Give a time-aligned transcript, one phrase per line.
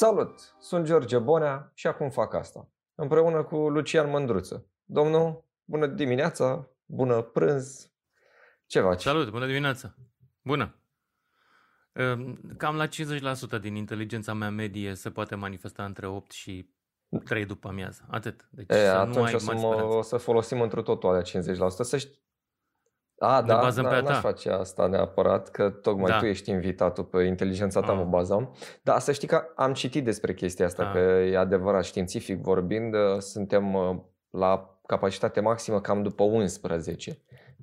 [0.00, 0.56] Salut!
[0.58, 2.68] Sunt George Bonea și acum fac asta.
[2.94, 4.66] Împreună cu Lucian Mândruță.
[4.84, 7.90] Domnul, bună dimineața, bună prânz,
[8.66, 9.02] ce faci?
[9.02, 9.94] Salut, bună dimineața!
[10.42, 10.80] Bună!
[11.92, 16.74] Ehm, cam la 50% din inteligența mea medie se poate manifesta între 8 și
[17.24, 18.06] 3 după amiază.
[18.10, 18.48] Atât.
[18.50, 21.22] Deci e, să atunci nu ai o, să mă, o să folosim într totul alea
[21.22, 21.24] 50%.
[21.68, 22.22] Să știi,
[23.22, 26.18] a, da, bazăm da, pe n-aș face asta neapărat, că tocmai da.
[26.18, 27.94] tu ești invitatul pe inteligența ta, a.
[27.94, 28.56] mă bazam.
[28.82, 30.86] Dar să știi că am citit despre chestia asta, a.
[30.86, 30.92] Ah.
[30.92, 33.96] că e adevărat, științific vorbind, uh, suntem uh,
[34.30, 37.22] la capacitate maximă cam după 11,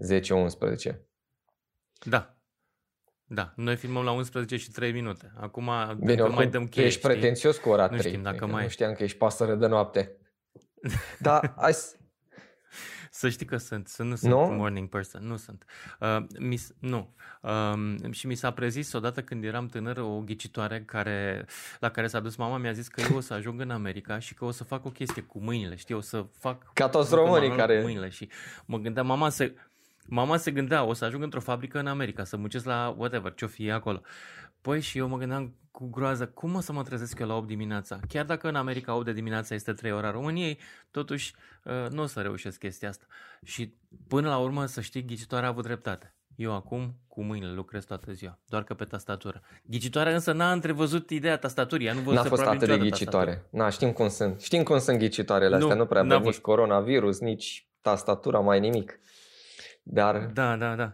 [0.10, 0.96] 10-11.
[2.04, 2.32] Da.
[3.30, 5.32] Da, noi filmăm la 11 și 3 minute.
[5.40, 7.12] Acum Bine, oricum, mai dăm cheie, ești știi?
[7.12, 8.12] pretențios cu ora nu 3.
[8.12, 8.64] Știm dacă mai...
[8.64, 10.18] Nu știam că ești pasăre de noapte.
[11.20, 11.74] da, hai
[13.12, 14.56] să știi că sunt, să nu sunt no?
[14.56, 15.66] morning person, nu sunt.
[16.00, 17.14] Uh, mis, nu.
[17.42, 21.46] Uh, și mi s-a prezis odată când eram tânăr o ghicitoare care,
[21.80, 24.34] la care s-a dus mama, mi-a zis că eu o să ajung în America și
[24.34, 26.74] că o să fac o chestie cu mâinile, știi, o să fac...
[26.74, 27.78] Ca toți românii care...
[27.78, 28.30] Cu mâinile și
[28.66, 29.56] mă gândeam, mama se,
[30.08, 33.48] mama se gândea, o să ajung într-o fabrică în America, să muncesc la whatever, ce-o
[33.48, 34.02] fie acolo.
[34.62, 37.48] Păi și eu mă gândeam cu groază, cum o să mă trezesc eu la 8
[37.48, 38.00] dimineața?
[38.08, 40.60] Chiar dacă în America 8 de dimineața este 3 ora României,
[40.92, 43.06] totuși uh, nu o să reușesc chestia asta.
[43.44, 43.74] Și
[44.08, 46.16] până la urmă, să știi, ghicitoarea a avut dreptate.
[46.36, 49.42] Eu acum cu mâinile lucrez toată ziua, doar că pe tastatură.
[49.66, 51.90] Ghicitoarea însă n-a întrevăzut ideea tastaturii.
[51.90, 53.48] Nu N-a fost atât de ghicitoare.
[53.50, 54.42] Na, știm cum sunt.
[54.42, 55.74] Știm cum sunt ghicitoarele astea.
[55.74, 59.00] Nu, nu prea avem nici coronavirus, nici tastatura, mai nimic.
[59.84, 60.30] Dar...
[60.34, 60.94] Da, da, da.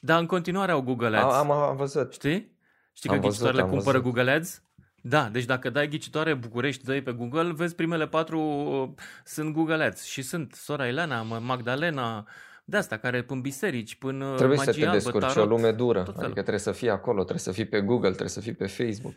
[0.00, 1.34] Dar în continuare au Google Ads.
[1.34, 2.12] Am, am văzut.
[2.12, 2.58] Știi?
[3.00, 4.02] Știi am că ghicitoarele cumpără văzut.
[4.02, 4.62] Google Ads?
[5.02, 9.84] Da, deci dacă dai ghicitoare București, dai pe Google, vezi primele patru uh, sunt Google
[9.84, 12.26] Ads și sunt Sora Elena, Magdalena,
[12.70, 16.00] de asta, care până biserici, până Trebuie magia, să te descurci, o lume dură.
[16.00, 19.14] Adică trebuie să fii acolo, trebuie să fii pe Google, trebuie să fii pe Facebook.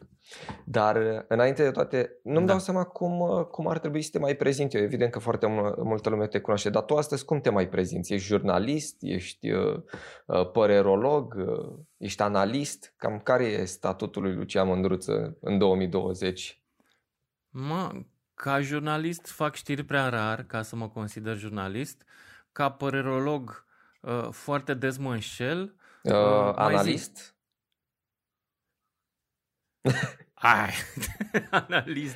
[0.66, 2.52] Dar înainte de toate, nu-mi da.
[2.52, 4.84] dau seama cum, cum ar trebui să te mai prezinti eu.
[4.84, 5.47] Evident că foarte
[5.84, 8.13] multă lume te cunoaște, dar tu astăzi cum te mai prezinți?
[8.13, 8.97] Ești jurnalist?
[9.00, 9.81] Ești uh,
[10.25, 11.36] uh, părerolog?
[11.36, 12.94] Uh, ești analist?
[12.97, 16.63] Cam care e statutul lui Lucia Mândruță în 2020?
[17.50, 17.92] Mă,
[18.34, 22.03] ca jurnalist fac știri prea rar ca să mă consider jurnalist
[22.53, 23.66] ca părerolog
[24.02, 25.75] uh, foarte des mă înșel.
[26.03, 27.36] Uh, uh, analist?
[30.34, 30.74] Ai,
[31.50, 32.16] analist.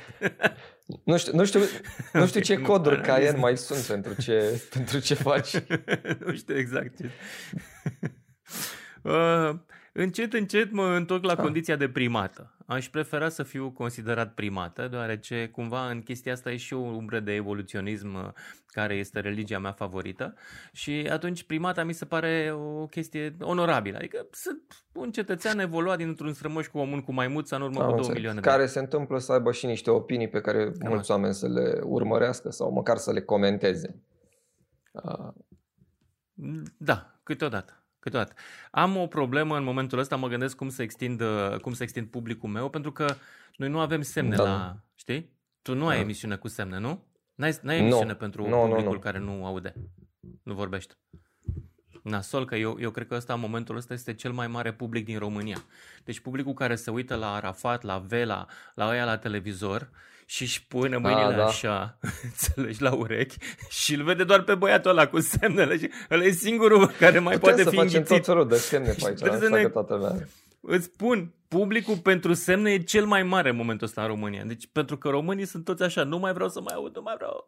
[1.04, 1.60] Nu știu, nu știu,
[2.12, 5.60] nu știu ce coduri ca el mai sunt pentru ce, pentru ce faci.
[6.24, 7.10] nu știu exact ce.
[9.02, 9.54] Uh,
[10.02, 11.38] încet, încet mă întorc la ah.
[11.38, 12.56] condiția de primată.
[12.66, 17.20] Aș prefera să fiu considerat primată, deoarece cumva în chestia asta e și o umbră
[17.20, 18.28] de evoluționism uh,
[18.66, 20.34] care este religia mea favorită
[20.72, 23.96] și atunci primata mi se pare o chestie onorabilă.
[23.96, 28.12] Adică sunt un cetățean evoluat dintr-un strămoș comun cu maimuța în urmă Am cu două
[28.12, 31.34] milioane de Care se întâmplă să aibă și niște opinii pe care Cam mulți oameni
[31.34, 34.02] să le urmărească sau măcar să le comenteze.
[36.76, 37.77] Da, câteodată
[38.10, 38.40] câteodată.
[38.70, 42.06] Am o problemă în momentul ăsta, mă gândesc cum să extind, uh, cum să extind
[42.06, 43.14] publicul meu, pentru că
[43.56, 44.42] noi nu avem semne da.
[44.42, 45.32] la, știi?
[45.62, 46.02] Tu nu ai da.
[46.02, 47.06] emisiune cu semne, nu?
[47.34, 48.14] N-ai, n-ai emisiune no.
[48.14, 48.98] pentru no, publicul no, no.
[48.98, 49.74] care nu aude,
[50.42, 50.94] nu vorbește.
[52.02, 55.04] Nasol, că eu, eu cred că ăsta, în momentul ăsta, este cel mai mare public
[55.04, 55.64] din România.
[56.04, 59.90] Deci publicul care se uită la Arafat, la Vela, la ăia la televizor
[60.30, 61.46] și își pune mâinile A, da.
[61.46, 63.36] așa, înțelegi, la urechi
[63.68, 67.38] și îl vede doar pe băiatul ăla cu semnele și ăla e singurul care mai
[67.38, 68.02] Putem poate fi înghițit.
[68.02, 69.68] Putem să facem tot de semne pe aici, asta ne...
[69.68, 70.28] toată lumea.
[70.60, 74.42] Îți spun, publicul pentru semne e cel mai mare în momentul ăsta în România.
[74.44, 77.14] Deci pentru că românii sunt toți așa, nu mai vreau să mai aud, nu mai
[77.16, 77.44] vreau.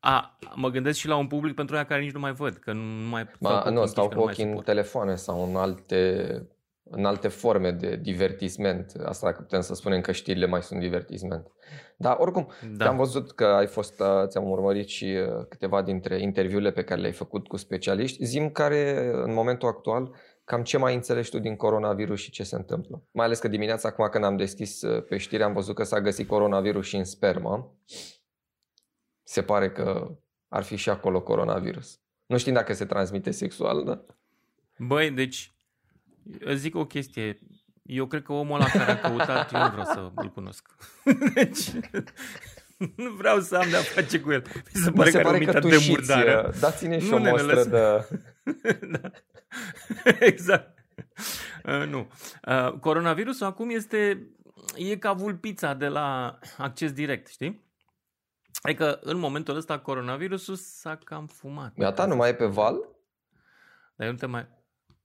[0.00, 2.72] A, mă gândesc și la un public pentru aia care nici nu mai văd, că
[2.72, 3.26] nu mai...
[3.40, 6.42] Ba, nu, stau cu ochii în telefoane sau în alte
[6.90, 8.92] în alte forme de divertisment.
[9.04, 11.46] Asta dacă putem să spunem că știrile mai sunt divertisment.
[11.96, 12.88] Dar oricum, da.
[12.88, 17.00] am văzut că ai fost, uh, ți-am urmărit și uh, câteva dintre interviurile pe care
[17.00, 18.24] le-ai făcut cu specialiști.
[18.24, 20.14] Zim care, în momentul actual,
[20.44, 23.02] cam ce mai înțelegi tu din coronavirus și ce se întâmplă?
[23.10, 26.00] Mai ales că dimineața, acum când am deschis uh, pe știri, am văzut că s-a
[26.00, 27.74] găsit coronavirus și în spermă.
[29.22, 30.16] Se pare că
[30.48, 32.00] ar fi și acolo coronavirus.
[32.26, 34.04] Nu știm dacă se transmite sexual, da?
[34.78, 35.59] Băi, deci Îți
[36.54, 37.38] zic o chestie.
[37.82, 40.66] Eu cred că omul ăla care a căutat, eu nu vreau să îl cunosc.
[41.34, 41.70] Deci,
[42.96, 44.42] nu vreau să am de-a face cu el.
[44.74, 46.48] Mi se pare, Mi se că, pare că tu de murdară.
[46.48, 48.06] Uh, dați-ne și nu, o mostră de...
[48.92, 49.10] da.
[50.20, 50.78] Exact.
[51.64, 52.08] Uh, nu.
[52.48, 54.28] Uh, coronavirusul acum este
[54.76, 57.68] e ca vulpița de la acces direct, știi?
[58.62, 61.74] Adică în momentul ăsta coronavirusul s-a cam fumat.
[61.76, 62.76] Gata, nu mai e pe val?
[63.96, 64.48] Dar eu nu te mai...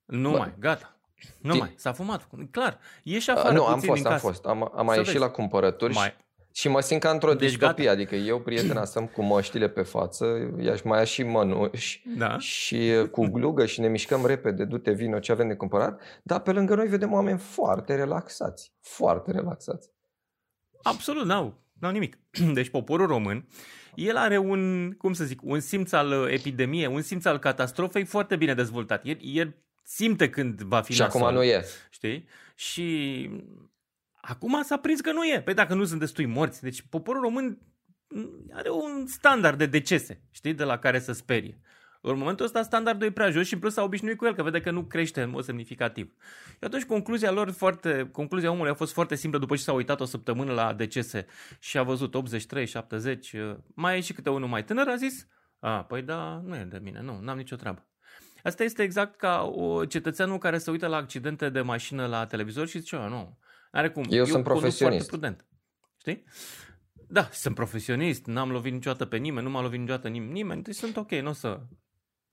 [0.05, 0.37] Nu Bă.
[0.37, 0.94] mai, gata.
[1.41, 2.27] Nu mai, s-a fumat.
[2.51, 4.25] Clar, ieși afară Nu, puțin am fost, din am casă.
[4.25, 4.45] fost.
[4.45, 5.25] Am, am mai Să ieșit vezi.
[5.25, 6.15] la cumpărături Mai-
[6.51, 7.83] și, și mă simt ca într-o Deci distopie.
[7.83, 7.95] gata.
[7.95, 10.25] Adică eu, prietena, stăm cu măștile pe față,
[10.61, 12.37] i-aș mai ia și mănuși Da.
[12.37, 16.01] și cu glugă și ne mișcăm repede, du-te, vino, ce avem de cumpărat.
[16.23, 18.73] Dar pe lângă noi vedem oameni foarte relaxați.
[18.81, 19.89] Foarte relaxați.
[20.83, 22.17] Absolut, n-au, n-au nimic.
[22.53, 23.47] Deci poporul român,
[23.95, 28.03] el are un, cum să zic, un simț al uh, epidemiei, un simț al catastrofei
[28.05, 29.05] foarte bine dezvoltat.
[29.05, 29.55] El, el
[29.85, 31.65] simte când va fi și acum nasol, nu e.
[31.89, 32.27] Știi?
[32.55, 33.29] Și
[34.21, 35.41] acum s-a prins că nu e.
[35.41, 36.61] Păi dacă nu sunt destui morți.
[36.61, 37.59] Deci poporul român
[38.53, 41.59] are un standard de decese, știi, de la care să sperie.
[42.01, 44.43] În momentul ăsta standardul e prea jos și în plus s-a obișnuit cu el, că
[44.43, 46.13] vede că nu crește în mod semnificativ.
[46.49, 49.99] Și atunci concluzia lor foarte, concluzia omului a fost foarte simplă după ce s-a uitat
[49.99, 51.25] o săptămână la decese
[51.59, 55.27] și a văzut 83, 70, uh, mai e și câte unul mai tânăr, a zis,
[55.59, 57.87] a, păi da, nu e de mine, nu, n-am nicio treabă.
[58.45, 62.67] Asta este exact ca o cetățeanul care se uită la accidente de mașină la televizor
[62.67, 63.37] și zice, "A, nu,
[63.71, 64.03] are cum.
[64.09, 65.45] Eu sunt conduc profesionist." Foarte prudent.
[65.99, 66.23] Știi?
[67.07, 70.75] Da, sunt profesionist, n-am lovit niciodată pe nimeni, nu m-a lovit niciodată nim- nimeni, deci
[70.75, 71.59] sunt ok, nu o să...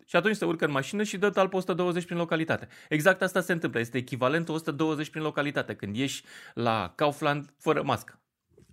[0.07, 2.69] Și atunci se urcă în mașină și dă talpă 120 prin localitate.
[2.89, 6.25] Exact asta se întâmplă, este echivalentul 120 prin localitate, când ieși
[6.55, 8.23] la Kaufland fără mască.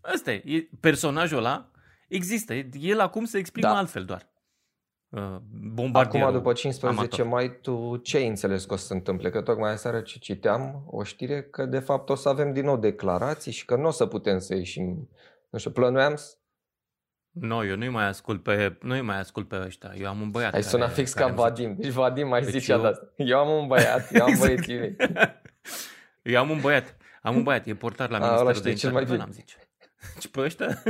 [0.02, 1.72] Asta e, e personajul ăla
[2.08, 3.78] există, el acum se exprimă Da.
[3.78, 4.29] altfel doar.
[5.10, 5.36] Uh,
[5.74, 7.26] bombardierul Acum, după 15 amator.
[7.26, 9.30] mai, tu ce ai înțeles că o să se întâmple?
[9.30, 12.78] Că tocmai aseară ce citeam o știre că de fapt o să avem din nou
[12.78, 15.10] declarații și că nu o să putem să ieșim.
[15.50, 16.34] Nu știu, plănuiam să...
[17.32, 19.94] Nu, eu nu-i mai ascult pe, nu mai ascult pe ăștia.
[19.98, 21.76] Eu am un băiat Ai care, sunat fix ca care îmi zice- Vadim.
[21.82, 23.14] Deci Vadim mai Deci zicea eu- de asta.
[23.16, 24.48] Eu am un băiat, eu am Exact.
[24.48, 24.96] băieții mei.
[26.24, 26.98] Eu am un băiat.
[27.22, 28.96] Am un băiat, e portar la A, Ministerul ăla de știe cel Interne.
[28.98, 29.24] mai Bă, bine.
[29.24, 29.56] n-am zice.
[30.20, 30.84] Și pe ăștia...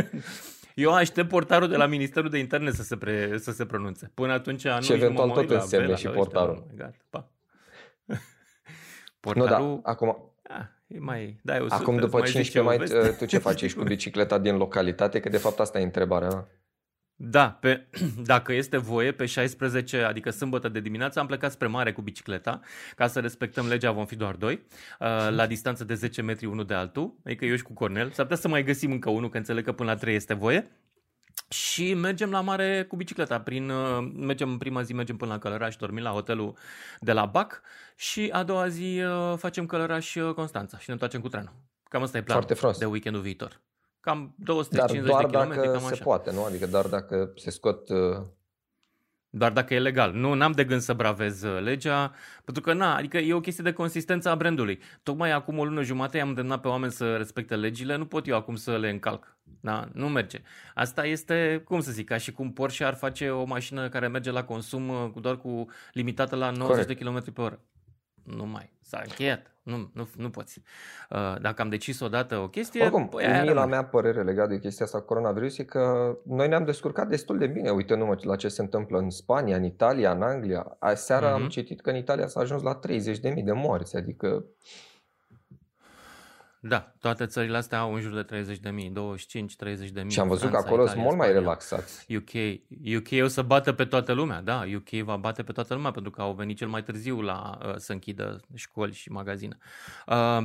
[0.80, 4.12] Eu aștept portarul de la Ministerul de Interne să se, pre, să se pronunțe.
[4.14, 6.66] Până atunci nu Și eventual mă uit tot la însemne Bela, și la ăștia, portarul.
[6.70, 7.30] nu, Gata, pa.
[8.06, 8.16] Nu,
[9.20, 12.60] Portarul, da, acum, ah, e mai, dai o sută, acum îți după mai zice 15
[12.60, 13.18] o mai, veste.
[13.18, 13.62] tu ce faci?
[13.62, 15.20] Ești cu bicicleta din localitate?
[15.20, 16.48] Că de fapt asta e întrebarea mea.
[17.22, 17.88] Da, pe,
[18.32, 22.60] dacă este voie, pe 16, adică sâmbătă de dimineață, am plecat spre mare cu bicicleta.
[22.96, 24.54] Ca să respectăm legea, vom fi doar doi,
[25.00, 27.16] uh, la distanță de 10 metri unul de altul.
[27.26, 28.12] Adică eu și cu Cornel.
[28.12, 30.72] S-ar putea să mai găsim încă unul, că înțeleg că până la 3 este voie.
[31.50, 33.40] Și mergem la mare cu bicicleta.
[33.40, 36.58] Prin, uh, mergem în prima zi, mergem până la Călăraș, dormim la hotelul
[37.00, 37.62] de la Bac
[37.96, 41.54] și a doua zi uh, facem Călăraș uh, Constanța și ne întoarcem cu trenul.
[41.84, 42.78] Cam asta e planul Foarte frumos.
[42.78, 43.62] de weekendul viitor.
[44.00, 46.04] Cam Dar 250 doar de kilometri, dacă cam se așa.
[46.04, 46.44] poate, nu?
[46.44, 47.90] Adică doar dacă se scot...
[47.90, 48.18] uh,
[49.32, 50.14] Doar dacă e legal.
[50.14, 52.14] Nu, n-am de gând să bravez uh, legea,
[52.44, 54.80] pentru că, na, adică e o chestie de consistență a brandului.
[55.04, 58.36] Tocmai acum o lună jumate i-am îndemnat pe oameni să respecte legile, nu pot eu
[58.36, 59.38] acum să le încalc.
[59.62, 59.88] Da?
[59.94, 60.42] Nu merge.
[60.76, 64.32] Asta este, cum să zic, ca și cum Porsche ar face o mașină care merge
[64.32, 66.88] la consum uh, cu- doar cu limitată la 90 Corect.
[66.88, 67.60] de km pe oră.
[68.36, 68.74] Nu mai.
[68.82, 69.54] S-a încheiat.
[69.64, 70.62] Nu, nu, nu poți.
[71.10, 73.70] Uh, Dacă am decis odată o chestie, Oricum, păi aia mie la rămâne.
[73.76, 77.48] mea părere legat de chestia asta cu coronavirus e că noi ne-am descurcat destul de
[77.48, 80.76] bine uitându-mă la ce se întâmplă în Spania, în Italia, în Anglia.
[80.80, 81.50] Aseară am Mhm.
[81.50, 84.44] citit că în Italia s-a ajuns la 30.000 de morți, adică
[86.62, 90.12] Da, toate țările astea au în jur de 30 de mii, 25, 30 de mii.
[90.12, 92.16] și am văzut că acolo sunt mult mai relaxați.
[92.16, 92.30] UK,
[92.96, 96.12] UK o să bată pe toată lumea, da, UK va bate pe toată lumea pentru
[96.12, 99.58] că au venit cel mai târziu la uh, să închidă școli și magazine.
[100.08, 100.44] Uh,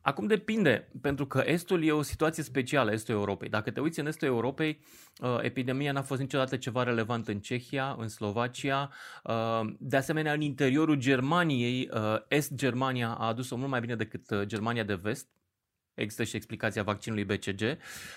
[0.00, 3.48] acum depinde, pentru că Estul e o situație specială, Estul Europei.
[3.48, 4.80] Dacă te uiți în Estul Europei,
[5.20, 8.90] uh, epidemia n-a fost niciodată ceva relevant în Cehia, în Slovacia,
[9.24, 14.42] uh, de asemenea în interiorul Germaniei, uh, Est-Germania a adus-o mult mai bine decât uh,
[14.42, 15.28] Germania de Vest,
[16.00, 17.60] Există și explicația vaccinului BCG.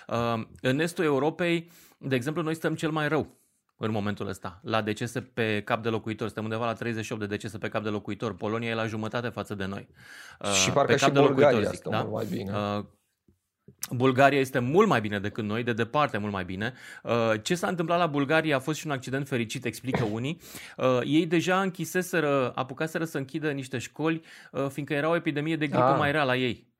[0.07, 3.37] Uh, În estul Europei, de exemplu, noi stăm cel mai rău
[3.77, 4.59] în momentul ăsta.
[4.63, 7.89] La decese pe cap de locuitor, suntem undeva la 38 de decese pe cap de
[7.89, 8.35] locuitor.
[8.35, 9.87] Polonia e la jumătate față de noi.
[10.39, 12.01] Uh, și parcă pe și cap de locuitor, Bulgaria zic, stă da?
[12.01, 12.51] mult mai bine.
[12.77, 12.83] Uh,
[13.91, 16.73] Bulgaria este mult mai bine decât noi, de departe mult mai bine.
[17.03, 20.41] Uh, Ce s-a întâmplat la Bulgaria a fost și un accident fericit, explică unii.
[20.77, 24.21] Uh, Ei deja închiseseră, apucaseră să închidă niște școli,
[24.51, 25.97] uh, fiindcă era o epidemie de gripă Ah.
[25.97, 26.71] mai rea la ei.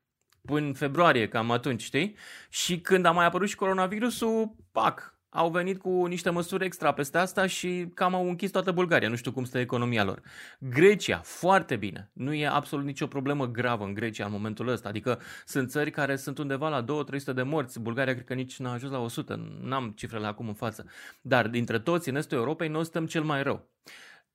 [0.46, 2.16] Până în februarie, cam atunci, știi?
[2.48, 7.18] Și când a mai apărut și coronavirusul, pac, au venit cu niște măsuri extra peste
[7.18, 9.08] asta și cam au închis toată Bulgaria.
[9.08, 10.22] Nu știu cum stă economia lor.
[10.58, 12.10] Grecia, foarte bine.
[12.12, 14.88] Nu e absolut nicio problemă gravă în Grecia în momentul ăsta.
[14.88, 17.80] Adică sunt țări care sunt undeva la 2-300 de morți.
[17.80, 19.58] Bulgaria cred că nici n-a ajuns la 100.
[19.62, 20.86] N-am cifrele acum în față.
[21.20, 23.68] Dar dintre toți în estul Europei, noi stăm cel mai rău.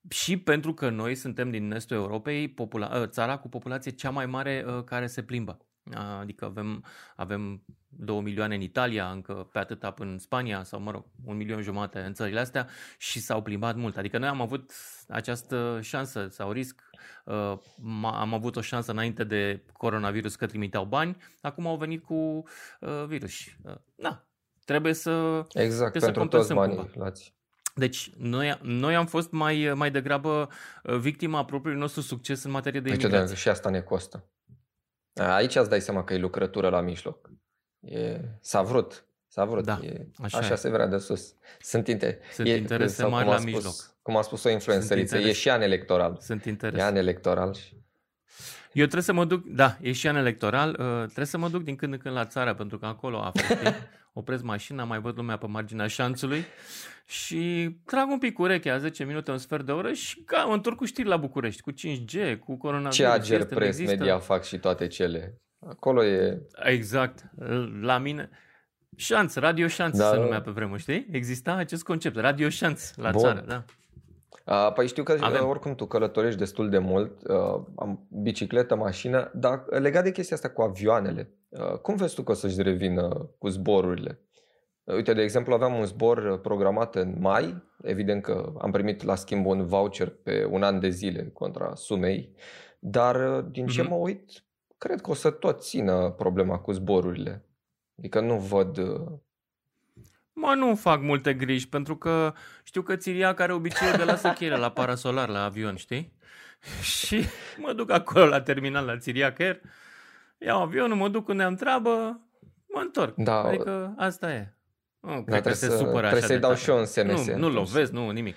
[0.10, 4.26] Și pentru că noi suntem din estul Europei, popula- ă, țara cu populație cea mai
[4.26, 5.69] mare ă, care se plimbă.
[5.96, 6.84] Adică avem,
[7.16, 11.62] avem 2 milioane în Italia, încă pe atâta în Spania sau, mă rog, un milion
[11.62, 12.68] jumate în țările astea
[12.98, 13.98] și s-au plimbat mult.
[13.98, 14.72] Adică noi am avut
[15.08, 16.82] această șansă sau risc,
[17.26, 17.54] uh,
[18.04, 23.04] am avut o șansă înainte de coronavirus că trimiteau bani, acum au venit cu uh,
[23.08, 23.32] virus.
[23.64, 24.28] Uh, na,
[24.66, 27.38] trebuie să Exact, trebuie pentru toți banii luați.
[27.76, 30.50] Deci, noi, noi am fost mai, mai degrabă
[30.84, 33.20] victima propriului nostru succes în materie de imigrație.
[33.20, 34.24] Uite, și asta ne costă.
[35.14, 37.30] Aici îți dai seama că e lucrătură la mijloc.
[37.80, 39.06] E, s-a vrut.
[39.28, 39.66] S-a vrut.
[39.66, 40.56] Da, e, așa, așa e.
[40.56, 41.34] se vrea de sus.
[41.60, 42.18] Sunt, inter...
[42.34, 43.74] Sunt e, interese mari la spus, mijloc.
[44.02, 46.18] Cum a spus o influențăriță, e și an electoral.
[46.22, 46.82] Sunt interese.
[46.82, 47.54] E an electoral.
[47.54, 47.78] Și...
[48.74, 51.64] Eu trebuie să mă duc, da, e și an electoral, uh, trebuie să mă duc
[51.64, 53.56] din când în când la țară, pentru că acolo aflu,
[54.14, 56.46] opresc mașina, mai văd lumea pe marginea șanțului
[57.10, 60.76] și trag un pic urechea, 10 minute, un sfert de oră și ca, mă întorc
[60.76, 62.96] cu știri la București, cu 5G, cu coronavirus.
[62.96, 65.42] Ce ager pres, media fac și toate cele.
[65.60, 66.42] Acolo e...
[66.64, 67.32] Exact.
[67.82, 68.30] La mine...
[68.96, 70.10] Șanț, Radio Șanț da.
[70.10, 71.08] se numea pe vremuri, știi?
[71.12, 73.22] Exista acest concept, Radio Șanț la Bun.
[73.22, 73.64] țară, da.
[74.46, 75.48] Uh, păi știu că Avem.
[75.48, 80.50] oricum tu călătorești destul de mult, uh, am bicicletă, mașină, dar legat de chestia asta
[80.50, 84.20] cu avioanele, uh, cum vezi tu că o să-și revină cu zborurile?
[84.94, 89.46] Uite, de exemplu, aveam un zbor programat în mai, evident că am primit la schimb
[89.46, 92.36] un voucher pe un an de zile contra sumei,
[92.80, 93.90] dar din ce mm-hmm.
[93.90, 94.44] mă uit,
[94.78, 97.46] cred că o să tot țină problema cu zborurile.
[97.98, 98.78] Adică nu văd...
[100.34, 104.56] Mă, nu fac multe griji, pentru că știu că țiria care obiceiul de lasă cheile
[104.56, 106.14] la parasolar, la avion, știi?
[106.98, 107.26] Și
[107.58, 109.62] mă duc acolo la terminal, la Țiriac Air,
[110.38, 112.22] iau avionul, mă duc unde am treabă,
[112.68, 113.16] mă întorc.
[113.16, 114.54] Da, adică asta e.
[115.00, 117.28] Nu, da, cred că se supără Trebuie așa să-i dau și eu în SMS.
[117.28, 118.36] Nu, nu lovesc, nu, nimic.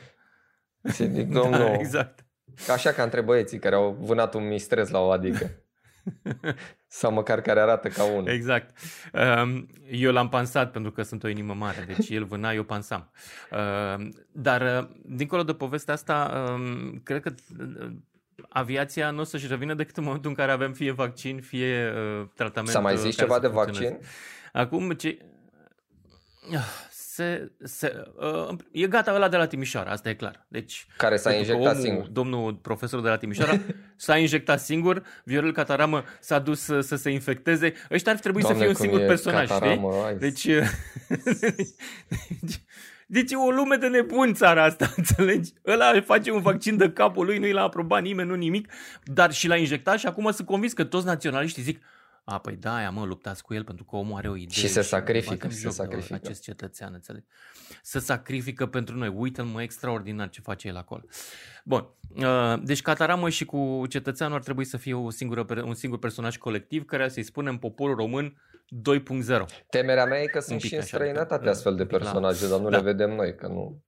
[0.82, 2.24] Zic, domnul, da, exact.
[2.66, 5.50] Ca așa ca între băieții care au vânat un mistrez la o adică.
[6.86, 8.28] Sau măcar care arată ca unul.
[8.28, 8.78] Exact.
[9.12, 13.10] Um, eu l-am pansat pentru că sunt o inimă mare, deci el vâna, eu pansam.
[13.96, 17.90] Um, dar, uh, dincolo de povestea asta, um, cred că uh,
[18.48, 22.28] aviația nu o să-și revină decât în momentul în care avem fie vaccin, fie uh,
[22.34, 22.72] tratament.
[22.72, 23.98] S-a mai zis ceva de vaccin?
[24.52, 25.18] Acum, ce...
[26.50, 28.04] Ah, se, se,
[28.48, 30.46] uh, e gata ăla de la Timișoara, asta e clar.
[30.48, 32.06] Deci, Care s-a injectat omul, singur.
[32.06, 33.60] Domnul profesor de la Timișoara
[33.96, 37.72] s-a injectat singur, Viorel Cataramă s-a dus să, să se infecteze.
[37.90, 40.18] Ăștia ar trebui Doamne, să fie un singur personaj, Cataramă, știi?
[40.18, 40.44] Deci,
[42.40, 42.62] deci,
[43.06, 45.52] deci e o lume de nebuni țara asta, înțelegi?
[45.66, 48.72] Ăla face un vaccin de capul lui, nu i l-a aprobat nimeni, nu nimic,
[49.04, 51.82] dar și l-a injectat și acum sunt convins că toți naționaliștii zic
[52.24, 54.58] a, păi da, aia mă, luptați cu el pentru că omul are o idee.
[54.58, 56.14] Și se sacrifică, și se sacrifică.
[56.14, 57.24] Acest cetățean, înțelegi?
[57.82, 59.12] Se sacrifică pentru noi.
[59.16, 61.02] Uită-l, mă, extraordinar ce face el acolo.
[61.64, 65.98] Bun, uh, deci Cataramă și cu cetățeanul ar trebui să fie o singură, un singur
[65.98, 69.44] personaj colectiv care să-i spunem poporul român 2.0.
[69.70, 72.76] Temerea mea e că sunt și în străinătate astfel de personaje, dar nu da.
[72.76, 73.82] le vedem noi, că nu...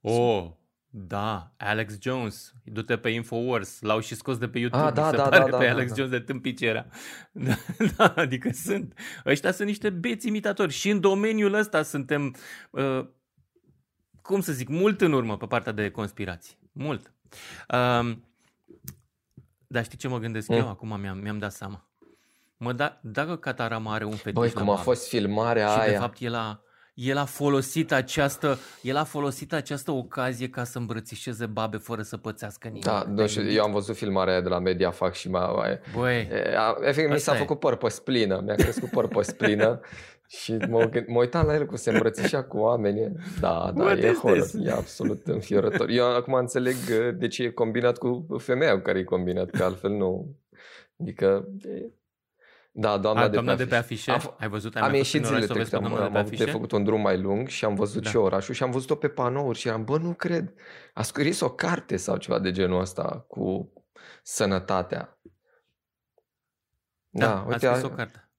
[0.00, 0.50] Oh,
[0.92, 5.16] da, Alex Jones, du-te pe Infowars, l-au și scos de pe YouTube, ah, da, se
[5.16, 6.86] da, pare da, pe da, Alex da, Jones de tâmpici era.
[7.32, 7.54] Da,
[7.96, 12.34] da, adică sunt, ăștia sunt niște beți imitatori și în domeniul ăsta suntem,
[12.70, 13.06] uh,
[14.22, 17.14] cum să zic, mult în urmă pe partea de conspirații, mult.
[17.68, 18.16] Uh,
[19.66, 20.56] dar știi ce mă gândesc mm.
[20.56, 20.68] eu?
[20.68, 21.88] Acum mi-am, mi-am dat seama.
[22.56, 25.90] Mă, da, dacă Catarama are un fetiș Băi, cum a fost filmarea și aia.
[25.90, 26.62] de fapt el a,
[27.06, 32.16] el a folosit această, el a folosit această ocazie ca să îmbrățișeze babe fără să
[32.16, 32.84] pățească nimic.
[32.84, 36.28] Da, nu știu, eu am văzut filmarea aia de la Mediafax și m-a, Băi,
[36.80, 37.38] efectiv, mi s-a e.
[37.38, 39.80] făcut păr pe splină, mi-a crescut păr pe splină
[40.38, 43.12] și mă, mă uitam la el cu se îmbrățișa cu oameni.
[43.40, 45.88] Da, da, Bă, e horror, e absolut înfiorător.
[45.88, 49.64] Eu acum înțeleg uh, de ce e combinat cu femeia cu care e combinat, că
[49.64, 50.36] altfel nu...
[51.00, 51.48] Adică
[52.72, 54.10] da, doamna, A, de, doamna pe de pe afișe.
[54.10, 54.76] Am, ai văzut?
[54.76, 57.64] Ai am ieșit zile trecute, am, am avut de făcut un drum mai lung și
[57.64, 58.10] am văzut da.
[58.10, 60.54] și orașul și am văzut-o pe panouri și eram, bă, nu cred.
[60.94, 63.72] A scris o carte sau ceva de genul ăsta cu
[64.22, 65.18] sănătatea.
[67.08, 67.92] Da, da uite, a scris a...
[67.92, 68.30] o carte.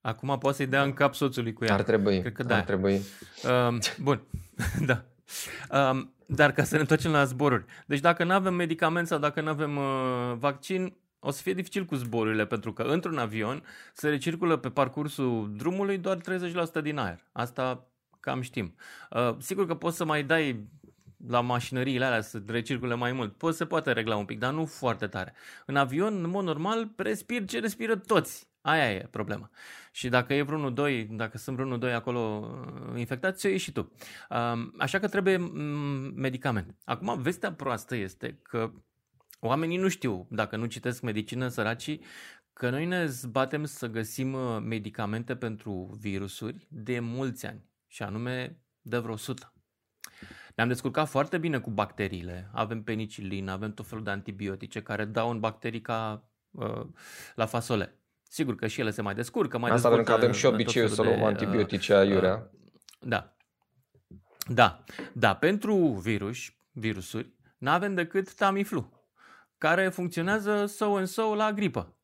[0.00, 1.74] Acum poate să-i dea în cap soțului cu ea.
[1.74, 2.20] Ar trebui.
[2.20, 2.56] Cred că da.
[2.56, 3.00] Ar trebui.
[3.68, 4.26] Um, bun,
[4.90, 5.04] da.
[5.90, 7.64] Um, dar ca să ne întoarcem la zboruri.
[7.86, 11.84] Deci dacă nu avem medicament sau dacă nu avem uh, vaccin, o să fie dificil
[11.84, 16.18] cu zborurile, pentru că într-un avion se recirculă pe parcursul drumului doar
[16.78, 17.24] 30% din aer.
[17.32, 17.86] Asta
[18.20, 18.74] cam știm.
[19.10, 20.68] Uh, sigur că poți să mai dai
[21.26, 23.36] la mașinăriile alea să recircule mai mult.
[23.36, 25.34] Poți se poate regla un pic, dar nu foarte tare.
[25.66, 28.48] În avion, în mod normal, respir ce respiră toți.
[28.60, 29.50] Aia e problema.
[29.92, 32.50] Și dacă e vreunul doi, dacă sunt vreunul doi acolo
[32.92, 33.92] uh, infectați, ți și tu.
[34.30, 36.74] Uh, așa că trebuie mm, medicament.
[36.84, 38.70] Acum, vestea proastă este că
[39.40, 42.02] Oamenii nu știu, dacă nu citesc medicină săracii,
[42.52, 48.60] că noi ne zbatem să găsim uh, medicamente pentru virusuri de mulți ani, și anume
[48.80, 49.52] de vreo 100.
[50.54, 52.50] Ne-am descurcat foarte bine cu bacteriile.
[52.52, 56.86] Avem penicilină, avem tot felul de antibiotice care dau în bacterii ca uh,
[57.34, 57.94] la fasole.
[58.22, 59.58] Sigur că și ele se mai descurcă.
[59.58, 62.34] Mai Asta pentru că avem și obiceiul să luăm antibiotice aiurea.
[62.34, 62.60] Uh,
[63.08, 63.34] da.
[64.54, 64.84] Da.
[65.12, 66.38] Da, pentru virus,
[66.72, 68.99] virusuri, nu avem decât Tamiflu,
[69.60, 71.96] care funcționează so and so la gripă.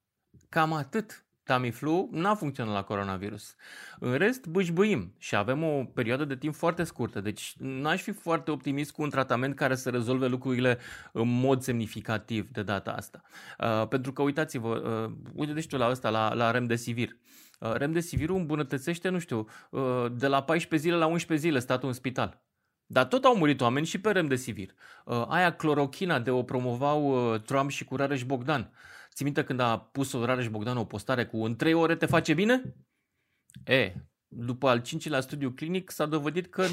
[0.49, 1.25] Cam atât.
[1.43, 3.55] Tamiflu n-a funcționat la coronavirus.
[3.99, 8.51] În rest, bâșbâim și avem o perioadă de timp foarte scurtă, deci n-aș fi foarte
[8.51, 10.79] optimist cu un tratament care să rezolve lucrurile
[11.13, 13.23] în mod semnificativ de data asta.
[13.59, 17.17] Uh, pentru că, uitați-vă, uh, uite de știu la ăsta, la, la Remdesivir.
[17.61, 21.95] Uh, Remdesivirul îmbunătățește, nu știu, uh, de la 14 zile la 11 zile statul în
[21.95, 22.45] spital.
[22.87, 24.75] Dar tot au murit oameni și pe Remdesivir.
[25.05, 28.71] Uh, aia clorochina de o promovau uh, Trump și cu Rareș Bogdan.
[29.15, 32.07] Ți minte când a pus o Rareș Bogdan o postare cu în 3 ore te
[32.07, 32.75] face bine?
[33.65, 33.93] E,
[34.29, 36.65] după al cincilea studiu clinic s-a dovedit că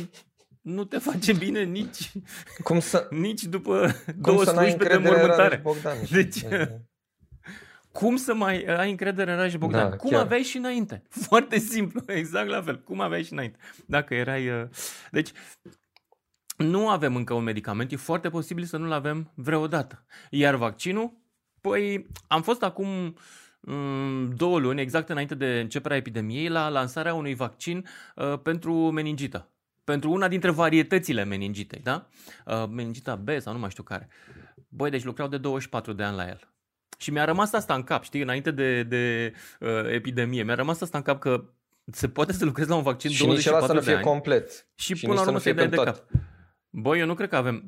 [0.62, 2.12] nu te face bine nici,
[2.64, 5.60] cum să, nici după cum două slujbe de mormântare.
[5.64, 6.46] Bogdan, deci,
[8.00, 9.90] cum să mai ai încredere în Rareș Bogdan?
[9.90, 10.22] Da, cum chiar.
[10.22, 11.04] aveai și înainte?
[11.10, 12.82] Foarte simplu, exact la fel.
[12.82, 13.58] Cum aveai și înainte?
[13.86, 14.50] Dacă erai...
[14.50, 14.68] Uh,
[15.12, 15.32] deci,
[16.64, 20.06] nu avem încă un medicament, e foarte posibil să nu-l avem vreodată.
[20.30, 21.14] Iar vaccinul,
[21.62, 23.16] păi am fost acum
[23.60, 29.48] mm, două luni, exact înainte de începerea epidemiei, la lansarea unui vaccin uh, pentru meningită.
[29.84, 32.08] Pentru una dintre varietățile meningitei, da?
[32.46, 34.08] Uh, meningita B sau nu mai știu care.
[34.70, 36.54] Băi, deci lucrau de 24 de ani la el.
[36.98, 40.44] Și mi-a rămas asta în cap, știi, înainte de, de uh, epidemie.
[40.44, 41.44] Mi-a rămas asta în cap că
[41.92, 43.82] se poate să lucrezi la un vaccin și 24 de ani.
[43.82, 44.68] Și nici să nu fie complet.
[44.76, 46.06] Și, și până la urmă să-i dai de cap.
[46.76, 47.64] Băi, eu nu cred că avem...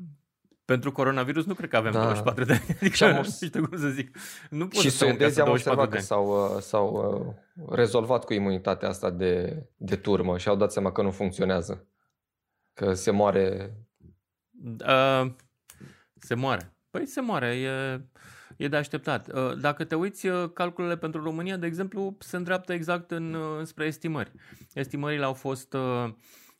[0.64, 1.98] Pentru coronavirus nu cred că avem da.
[2.02, 2.76] 24 de ani.
[2.80, 4.16] Adică, nu știu cum să zic.
[4.50, 7.14] Nu pot și să suedezii am observat că s-au, uh, s-au
[7.56, 11.86] uh, rezolvat cu imunitatea asta de, de turmă și au dat seama că nu funcționează.
[12.74, 13.76] Că se moare...
[14.86, 15.32] Uh,
[16.14, 16.76] se moare.
[16.90, 18.00] Păi se moare, e,
[18.56, 19.32] e de așteptat.
[19.32, 24.32] Uh, dacă te uiți, calculele pentru România, de exemplu, se îndreaptă exact în, spre estimări.
[24.72, 25.76] Estimările au fost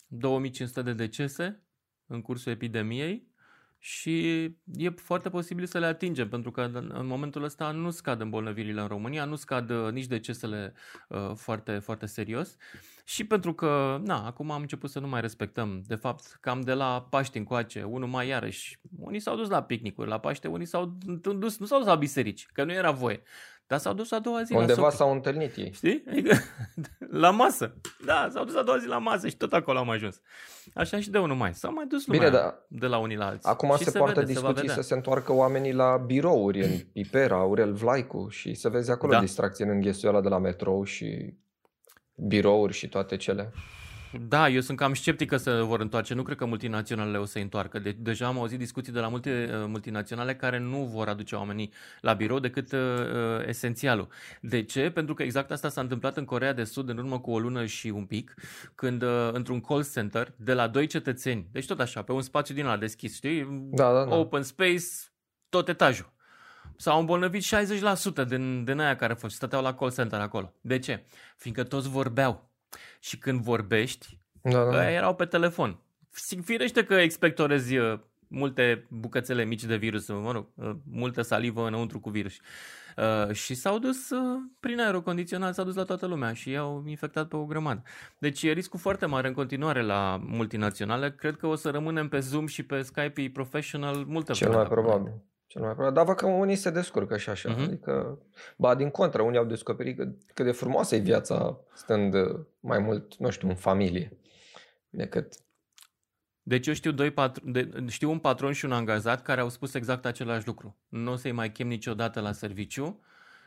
[0.06, 1.65] 2500 de decese
[2.06, 3.34] în cursul epidemiei
[3.78, 4.42] și
[4.76, 8.86] e foarte posibil să le atingem, pentru că în momentul ăsta nu scad îmbolnăvirile în
[8.86, 10.72] România, nu scad uh, nici decesele
[11.08, 12.56] uh, foarte, foarte serios
[13.04, 15.82] și pentru că, na, acum am început să nu mai respectăm.
[15.86, 20.08] De fapt, cam de la Paște încoace, unul mai iarăși, unii s-au dus la picnicuri,
[20.08, 20.98] la Paște, unii s-au
[21.38, 23.22] dus, nu s-au dus la biserici, că nu era voie.
[23.66, 25.72] Dar s-au dus a doua zi Undeva la s-au întâlnit ei.
[25.72, 26.04] Știi?
[26.10, 26.36] Adică,
[27.24, 27.74] la masă.
[28.04, 30.20] Da, s-au dus a doua zi la masă și tot acolo am ajuns.
[30.74, 31.54] Așa și de unul mai.
[31.54, 32.58] S-au mai dus lumea Bine, da.
[32.68, 33.50] de la unii la alții.
[33.50, 36.78] Acum și se, se poartă vede, discuții se să se întoarcă oamenii la birouri în
[36.92, 39.20] Pipera, Aurel Vlaicu și să vezi acolo da.
[39.20, 41.34] distracție în înghesuiala de la metrou și
[42.14, 43.52] birouri și toate cele.
[44.28, 46.14] Da, eu sunt cam sceptic că se vor întoarce.
[46.14, 47.78] Nu cred că multinaționalele o să întoarcă.
[47.78, 51.72] De- deja am auzit discuții de la multe uh, multinaționale care nu vor aduce oamenii
[52.00, 54.08] la birou decât uh, uh, esențialul.
[54.40, 54.90] De ce?
[54.90, 57.64] Pentru că exact asta s-a întâmplat în Corea de Sud în urmă cu o lună
[57.66, 58.34] și un pic,
[58.74, 62.54] când uh, într-un call center de la doi cetățeni, deci tot așa, pe un spațiu
[62.54, 63.68] din la deschis, știi?
[63.70, 64.14] Da, da, da.
[64.14, 64.84] Open space,
[65.48, 66.14] tot etajul.
[66.76, 70.52] S-au îmbolnăvit 60% din, din aia care stăteau la call center acolo.
[70.60, 71.04] De ce?
[71.36, 72.50] Fiindcă toți vorbeau
[73.00, 74.90] și când vorbești, da, da.
[74.90, 75.80] erau pe telefon.
[76.44, 77.98] Firește că expectorezi uh,
[78.28, 82.34] multe bucățele mici de virus, mă rog, uh, multă salivă înăuntru cu virus.
[82.96, 87.28] Uh, și s-au dus uh, prin aerocondiționat, s-au dus la toată lumea și i-au infectat
[87.28, 87.82] pe o grămadă.
[88.18, 91.12] Deci e riscul foarte mare în continuare la multinaționale.
[91.12, 95.12] Cred că o să rămânem pe Zoom și pe Skype professional multă Cel mai probabil.
[95.56, 95.96] Cel mai probabil.
[95.96, 97.54] Dar văd că unii se descurcă și așa.
[97.54, 97.64] Uh-huh.
[97.66, 98.18] Adică,
[98.56, 102.14] ba, din contră, unii au descoperit că, cât de frumoasă e viața stând
[102.60, 104.18] mai mult, nu știu, în familie
[104.90, 105.34] decât
[106.48, 109.74] deci eu știu, doi patr- de, știu un patron și un angajat care au spus
[109.74, 110.76] exact același lucru.
[110.88, 113.00] Nu o să-i mai chem niciodată la serviciu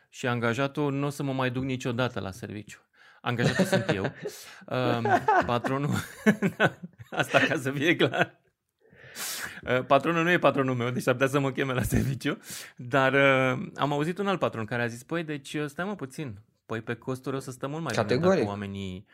[0.09, 2.79] și angajatul nu o să mă mai duc niciodată la serviciu.
[3.21, 4.11] Angajatul sunt eu.
[4.67, 5.03] Uh,
[5.45, 5.89] patronul...
[7.09, 8.39] Asta ca să fie clar.
[9.63, 12.37] Uh, patronul nu e patronul meu, deci ar putea să mă cheme la serviciu,
[12.75, 15.95] dar uh, am auzit un alt patron care a zis, păi, deci uh, stai mă
[15.95, 18.29] puțin, păi pe costuri o să stăm mult mai Categoric.
[18.29, 19.05] bine dacă oamenii,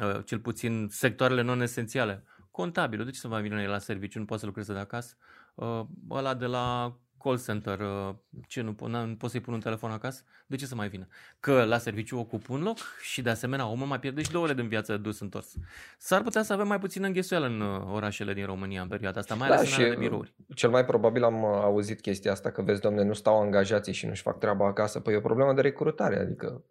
[0.00, 4.40] uh, cel puțin sectoarele non-esențiale, contabilul, de ce să va vine la serviciu, nu poate
[4.40, 5.16] să lucreze de acasă,
[5.54, 5.80] uh,
[6.10, 8.14] ăla de la call center, uh,
[8.48, 10.22] ce nu, pot, nu pot să-i pun un telefon acasă?
[10.46, 11.06] De ce să mai vină?
[11.40, 14.54] Că la serviciu ocup un loc și de asemenea omul mai pierde și două ore
[14.54, 15.54] din viață dus întors.
[15.98, 19.34] S-ar putea să avem mai puțină înghesuială în uh, orașele din România în perioada asta,
[19.34, 20.34] mai da, ales în de birouri.
[20.54, 24.22] Cel mai probabil am auzit chestia asta că vezi, domne, nu stau angajații și nu-și
[24.22, 25.00] fac treaba acasă.
[25.00, 26.64] Păi e o problemă de recrutare, adică,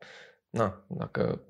[0.49, 1.41] na, dacă...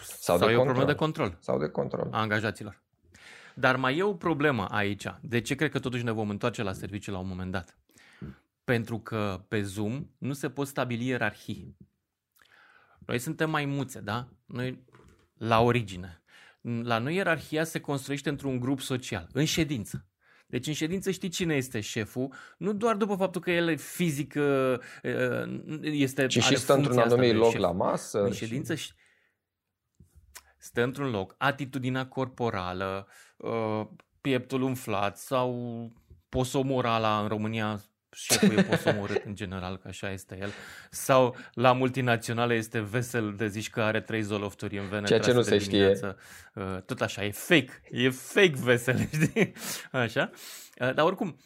[0.00, 0.60] Sau, sau de e control.
[0.60, 1.36] o problemă de control.
[1.40, 2.08] Sau de control.
[2.10, 2.84] A angajaților.
[3.58, 5.04] Dar mai e o problemă aici.
[5.20, 7.78] De ce cred că totuși ne vom întoarce la serviciu la un moment dat?
[8.64, 11.76] Pentru că pe Zoom nu se pot stabili ierarhii.
[13.06, 14.28] Noi suntem mai muțe, da?
[14.44, 14.84] Noi,
[15.38, 16.22] la origine.
[16.82, 20.06] La noi ierarhia se construiește într-un grup social, în ședință.
[20.46, 24.34] Deci în ședință știi cine este șeful, nu doar după faptul că el fizic
[25.80, 26.26] este...
[26.26, 27.60] Ci și stă într-un anumit loc șef.
[27.60, 28.22] la masă.
[28.22, 28.92] În ședință și...
[30.66, 33.86] stă într-un loc, atitudinea corporală, Uh,
[34.20, 35.92] pieptul umflat sau
[36.28, 37.80] posomorala în România
[38.12, 40.50] șeful e posomorât în general, că așa este el.
[40.90, 45.08] Sau la multinaționale este vesel de zici că are trei zolofturi în veneț.
[45.08, 46.16] Ceea ce nu se dimineață.
[46.52, 46.64] știe.
[46.64, 47.80] Uh, tot așa, e fake.
[47.90, 49.52] E fake vesel, știi?
[49.92, 50.30] Așa.
[50.80, 51.36] Uh, dar oricum,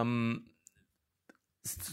[0.00, 0.44] um,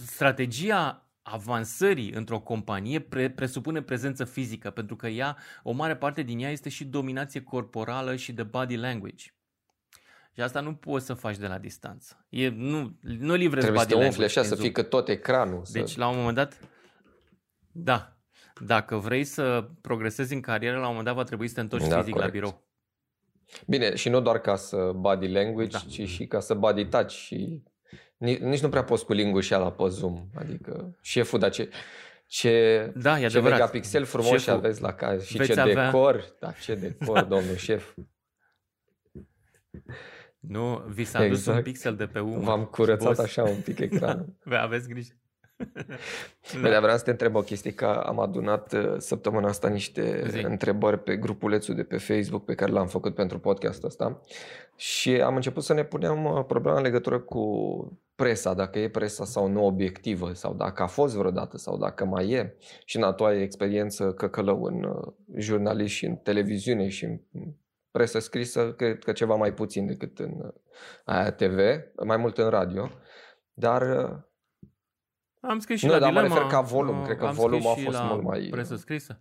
[0.06, 6.40] strategia avansării într-o companie pre- presupune prezență fizică, pentru că ea, o mare parte din
[6.40, 9.26] ea este și dominație corporală și de body language.
[10.34, 12.26] Și asta nu poți să faci de la distanță.
[12.30, 15.64] E, nu, nu livrezi Trebuie să te umfle așa, să fii că tot ecranul.
[15.72, 16.00] Deci, să...
[16.00, 16.60] la un moment dat,
[17.72, 18.18] da.
[18.60, 21.88] Dacă vrei să progresezi în carieră, la un moment dat va trebui să te întorci
[21.88, 22.34] da, fizic corect.
[22.34, 22.64] la birou.
[23.68, 25.80] Bine, și nu doar ca să body language, da.
[25.80, 27.64] ci și ca să body touch și
[28.32, 30.26] nici nu prea poți cu lingușeala pe Zoom.
[30.36, 31.70] Adică șeful, dar ce,
[32.28, 35.86] ce, da, e ce megapixel frumos și aveți la casă și ce avea...
[35.86, 36.36] decor.
[36.40, 37.94] Da, ce decor, domnul șef.
[40.40, 41.30] Nu, vi s-a exact.
[41.30, 41.64] dus un exact.
[41.64, 42.44] pixel de pe umăr.
[42.44, 44.36] V-am curățat așa un pic ecranul.
[44.66, 45.14] Aveți grijă.
[46.62, 46.80] da.
[46.80, 50.44] vreau să te întreb o chestie, că am adunat uh, săptămâna asta niște Zi.
[50.44, 54.22] întrebări pe grupulețul de pe Facebook pe care l-am făcut pentru podcastul ăsta
[54.76, 57.42] și am început să ne punem uh, problema în legătură cu
[58.16, 62.30] presa, dacă e presa sau nu obiectivă sau dacă a fost vreodată sau dacă mai
[62.30, 67.20] e și în a tua experiență căcălău în uh, jurnalist și în televiziune și în
[67.92, 70.52] presă scrisă, cred că ceva mai puțin decât în uh,
[71.06, 71.60] aia TV,
[72.06, 72.90] mai mult în radio,
[73.54, 74.18] dar uh,
[75.40, 77.74] am scris și nu, la dar dilema, mă refer ca volum, cred că volumul a
[77.74, 78.48] fost mult mai...
[78.52, 79.20] presă scrisă?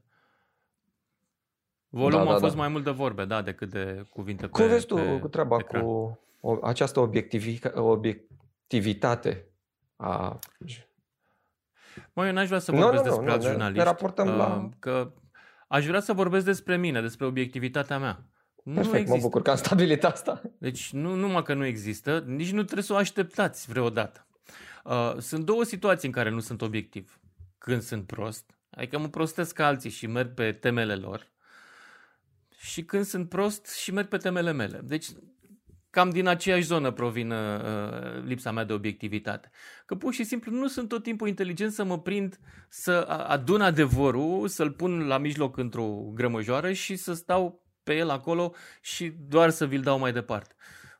[1.88, 2.60] Volumul da, da, a fost da.
[2.60, 5.82] mai mult de vorbe, da, decât de cuvinte Cum pe vezi tu pe treaba ecran?
[5.82, 7.00] cu o, această
[8.64, 9.48] obiectivitate
[9.96, 10.38] a...
[12.12, 13.78] Mă, eu n-aș vrea să vorbesc no, no, despre no, alți jurnaliști.
[13.78, 14.68] Ne raportăm uh, la...
[14.78, 15.12] Că
[15.68, 18.28] aș vrea să vorbesc despre mine, despre obiectivitatea mea.
[18.62, 19.16] Nu Perfect, există.
[19.16, 20.42] mă bucur că am stabilit asta.
[20.58, 24.26] Deci nu numai că nu există, nici nu trebuie să o așteptați vreodată.
[24.84, 27.20] Uh, sunt două situații în care nu sunt obiectiv.
[27.58, 31.32] Când sunt prost, adică mă prostesc ca alții și merg pe temele lor,
[32.56, 34.80] și când sunt prost și merg pe temele mele.
[34.84, 35.06] Deci
[35.94, 39.50] cam din aceeași zonă provine uh, lipsa mea de obiectivitate.
[39.86, 42.92] Că pur și simplu nu sunt tot timpul inteligent să mă prind să
[43.28, 49.12] adun adevărul, să-l pun la mijloc într-o grămăjoară și să stau pe el acolo și
[49.28, 50.54] doar să vi-l dau mai departe.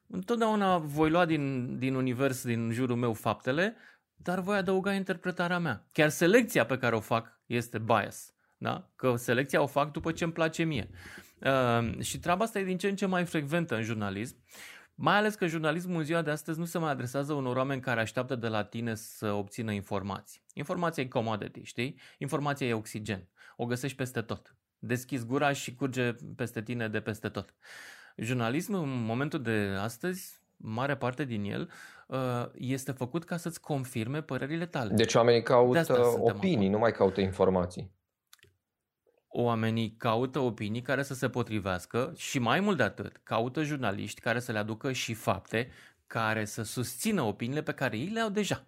[0.07, 3.77] Întotdeauna voi lua din, din univers, din jurul meu faptele,
[4.15, 5.87] dar voi adăuga interpretarea mea.
[5.93, 8.35] Chiar selecția pe care o fac este bias.
[8.57, 8.91] Da?
[8.97, 10.89] Că selecția o fac după ce îmi place mie.
[11.41, 14.37] Uh, și treaba asta e din ce în ce mai frecventă în jurnalism.
[14.95, 18.01] Mai ales că jurnalismul în ziua de astăzi nu se mai adresează unor oameni care
[18.01, 20.43] așteaptă de la tine să obțină informații.
[20.53, 22.01] Informația e commodity, știi?
[22.19, 23.29] Informația e oxigen.
[23.57, 27.55] O găsești peste tot deschizi gura și curge peste tine de peste tot.
[28.17, 31.71] Jurnalismul, în momentul de astăzi, mare parte din el
[32.07, 32.19] uh,
[32.55, 34.95] este făcut ca să-ți confirme părerile tale.
[34.95, 36.71] Deci oamenii caută opinii, acum.
[36.71, 37.93] nu mai caută informații.
[39.37, 44.41] Oamenii caută opinii care să se potrivească și mai mult de atât, caută jurnaliști care
[44.41, 45.71] să le aducă și fapte
[46.07, 48.67] care să susțină opiniile pe care ei le au deja.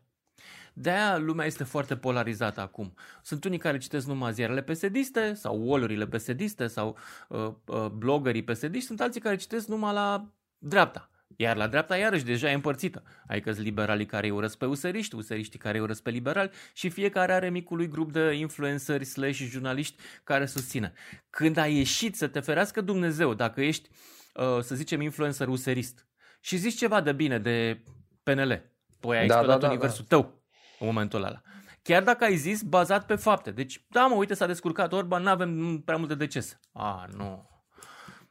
[0.72, 2.94] De-aia lumea este foarte polarizată acum.
[3.22, 6.96] Sunt unii care citesc numai ziarele pesediste sau wall pesediste sau
[7.28, 11.10] uh, uh, bloggerii pesediști, sunt alții care citesc numai la dreapta.
[11.36, 13.02] Iar la dreapta iarăși deja e împărțită.
[13.26, 16.88] Adică sunt liberalii care îi urăsc pe useriști, useriștii care îi urăsc pe liberali și
[16.88, 20.92] fiecare are micului grup de influenceri slash jurnaliști care susține.
[21.30, 23.88] Când ai ieșit să te ferească Dumnezeu, dacă ești,
[24.34, 26.06] uh, să zicem, influencer userist
[26.40, 27.82] și zici ceva de bine de
[28.22, 30.16] PNL, păi ai da, explodat da, da, universul da.
[30.16, 30.42] tău
[30.78, 31.40] în momentul ăla.
[31.82, 33.50] Chiar dacă ai zis bazat pe fapte.
[33.50, 36.60] Deci, da mă, uite, s-a descurcat Orban, nu avem prea multe decese.
[36.72, 37.55] A, nu.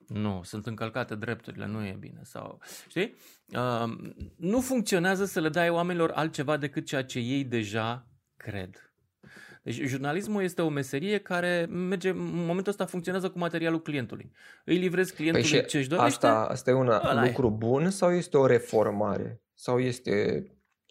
[0.07, 2.19] Nu, sunt încălcate drepturile, nu e bine.
[2.23, 3.15] Sau, știi?
[3.47, 8.89] Uh, nu funcționează să le dai oamenilor altceva decât ceea ce ei deja cred.
[9.63, 14.31] Deci jurnalismul este o meserie care merge, în momentul ăsta funcționează cu materialul clientului.
[14.65, 16.27] Îi livrezi clientului păi ce își dorește.
[16.27, 16.91] Asta, asta e un
[17.23, 17.55] lucru e.
[17.57, 19.41] bun sau este o reformare?
[19.53, 20.45] Sau este...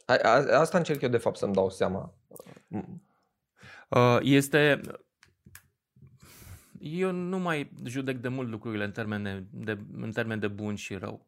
[0.05, 2.15] A, a, asta încerc eu de fapt să-mi dau seama.
[3.89, 4.81] Uh, este
[6.85, 10.75] eu nu mai judec de mult lucrurile în termen de, de, în termen de bun
[10.75, 11.27] și rău.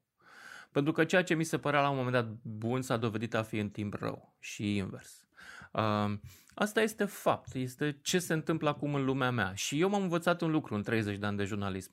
[0.70, 3.42] Pentru că ceea ce mi se părea la un moment dat bun s-a dovedit a
[3.42, 5.26] fi în timp rău și invers.
[5.72, 6.12] Uh,
[6.54, 9.54] asta este fapt, este ce se întâmplă acum în lumea mea.
[9.54, 11.92] Și eu m-am învățat un lucru în 30 de ani de jurnalism.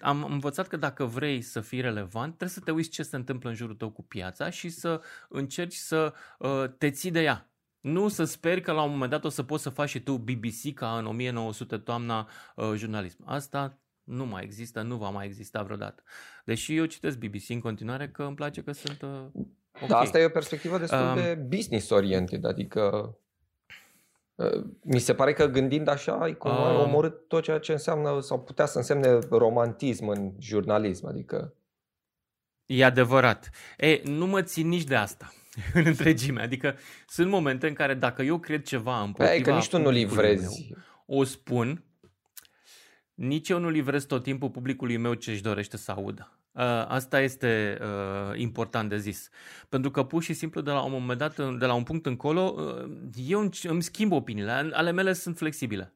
[0.00, 3.48] Am învățat că dacă vrei să fii relevant, trebuie să te uiți ce se întâmplă
[3.48, 7.49] în jurul tău cu piața și să încerci să uh, te ții de ea.
[7.80, 10.16] Nu să speri că la un moment dat o să poți să faci și tu
[10.16, 13.22] BBC ca în 1900 toamna uh, jurnalism.
[13.24, 16.02] Asta nu mai există, nu va mai exista vreodată.
[16.44, 19.42] Deși eu citesc BBC în continuare că îmi place că sunt uh,
[19.74, 19.88] okay.
[19.88, 23.14] Da, asta e o perspectivă destul um, de business oriented, adică
[24.34, 28.20] uh, mi se pare că gândind așa ai cumva um, omorât tot ceea ce înseamnă
[28.20, 31.54] sau putea să însemne romantism în jurnalism, adică
[32.70, 33.50] E adevărat.
[33.76, 35.32] E, nu mă țin nici de asta.
[35.74, 36.42] în întregime.
[36.42, 39.90] Adică sunt momente în care dacă eu cred ceva împotriva Păi, că nici tu nu
[39.90, 40.66] livrezi.
[40.70, 41.84] Meu, o spun,
[43.14, 46.34] nici eu nu livrez tot timpul publicului meu ce își dorește să audă.
[46.52, 49.28] Uh, asta este uh, important de zis.
[49.68, 52.54] Pentru că pur și simplu de la un moment dat, de la un punct încolo,
[52.56, 52.90] uh,
[53.28, 54.50] eu îmi schimb opiniile.
[54.50, 55.94] Ale mele sunt flexibile.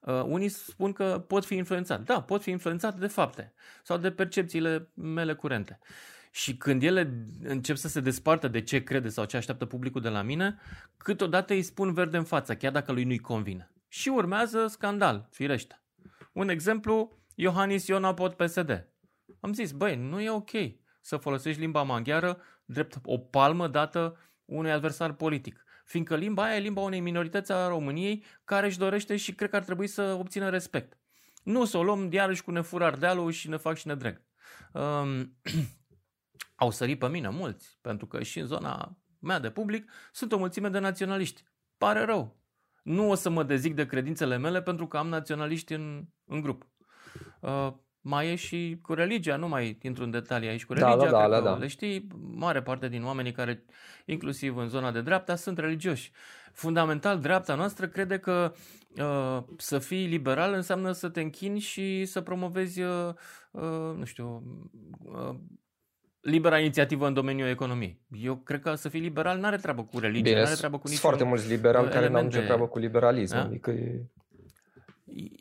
[0.00, 2.02] Uh, unii spun că pot fi influențat.
[2.02, 5.78] Da, pot fi influențat de fapte sau de percepțiile mele curente.
[5.82, 5.86] Uh,
[6.30, 10.08] și când ele încep să se despartă de ce crede sau ce așteaptă publicul de
[10.08, 10.58] la mine,
[10.96, 13.72] câteodată îi spun verde în față, chiar dacă lui nu-i convine.
[13.88, 15.82] Și urmează scandal, firește.
[16.32, 18.88] Un exemplu, Iohannis Iona pot PSD.
[19.40, 20.50] Am zis, băi, nu e ok
[21.00, 25.64] să folosești limba maghiară drept o palmă dată unui adversar politic.
[25.84, 29.56] Fiindcă limba aia e limba unei minorități a României care își dorește și cred că
[29.56, 30.98] ar trebui să obțină respect.
[31.42, 34.22] Nu să o luăm iarăși cu ne fur ardealul și ne fac și ne dreg.
[34.72, 35.36] Um,
[36.58, 40.38] au sărit pe mine mulți, pentru că și în zona mea de public sunt o
[40.38, 41.44] mulțime de naționaliști.
[41.76, 42.36] Pare rău.
[42.82, 46.66] Nu o să mă dezic de credințele mele pentru că am naționaliști în, în grup.
[47.40, 51.10] Uh, mai e și cu religia, nu mai intru în detalii aici cu da, religia,
[51.10, 51.56] da, da, da, da.
[51.56, 53.64] le știi, mare parte din oamenii care,
[54.06, 56.12] inclusiv în zona de dreapta, sunt religioși.
[56.52, 58.52] Fundamental, dreapta noastră crede că
[58.96, 63.14] uh, să fii liberal înseamnă să te închini și să promovezi, uh,
[63.50, 64.42] uh, nu știu,
[64.98, 65.34] uh,
[66.20, 68.00] libera inițiativă în domeniul economiei.
[68.20, 70.86] Eu cred că să fii liberal nu are treabă cu religie, nu are treabă cu
[70.86, 73.34] Sunt foarte mulți liberali care nu au nicio treabă cu liberalism.
[73.34, 73.42] Da?
[73.42, 74.04] Adică e...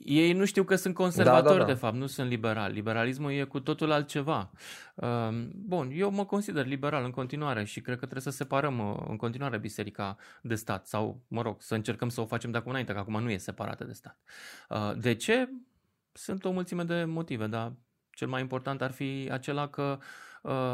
[0.05, 1.65] Ei nu știu că sunt conservatori, da, da, da.
[1.65, 2.73] de fapt, nu sunt liberali.
[2.73, 4.51] Liberalismul e cu totul altceva.
[4.95, 9.05] Um, bun, eu mă consider liberal în continuare și cred că trebuie să separăm uh,
[9.07, 12.69] în continuare biserica de stat sau, mă rog, să încercăm să o facem de acum
[12.69, 14.17] înainte, că acum nu e separată de stat.
[14.69, 15.49] Uh, de ce?
[16.11, 17.73] Sunt o mulțime de motive, dar
[18.09, 20.05] cel mai important ar fi acela că uh,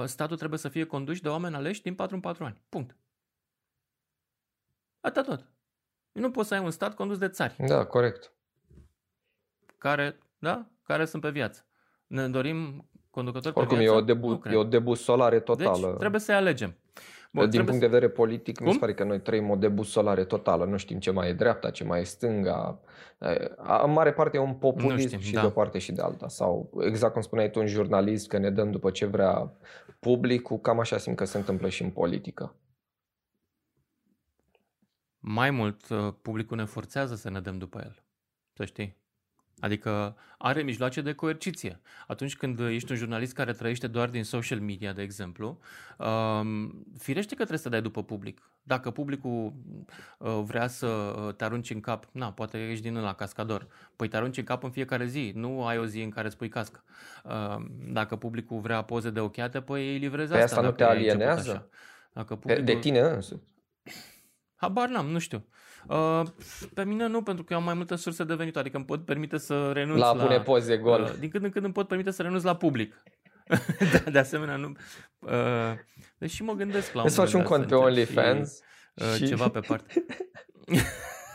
[0.06, 2.62] statul trebuie să fie condus de oameni aleși din 4 în 4 ani.
[2.70, 2.98] Punct.
[5.02, 5.52] Atât tot.
[6.12, 7.56] Nu poți să ai un stat condus de țari.
[7.68, 8.34] Da, corect.
[9.78, 11.66] Care, da, care sunt pe viață.
[12.08, 13.98] Ne dorim conducători Oricum, pe viață?
[13.98, 15.88] e o, debu- e o debusolare totală.
[15.88, 16.78] Deci, trebuie să alegem.
[17.34, 17.80] Bun, Din punct să...
[17.80, 18.66] de vedere politic, Cum?
[18.66, 20.66] mi se pare că noi trăim o debusolare totală.
[20.66, 22.80] Nu știm ce mai e dreapta, ce mai e stânga.
[23.84, 25.42] În mare parte e un populism știm, și da.
[25.42, 26.28] de o parte și de alta.
[26.28, 29.52] Sau exact cum spuneai tu, un jurnalist, că ne dăm după ce vrea
[30.00, 32.56] publicul, cam așa simt că se întâmplă și în politică.
[35.20, 38.04] Mai mult, uh, publicul ne forțează să ne dăm după el.
[38.54, 38.98] Să știi.
[39.64, 41.80] Adică are mijloace de coerciție.
[42.08, 45.60] Atunci când ești un jurnalist care trăiește doar din social media, de exemplu,
[45.98, 48.52] um, firește că trebuie să dai după public.
[48.64, 49.54] Dacă publicul
[50.18, 54.08] uh, vrea să uh, te arunci în cap, na, poate ești din la cascador, păi
[54.08, 56.50] te arunci în cap în fiecare zi, nu ai o zi în care îți pui
[56.50, 56.84] cască.
[57.24, 60.56] Um, dacă publicul vrea poze de ochiate, păi îi livrezi păi asta.
[60.56, 61.70] asta nu te alienează?
[62.14, 62.64] Dacă publicul...
[62.64, 63.53] De tine însuți?
[64.64, 65.46] Habar n-am, nu știu.
[65.88, 66.22] Uh,
[66.74, 69.06] pe mine nu, pentru că eu am mai multe surse de venit, adică îmi pot
[69.06, 70.14] permite să renunț la...
[70.14, 71.02] La pune poze gol.
[71.02, 73.04] Uh, din când în când îmi pot permite să renunț la public.
[73.92, 74.72] de, de asemenea, nu...
[75.20, 75.32] Uh,
[76.18, 78.62] deși mă gândesc la un faci un cont pe OnlyFans
[78.96, 79.28] și, uh, și...
[79.28, 80.06] ceva pe parte.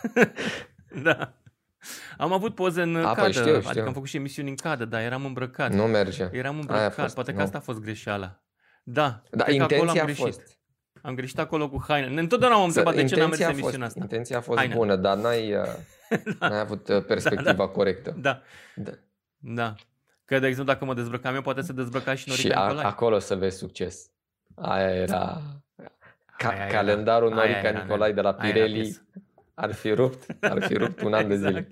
[1.02, 1.34] da.
[2.18, 3.68] Am avut poze în A, păi cadă, păi știu, știu.
[3.68, 5.72] adică am făcut și emisiuni în cadă, dar eram îmbrăcat.
[5.72, 6.28] Nu merge.
[6.32, 7.42] Eram îmbrăcat, fost, poate că nu.
[7.42, 8.42] asta a fost greșeala.
[8.82, 10.57] Da, da intenția a fost.
[11.02, 12.20] Am greșit acolo cu haine.
[12.20, 13.98] Întotdeauna m-am întrebat de ce n-am mers emisiunea asta.
[14.02, 14.74] Intenția a fost haine.
[14.74, 15.64] bună, dar n-ai, uh,
[16.38, 16.48] da.
[16.48, 17.66] n-ai avut uh, perspectiva da, da.
[17.66, 18.16] corectă.
[18.20, 18.42] Da.
[18.74, 18.90] da.
[19.38, 19.74] Da.
[20.24, 22.86] Că, de exemplu, dacă mă dezbrăcam eu, poate să dezbrăca și Norica Și a, Nicolae.
[22.86, 24.10] acolo să vezi succes.
[24.54, 25.40] Aia era...
[26.36, 29.02] Ca, Aia era- calendarul aia Norica era, Nicolae de la aia era Pirelli piesă.
[29.54, 31.54] ar fi rupt, ar fi rupt un an de Exact.
[31.54, 31.68] zile.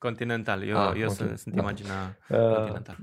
[0.00, 0.68] Continental.
[0.68, 1.14] Eu, Ah, eu ok.
[1.14, 1.60] sunt, sunt Da.
[1.60, 2.96] imagina Uh, Continental.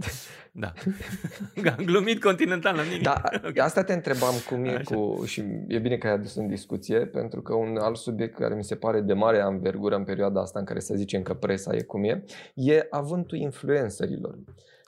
[0.52, 0.74] Da.
[1.78, 3.02] Am glumit Continental, la nimic.
[3.02, 3.58] Da, Ok.
[3.58, 4.96] asta te întrebam cum e Așa.
[4.96, 8.56] cu, și e bine că ai adus în discuție, pentru că un alt subiect care
[8.56, 11.76] mi se pare de mare anvergură în perioada asta în care să zicem că presa
[11.76, 14.38] e cum e, e avântul influencerilor.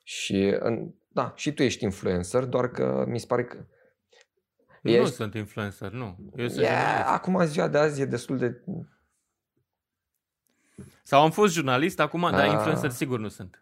[0.04, 3.58] Și, în, da, și tu ești influencer, doar că mi se pare că
[4.82, 6.18] Nu ești- sunt influencer, nu.
[6.36, 7.08] Eu sunt e, jurnalist.
[7.08, 8.62] acum ziua de azi e destul de...
[11.04, 12.52] Sau am fost jurnalist, acum, dar Ah.
[12.52, 13.62] influencer sigur nu sunt.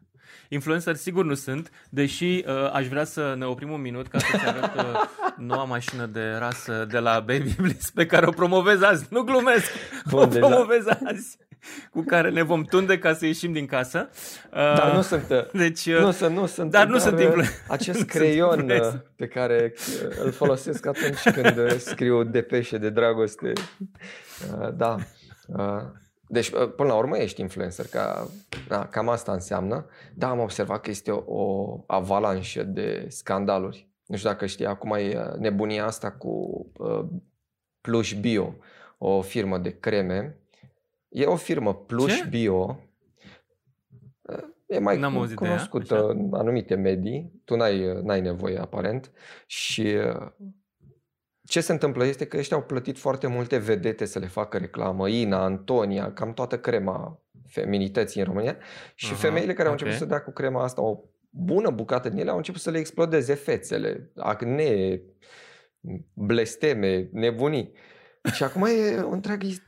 [0.49, 4.45] Influencer sigur nu sunt, deși uh, aș vrea să ne oprim un minut ca să-ți
[4.45, 4.83] arăt uh,
[5.47, 9.05] noua mașină de rasă de la Baby Bliss pe care o promovez azi.
[9.09, 9.71] Nu glumesc,
[10.09, 10.47] Bun, o deja.
[10.47, 11.37] promovez azi.
[11.91, 14.09] Cu care ne vom tunde ca să ieșim din casă.
[14.51, 15.25] Uh, Dar nu sunt...
[15.29, 16.71] uh, deci, uh, Nu sunt, nu sunt.
[16.71, 18.93] dar nu sunt uh, influ- Acest nu sunt creion influencer.
[18.93, 23.53] uh, pe care uh, îl folosesc atunci când uh, scriu depeșe de dragoste.
[24.59, 24.95] Uh, Da.
[25.47, 25.81] Uh,
[26.29, 28.27] Deci, uh, până la urmă, ești influencer, ca,
[28.67, 29.85] da, cam asta înseamnă.
[30.15, 33.89] Da, am observat că este o, o avalanșă de scandaluri.
[34.05, 37.05] Nu știu dacă știi, acum e uh, nebunia asta cu uh,
[37.81, 38.55] Plush Bio,
[38.97, 40.37] o firmă de creme.
[41.09, 42.27] E o firmă Plush Ce?
[42.29, 42.79] Bio.
[44.21, 46.05] Uh, E mai N-am cu- auzit de ea, cunoscută așa.
[46.07, 47.41] în anumite medii.
[47.45, 49.11] Tu n-ai, uh, n-ai nevoie, aparent.
[49.45, 50.27] Și uh,
[51.47, 55.09] ce se întâmplă este că ăștia au plătit foarte multe vedete să le facă reclamă.
[55.09, 58.57] Ina, Antonia, cam toată crema feminității în România.
[58.95, 59.79] Și Aha, femeile care au ok.
[59.79, 62.77] început să dea cu crema asta o bună bucată din ele au început să le
[62.77, 65.01] explodeze fețele, acne,
[66.13, 67.71] blesteme, nebunii.
[68.33, 69.65] Și acum e o întreagă ist-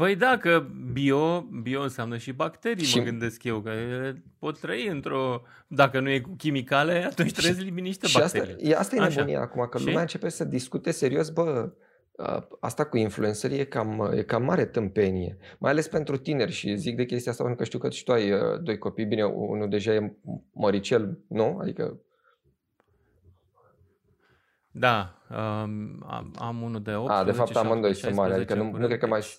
[0.00, 4.58] Păi da, că bio, bio înseamnă și bacterii, Și- mă gândesc eu, că ele pot
[4.60, 5.42] trăi într-o...
[5.66, 8.70] Dacă nu e cu chimicale, atunci trebuie să elimini niște Și asta, bacterii.
[8.70, 9.08] e, asta e Așa.
[9.08, 9.84] nebunia acum, că Și?
[9.84, 11.72] lumea începe să discute serios, bă,
[12.16, 16.76] a, asta cu influencerii e cam, e cam mare tâmpenie, mai ales pentru tineri și
[16.76, 19.24] zic de chestia asta pentru că știu că și tu ai uh, doi copii, bine,
[19.24, 20.12] unul deja e
[20.52, 21.58] măricel, nu?
[21.60, 22.00] Adică,
[24.70, 28.54] Da, um, am, am unul de 18, a, de fapt amândoi sunt mari, 16 adică
[28.54, 29.20] nu, nu curând, cred că mai...
[29.20, 29.38] deci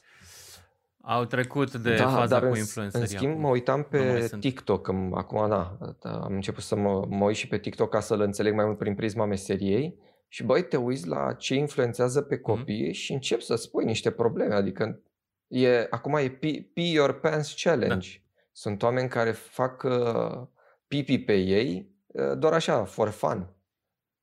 [1.03, 3.41] Au trecut de da, faza dar cu în, influencerii în schimb acum.
[3.41, 4.41] mă uitam Nu mai pe sunt.
[4.41, 7.99] TikTok, am- acum da, da, am început să mă, mă uit și pe TikTok ca
[7.99, 12.27] să-l înțeleg mai mult prin prisma meseriei și băi, te uiți la ce influențează Mhm.
[12.29, 15.01] pe copii și încep să spui niște probleme, adică
[15.47, 18.09] e, acum e pee, pee Your Pants Challenge.
[18.17, 18.23] Da.
[18.51, 20.47] Sunt oameni care fac uh,
[20.87, 23.53] pipi pe ei uh, doar așa, for fun.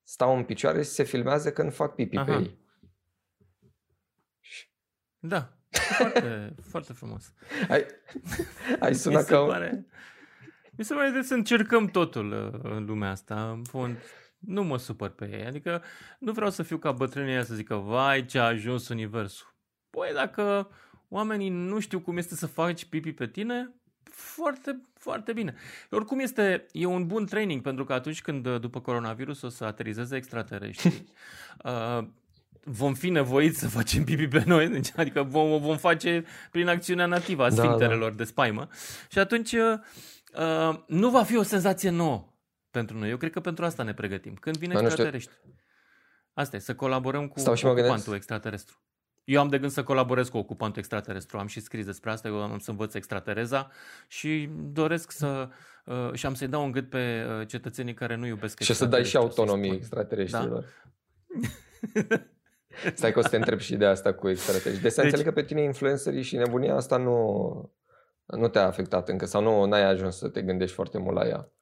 [0.03, 2.39] Stau în picioare și se filmează când fac pipi pe Aha.
[2.41, 2.59] ei.
[5.19, 7.33] Da, foarte, foarte frumos.
[7.69, 7.87] Ai,
[8.81, 9.41] ai Mi sunat se ca...
[9.41, 9.87] un- pare,
[10.77, 13.51] mi se pare că trebuie să încercăm totul uh, în lumea asta.
[13.51, 13.97] În fond,
[14.39, 15.45] nu mă supăr pe ei.
[15.47, 15.83] Adică
[16.19, 19.55] nu vreau să fiu ca bătrânii ăia să zică, vai ce a ajuns universul.
[19.91, 20.71] Păi dacă
[21.09, 23.73] oamenii nu știu cum este să faci pipi pe tine,
[24.11, 25.55] foarte, foarte bine.
[25.91, 29.65] Oricum este, e un bun training, pentru că atunci când uh, după coronavirus o să
[29.65, 31.05] aterizeze extraterestri,
[31.65, 32.07] uh,
[32.65, 36.69] vom fi nevoiți să facem pipi pe noi, deci, adică vom, o vom face prin
[36.69, 37.63] acțiunea nativă a Da, da.
[37.63, 38.69] sfincterelor de spaimă.
[39.11, 39.79] Și atunci uh,
[40.39, 42.33] uh, nu va fi o senzație nouă
[42.71, 43.11] pentru noi.
[43.11, 44.35] Eu cred că pentru asta ne pregătim.
[44.35, 45.53] Când vine Dar nu știu- extraterestri.
[46.33, 47.89] Asta e, să colaborăm cu Stau și mă gândesc.
[47.89, 48.83] ocupantul extraterestru.
[49.25, 51.39] Eu am de gând să colaborez cu ocupantul extraterestru.
[51.39, 52.29] Am și scris despre asta.
[52.29, 53.71] Eu am să învăț extratereza
[54.07, 55.49] și doresc să...
[55.85, 58.85] Uh, și am să-i dau un gât pe uh, cetățenii care nu iubesc Și să
[58.85, 59.79] dai și extraterestri, o să-i autonomie spun.
[59.81, 60.65] extraterestrilor.
[62.95, 64.83] Stai că o să te întreb și de asta cu extraterestri.
[64.83, 67.73] Deci să Deci- înțeleg că pe tine influencerii și nebunia asta nu,
[68.27, 71.53] nu te-a afectat încă sau nu ai ajuns să te gândești foarte mult la ea.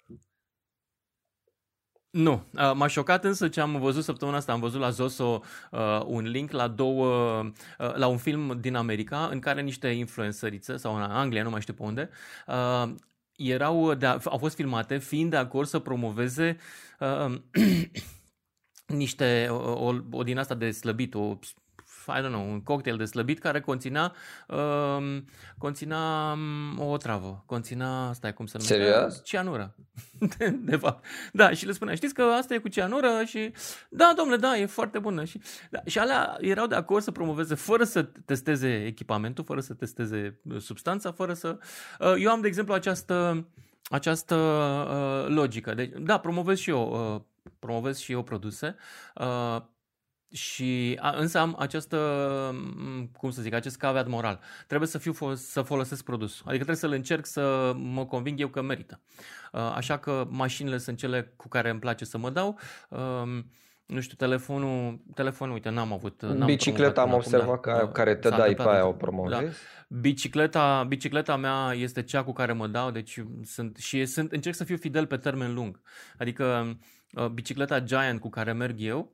[2.11, 2.33] Nu.
[2.53, 4.53] Uh, M-a șocat însă ce am văzut săptămâna asta.
[4.53, 7.41] Am văzut la Zoso uh, un link la două,
[7.79, 11.61] uh, la un film din America în care niște influențărițe, sau în Anglia, nu mai
[11.61, 12.11] știu pe unde,
[12.47, 12.95] uh,
[13.37, 16.57] erau de, au fost filmate fiind de acord să promoveze
[17.01, 17.35] uh,
[18.87, 21.39] niște, o, o, o din asta de slăbit, o,
[22.09, 24.13] I don't know, un cocktail de slăbit care conținea,
[24.49, 25.25] um,
[25.59, 28.85] conținea um, o otravă, conținea, stai cum se numește?
[28.85, 29.25] Serios?
[29.25, 29.75] Cianură.
[30.37, 31.05] de, de fapt.
[31.33, 33.53] Da, și le spunea, știți că asta e cu cianură și
[33.89, 35.25] da, domnule, da, e foarte bună.
[35.25, 39.75] Și, da, și alea erau de acord să promoveze fără să testeze echipamentul, fără să
[39.75, 41.59] testeze uh, substanța, fără să...
[42.01, 43.47] Uh, eu am, de exemplu, această,
[43.91, 45.75] această uh, logică.
[45.75, 47.21] Deci, da, promovez și eu, uh,
[47.59, 48.77] promovez și eu produse
[49.15, 49.61] uh,
[50.33, 51.99] și a, însă am această,
[53.19, 54.41] cum să zic, acest caveat moral.
[54.67, 56.43] Trebuie să fiu să folosesc produsul.
[56.47, 59.01] Adică trebuie să-l încerc să mă conving eu că merită.
[59.53, 62.59] Așa că mașinile sunt cele cu care îmi place să mă dau.
[63.87, 66.23] Nu știu, telefonul, telefonul, uite, n-am avut.
[66.23, 69.41] N-am Bicicleta am observat că da, care te dai pe aia o promovezi.
[69.41, 69.49] Da.
[69.89, 74.65] Bicicleta, bicicleta mea este cea cu care mă dau, deci sunt și sunt, încerc să
[74.65, 75.81] fiu fidel pe termen lung.
[76.19, 76.79] Adică
[77.33, 79.13] bicicleta Giant cu care merg eu,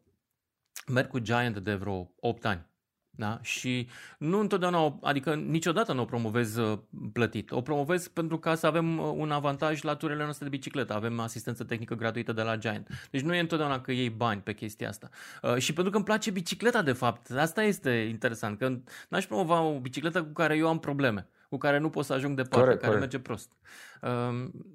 [0.86, 2.70] merg cu Giant de vreo 8 ani.
[3.14, 3.38] Da?
[3.42, 3.88] Și
[4.18, 6.78] nu întotdeauna, adică niciodată nu o promovez uh,
[7.12, 7.50] plătit.
[7.50, 10.94] O promovez pentru ca să avem uh, un avantaj la turile noastre de bicicletă.
[10.94, 12.88] Avem asistență tehnică gratuită de la Giant.
[13.10, 15.08] Deci nu e întotdeauna că iei bani pe chestia asta.
[15.42, 17.30] Uh, și pentru că îmi place bicicleta, de fapt.
[17.30, 18.58] Asta este interesant.
[18.58, 18.78] Că
[19.08, 22.36] n-aș promova o bicicletă cu care eu am probleme cu care nu pot să ajung
[22.36, 23.12] departe, corect, care corect.
[23.12, 23.52] merge prost.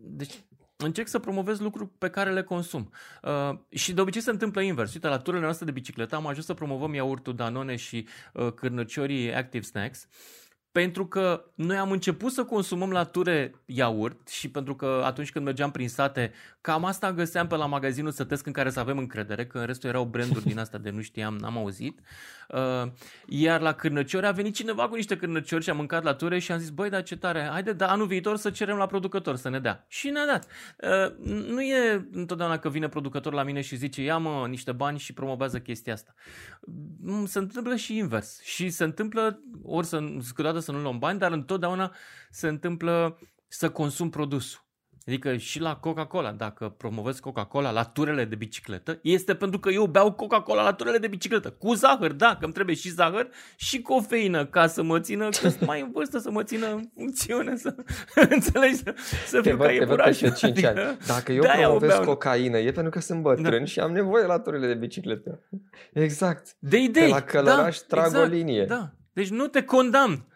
[0.02, 0.44] Deci
[0.78, 2.92] încerc să promovez lucruri pe care le consum.
[3.24, 4.94] Uh, și de obicei se întâmplă invers.
[4.94, 9.34] Uite, la turile noastre de bicicletă am ajuns să promovăm iaurtul Danone și uh, cârnăciorii
[9.34, 10.08] Active Snacks
[10.78, 15.46] pentru că noi am început să consumăm la ture iaurt și pentru că atunci când
[15.46, 19.46] mergeam prin sate, cam asta găseam pe la magazinul sătesc în care să avem încredere,
[19.46, 22.00] că în restul erau branduri din asta de nu știam, n-am auzit.
[22.48, 22.92] Uh,
[23.28, 26.52] iar la cârnăciori a venit cineva cu niște cârnăciori și am mâncat la ture și
[26.52, 29.50] am zis, băi, dar ce tare, haide, dar anul viitor să cerem la producător să
[29.50, 29.86] ne dea.
[29.88, 30.48] Și ne-a dat.
[30.78, 35.00] Uh, nu e întotdeauna că vine producător la mine și zice, ia mă niște bani
[35.00, 36.14] și promovează chestia asta.
[37.02, 38.42] Mm, se întâmplă și invers.
[38.42, 40.00] Și se întâmplă, ori să,
[40.36, 41.96] câteodată să nu luăm bani, dar întotdeauna
[42.30, 44.66] se întâmplă să consum produsul.
[45.08, 49.86] Adică și la Coca-Cola, dacă promovezi Coca-Cola la turele de bicicletă, este pentru că eu
[49.86, 51.50] beau Coca-Cola la turele de bicicletă.
[51.50, 55.50] Cu zahăr, da, că îmi trebuie și zahăr și cofeină ca să mă țină, că
[55.50, 57.76] sunt mai în vârstă să mă țină în funcțiune, să
[58.30, 58.94] înțelegi, să,
[59.28, 60.22] să fiu ca iepuraș.
[60.22, 60.98] Adică, 5 ani.
[61.08, 62.04] Dacă eu promovez beau...
[62.04, 63.66] cocaină, e pentru că sunt bătrân da.
[63.66, 65.40] și am nevoie la turele de bicicletă.
[65.94, 66.56] Exact.
[66.60, 67.04] De idei.
[67.04, 68.66] Pe la călăraș da, trag exact, o linie.
[68.66, 68.92] Da.
[69.14, 70.28] Deci nu te condamn.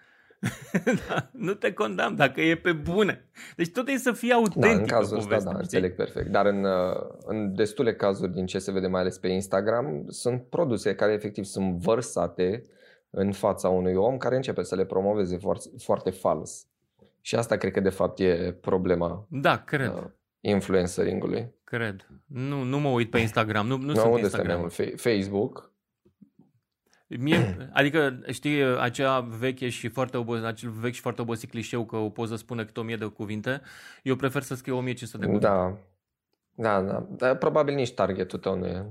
[1.07, 3.29] da, nu te condamn dacă e pe bune.
[3.55, 4.61] Deci tot e să fie autentic.
[4.61, 6.27] Da, în cazul ăsta, da, înțeleg perfect.
[6.27, 10.43] Dar în, uh, în destule cazuri din ce se vede mai ales pe Instagram, sunt
[10.49, 12.63] produse care efectiv sunt vărsate
[13.09, 16.65] în fața unui om care începe să le promoveze foarte, foarte fals.
[17.21, 19.27] Și asta cred că de fapt e problema.
[19.29, 19.93] Da, cred.
[19.93, 20.03] Uh,
[20.39, 21.53] influenceringului.
[21.63, 22.07] Cred.
[22.25, 23.67] Nu, nu mă uit pe Instagram.
[23.67, 24.69] Nu, nu no, sunt unde Instagram.
[24.95, 25.70] Facebook.
[27.19, 31.95] Mie, adică, știi, acea veche și foarte obosit, acel vechi și foarte obosit clișeu că
[31.95, 33.61] o poză spune câte o mie de cuvinte,
[34.03, 35.47] eu prefer să scriu 1500 de cuvinte.
[35.47, 35.77] Da,
[36.55, 37.07] da, da.
[37.09, 38.85] Dar probabil nici targetul tău nu e.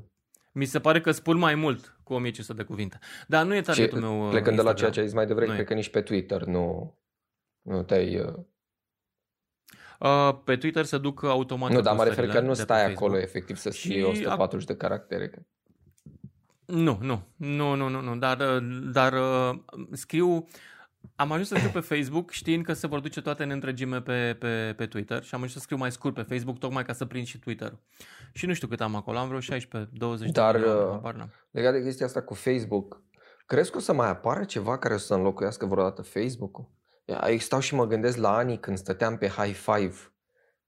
[0.53, 2.99] Mi se pare că spun mai mult cu 1500 de cuvinte.
[3.27, 4.57] Dar nu e targetul și, meu Plecând Instagram.
[4.57, 6.95] de la ceea ce ai zis mai devreme, cred că nici pe Twitter nu,
[7.63, 8.21] nu te-ai...
[8.21, 8.35] Uh...
[10.01, 13.57] Uh, pe Twitter se duc automat Nu, dar mă refer că nu stai acolo efectiv
[13.57, 15.47] să scrii 140 de caractere.
[16.71, 18.61] Nu, nu, nu, nu, nu, nu, dar,
[18.93, 19.59] dar uh,
[19.93, 20.49] scriu,
[21.15, 24.37] am ajuns să scriu pe Facebook știind că se vor duce toate în întregime pe,
[24.39, 27.05] pe, pe Twitter și am ajuns să scriu mai scurt pe Facebook tocmai ca să
[27.05, 27.79] prind și Twitter.
[28.33, 31.73] Și nu știu cât am acolo, am vreo 16, 20 dar, de Dar uh, legat
[31.73, 33.03] de chestia asta cu Facebook,
[33.47, 36.69] crezi că o să mai apară ceva care o să înlocuiască vreodată Facebook-ul?
[37.39, 39.97] Stau și mă gândesc la anii când stăteam pe High Five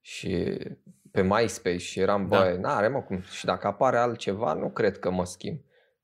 [0.01, 0.59] și
[1.11, 2.39] pe MySpace și eram, da.
[2.39, 3.21] băi, n-are mă cum.
[3.21, 5.61] Și dacă apare altceva, nu cred că mă schimb.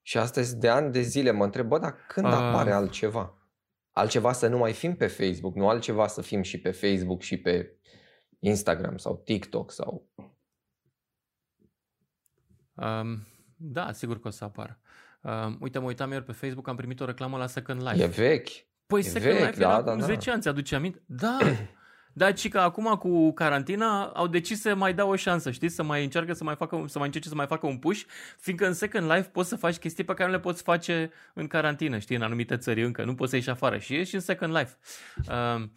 [0.09, 2.33] Și astăzi de ani de zile mă întreb, bă, dar când uh...
[2.33, 3.39] apare altceva?
[3.93, 7.37] Altceva să nu mai fim pe Facebook, nu altceva să fim și pe Facebook și
[7.37, 7.79] pe
[8.39, 10.09] Instagram sau TikTok sau...
[12.75, 14.81] Um, da, sigur că o să apară.
[15.21, 18.03] Um, uite, mă uitam ieri pe Facebook, am primit o reclamă la Second Life.
[18.03, 18.49] E vechi.
[18.87, 20.07] Păi e Second vechi, Life da, era da, acum da.
[20.07, 21.03] 10 ani, ți-aduce aminte?
[21.07, 21.39] Da,
[22.19, 25.83] Dar ci că acum cu carantina au decis să mai dau o șansă, știți, să
[25.83, 28.03] mai încearcă să mai facă, să mai încerce să mai facă un push,
[28.39, 31.47] fiindcă în Second Life poți să faci chestii pe care nu le poți face în
[31.47, 34.57] carantină, știi, în anumite țări încă, nu poți să ieși afară și ieși în Second
[34.57, 34.77] Life.
[35.29, 35.69] Uh,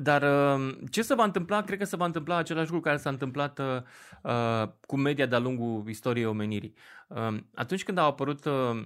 [0.00, 1.62] dar uh, ce se va întâmpla?
[1.62, 5.88] Cred că se va întâmpla același lucru care s-a întâmplat uh, cu media de-a lungul
[5.88, 6.74] istoriei omenirii.
[7.08, 8.82] Uh, atunci când au apărut uh,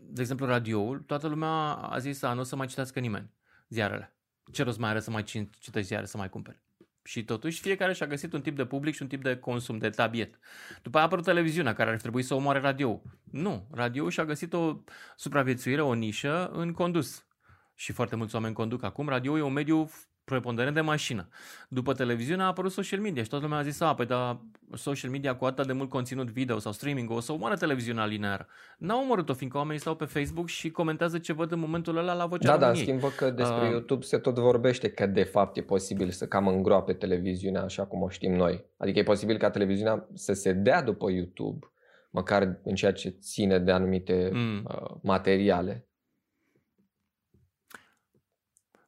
[0.00, 3.30] de exemplu, radioul, toată lumea a zis, nu o să mai citească nimeni
[3.68, 4.16] ziarele
[4.52, 6.60] ce rost mai are să mai citești ziare, să mai cumperi?
[7.04, 9.90] Și totuși fiecare și-a găsit un tip de public și un tip de consum, de
[9.90, 10.38] tabiet.
[10.82, 13.02] După aia a apărut televiziunea care ar trebui să omoare radio.
[13.30, 14.76] Nu, radio și-a găsit o
[15.16, 17.26] supraviețuire, o nișă în condus.
[17.74, 19.08] Și foarte mulți oameni conduc acum.
[19.08, 19.90] Radio e un mediu
[20.24, 21.28] preponderent de mașină.
[21.68, 24.40] După televiziune a apărut social media și toată lumea a zis, a, păi da,
[24.74, 28.46] social media cu atât de mult conținut video sau streaming o să omoară televiziunea lineară.
[28.78, 32.26] N-au omorât-o, fiindcă oamenii stau pe Facebook și comentează ce văd în momentul ăla la
[32.26, 35.56] vocea Da, da, în schimb că despre uh, YouTube se tot vorbește că de fapt
[35.56, 38.64] e posibil să cam îngroape televiziunea așa cum o știm noi.
[38.76, 41.66] Adică e posibil ca televiziunea să se dea după YouTube
[42.12, 44.64] măcar în ceea ce ține de anumite mm.
[44.68, 45.86] uh, materiale.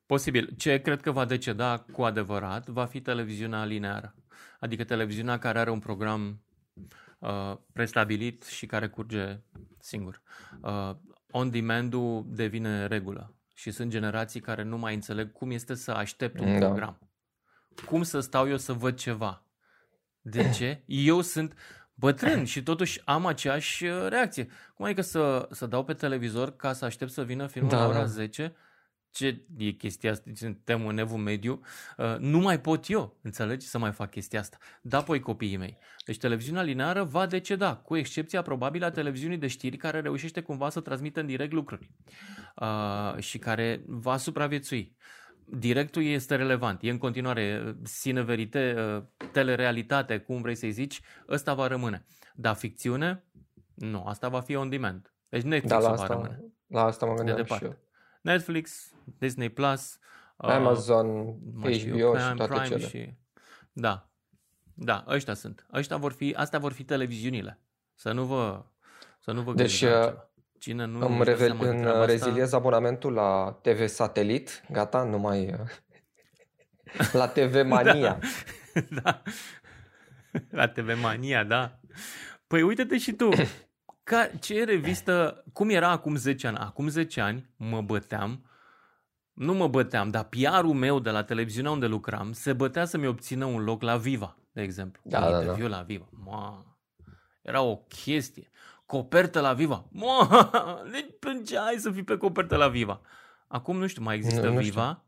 [0.06, 0.54] Posibil.
[0.56, 4.14] Ce cred că va deceda cu adevărat va fi televiziunea lineară.
[4.60, 6.42] Adică televiziunea care are un program
[7.18, 9.40] uh, prestabilit și care curge
[9.78, 10.22] singur.
[10.60, 10.90] Uh,
[11.30, 16.58] on-demand-ul devine regulă și sunt generații care nu mai înțeleg cum este să aștept un
[16.58, 16.66] da.
[16.66, 16.98] program.
[17.86, 19.46] Cum să stau eu să văd ceva?
[20.20, 20.82] De ce?
[20.86, 21.54] Eu sunt
[21.94, 24.48] bătrân și totuși am aceeași uh, reacție.
[24.74, 27.86] Cum adică să, să dau pe televizor ca să aștept să vină filmul da, la
[27.86, 28.04] ora da.
[28.04, 28.54] 10
[29.14, 31.60] ce e chestia asta, suntem în evul mediu,
[31.96, 34.56] uh, nu mai pot eu, înțelegi, să mai fac chestia asta.
[34.82, 35.78] Da, apoi copiii mei.
[36.04, 40.68] Deci televiziunea lineară va deceda, cu excepția probabil a televiziunii de știri care reușește cumva
[40.68, 41.90] să transmită în direct lucruri
[42.56, 44.96] uh, și care va supraviețui.
[45.44, 49.02] Directul este relevant, e în continuare sine verite, uh,
[49.32, 52.04] telerealitate, cum vrei să-i zici, ăsta va rămâne.
[52.34, 53.24] Dar ficțiune,
[53.74, 55.14] nu, asta va fi on demand.
[55.28, 56.44] Deci Netflix da, la asta, va rămâne.
[56.66, 57.83] La asta mă gândeam de și eu.
[58.24, 59.98] Netflix, Disney Plus,
[60.36, 62.88] uh, Amazon, uh, HBO Prime, și toate Prime cele.
[62.88, 63.14] Și...
[63.72, 64.08] Da.
[64.74, 65.66] Da, ăștia sunt.
[65.72, 67.60] Ăștia vor fi, astea vor fi televiziunile.
[67.94, 68.64] Să nu vă
[69.20, 70.12] să nu vă Deci uh,
[70.58, 72.56] Cine nu îmi revel, în reziliez asta...
[72.56, 75.58] abonamentul la TV Satelit, gata, nu mai uh,
[77.20, 78.18] la TV Mania.
[78.72, 79.00] da.
[79.02, 79.22] da.
[80.50, 81.80] La TV Mania, da.
[82.46, 83.28] Păi uite-te și tu.
[84.04, 86.56] Ca, ce revistă, cum era acum 10 ani?
[86.56, 88.44] Acum 10 ani mă băteam,
[89.32, 93.44] nu mă băteam, dar PR-ul meu de la televiziunea unde lucram se bătea să-mi obțină
[93.44, 95.02] un loc la Viva, de exemplu.
[95.04, 95.76] Da, un da, interviu da.
[95.76, 96.08] la Viva.
[96.10, 96.76] Ma,
[97.42, 98.50] era o chestie.
[98.86, 99.84] Copertă la Viva.
[99.90, 100.28] Ma,
[100.92, 103.00] deci plângeai să fii pe copertă la Viva.
[103.46, 104.88] Acum nu știu, mai există nu, nu Viva.
[104.88, 105.04] Știu.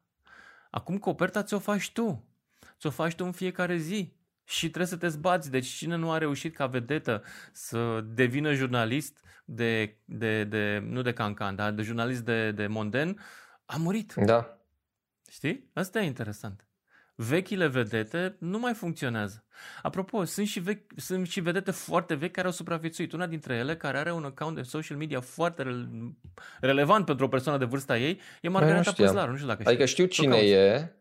[0.71, 2.25] Acum coperta ți-o faci tu.
[2.79, 4.16] Ți-o faci tu în fiecare zi
[4.47, 5.51] și trebuie să te zbați.
[5.51, 7.23] Deci cine nu a reușit ca vedetă
[7.53, 13.21] să devină jurnalist de, de, de nu de cancan, dar de jurnalist de, de monden,
[13.65, 14.15] a murit.
[14.15, 14.61] Da.
[15.31, 15.71] Știi?
[15.75, 16.69] Asta e interesant.
[17.15, 19.45] Vechile vedete nu mai funcționează.
[19.83, 23.13] Apropo, sunt și, vechi, sunt și vedete foarte vechi care au supraviețuit.
[23.13, 25.89] Una dintre ele, care are un account de social media foarte re-
[26.61, 29.31] relevant pentru o persoană de vârsta ei, e Margareta Păzlaru.
[29.31, 30.93] Nu știu dacă Adică știu cine e.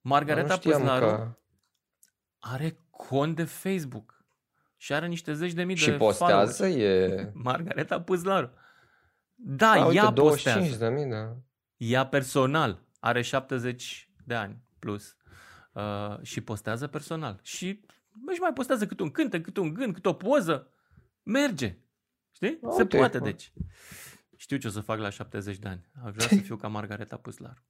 [0.00, 1.38] Margareta Păzlaru că...
[2.38, 2.76] are
[3.08, 4.24] cont de Facebook
[4.76, 6.82] și are niște zeci de mii și de postează followers.
[6.82, 7.30] e...
[7.34, 8.50] Margareta Puzlaru.
[9.34, 10.84] Da, A, uite, ea 25 postează.
[10.94, 11.36] de mii, da.
[11.76, 15.16] Ea personal are 70 de ani plus
[15.72, 17.38] uh, și postează personal.
[17.42, 17.80] Și
[18.26, 20.70] își mai postează cât un cântec, cât un gând, cât o poză.
[21.22, 21.78] Merge.
[22.30, 22.58] Știi?
[22.62, 22.76] Okay.
[22.76, 23.52] Se poate, deci.
[24.36, 25.90] Știu ce o să fac la 70 de ani.
[26.04, 27.62] Aș vrea să fiu ca Margareta Puzlaru.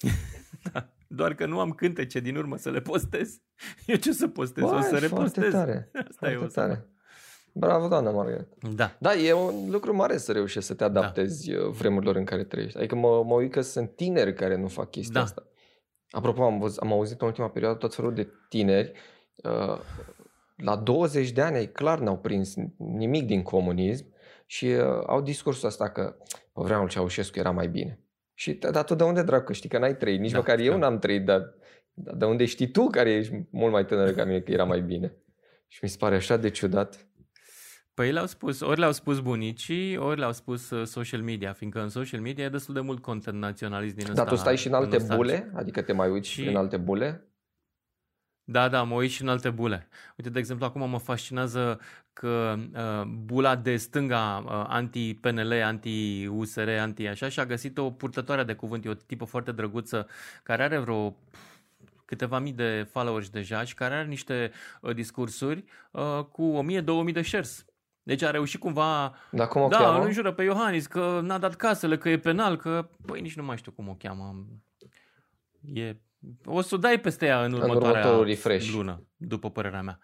[0.72, 0.88] da.
[1.06, 3.40] Doar că nu am cântece din urmă să le postez.
[3.86, 4.64] Eu ce să postez?
[4.64, 5.52] Bă, o să repostez.
[5.52, 5.90] Tare.
[5.94, 6.86] Asta foarte e o să tare.
[7.54, 8.48] Bravo, doamna Margaret.
[8.74, 8.96] Da.
[8.98, 11.66] Da, e un lucru mare să reușești să te adaptezi da.
[11.66, 12.78] vremurilor în care trăiești.
[12.78, 15.20] Adică mă, mă uit că sunt tineri care nu fac chestia da.
[15.20, 15.46] asta.
[16.10, 18.92] Apropo, am, văz, am auzit în ultima perioadă tot felul de tineri
[19.36, 19.78] uh,
[20.56, 24.06] la 20 de ani, ai clar n-au prins nimic din comunism
[24.46, 28.01] și uh, au discursul ăsta că pe vremea lui Ceaușescu era mai bine.
[28.42, 30.20] Și dar tu de unde dracu știi că n-ai trăit?
[30.20, 30.62] Nici da, măcar da.
[30.62, 31.54] eu n-am trăit, dar,
[31.92, 34.80] dar de unde știi tu care ești mult mai tânăr ca mine că era mai
[34.80, 35.16] bine?
[35.68, 37.06] Și mi se pare așa de ciudat.
[37.94, 41.88] Păi le-au spus, ori le-au spus bunicii, ori le-au spus uh, social media, fiindcă în
[41.88, 44.16] social media e destul de mult content naționalist din ăsta.
[44.16, 45.50] Dar tu stai și în alte bule?
[45.54, 47.26] Adică te mai uiți și în alte bule?
[48.44, 49.88] Da, da, mă uit și în alte bule.
[50.16, 51.80] Uite, de exemplu, acum mă fascinează
[52.12, 58.54] că uh, bula de stânga uh, anti-PNL, anti-USR, anti-așa și a găsit o purtătoare de
[58.54, 60.06] cuvânt, e o tipă foarte drăguță
[60.42, 61.16] care are vreo
[62.04, 64.50] câteva mii de followers deja și care are niște
[64.80, 66.64] uh, discursuri uh, cu
[67.08, 67.64] 1000-2000 de shares.
[68.02, 69.14] Deci a reușit cumva...
[69.30, 69.98] Dar cum o da, cheamă?
[69.98, 72.88] îl înjură pe Iohannis că n-a dat casele, că e penal, că...
[73.06, 74.46] Păi nici nu mai știu cum o cheamă.
[75.74, 75.96] E
[76.44, 78.72] o să o dai peste ea în următoarea în refresh.
[78.72, 79.98] lună, după părerea mea.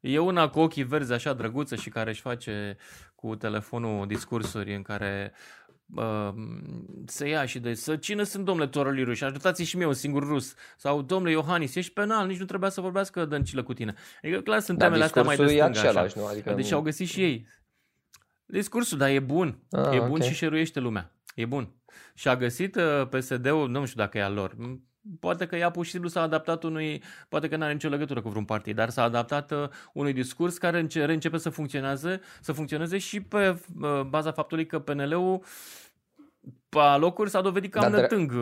[0.00, 2.76] E una cu ochii verzi așa drăguță și care își face
[3.14, 5.32] cu telefonul discursuri în care
[5.94, 6.32] uh,
[7.06, 10.22] se ia și de să cine sunt domnule Toroliruș și ajutați și mie un singur
[10.22, 13.94] rus sau domnule Iohannis, ești penal, nici nu trebuia să vorbească dăncilă cu tine.
[14.22, 15.64] Adică clar sunt temele astea mai de stânga.
[15.64, 16.20] Același, așa.
[16.20, 16.26] Nu?
[16.26, 16.76] Adică deci nu...
[16.76, 17.46] au găsit și ei.
[18.46, 19.58] Discursul, dar e bun.
[19.70, 20.28] Ah, e bun okay.
[20.28, 21.12] și șeruiește lumea.
[21.34, 21.72] E bun.
[22.14, 24.56] Și a găsit uh, PSD-ul, nu știu dacă e al lor,
[25.20, 28.22] poate că ea pur și simplu s-a adaptat unui, poate că nu are nicio legătură
[28.22, 32.98] cu vreun partid, dar s-a adaptat uh, unui discurs care începe să funcționeze, să funcționeze
[32.98, 35.42] și pe uh, baza faptului că PNL-ul
[36.68, 38.32] pe locuri s-a dovedit cam Dar nătâng.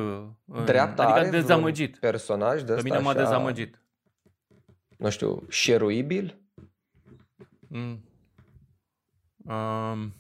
[0.45, 1.99] Uh, dreapta adică are dezamăgit.
[1.99, 3.81] personaj de Pe mine m-a așa, dezamăgit.
[4.97, 6.39] Nu știu, șeruibil?
[7.69, 8.05] Mm.
[9.45, 10.15] Um...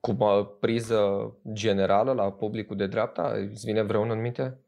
[0.00, 3.32] Cu o priză generală la publicul de dreapta?
[3.34, 4.58] Îți vine vreunul în minte?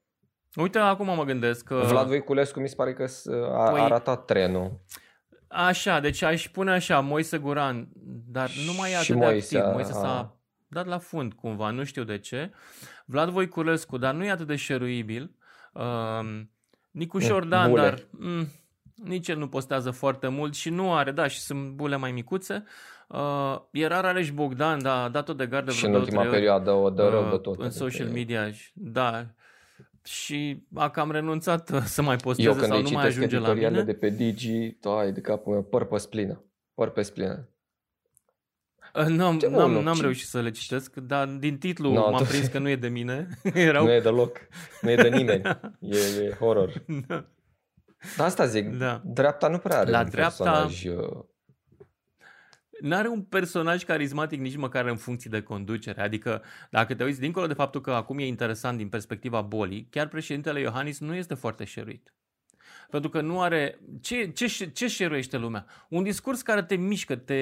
[0.57, 1.83] Uite, acum mă gândesc că...
[1.87, 3.07] Vlad Voiculescu mi se pare că
[3.53, 3.81] a, păi...
[3.81, 4.81] a ratat trenul.
[5.49, 7.89] Așa, deci aș spune așa, Moise Guran,
[8.27, 9.73] dar nu mai e atât de Moise, activ.
[9.73, 10.37] Moise s-a
[10.69, 12.51] dat la fund cumva, nu știu de ce.
[13.05, 15.35] Vlad Voiculescu, dar nu e atât de șeruibil.
[15.73, 16.41] Uh,
[16.91, 18.49] Nicu Șordan, mm, dar mm,
[18.95, 22.65] nici el nu postează foarte mult și nu are, da, și sunt bule mai micuțe.
[23.09, 27.09] Uh, era Rareș Bogdan, da, a dat-o de gardă Și în ultima perioadă o dă
[27.09, 27.61] rău uh, tot.
[27.61, 29.27] În social media, da.
[30.05, 33.83] Și a cam renunțat să mai posteze Eu, sau nu mai ajunge la mine.
[33.83, 36.45] de pe Digi, ai de capul meu, păr pe splină.
[36.75, 37.49] Păr pe splină.
[38.95, 42.59] Uh, n-am, n-am, n-am reușit să le citesc, dar din titlu no, m-am prins că
[42.59, 43.29] nu e de mine.
[43.55, 43.85] Erau...
[43.85, 44.39] Nu e deloc.
[44.81, 45.43] Nu e de nimeni.
[45.81, 46.85] E, e horror.
[47.07, 47.25] Da.
[48.17, 49.03] Dar asta zic, da.
[49.05, 50.85] dreapta nu prea are La un dreapta, personaj...
[50.85, 51.25] Uh,
[52.83, 56.01] n-are un personaj carismatic nici măcar în funcție de conducere.
[56.03, 60.09] Adică, dacă te uiți, dincolo de faptul că acum e interesant din perspectiva bolii, chiar
[60.09, 62.15] președintele Iohannis nu este foarte șeruit.
[62.91, 63.79] Pentru că nu are...
[64.01, 65.67] Ce, ce, ce șeruiește lumea?
[65.89, 67.35] Un discurs care te mișcă, te,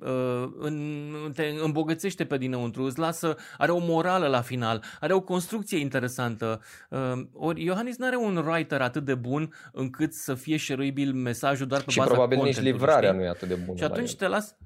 [0.00, 5.20] uh, în, te îmbogățește pe dinăuntru, îți lasă, are o morală la final, are o
[5.20, 6.62] construcție interesantă.
[6.90, 11.66] Uh, ori Iohannis nu are un writer atât de bun încât să fie șeruibil mesajul
[11.66, 13.20] doar pe și baza probabil nici livrarea știi?
[13.20, 13.78] nu e atât de bună.
[13.78, 14.56] Și atunci te las...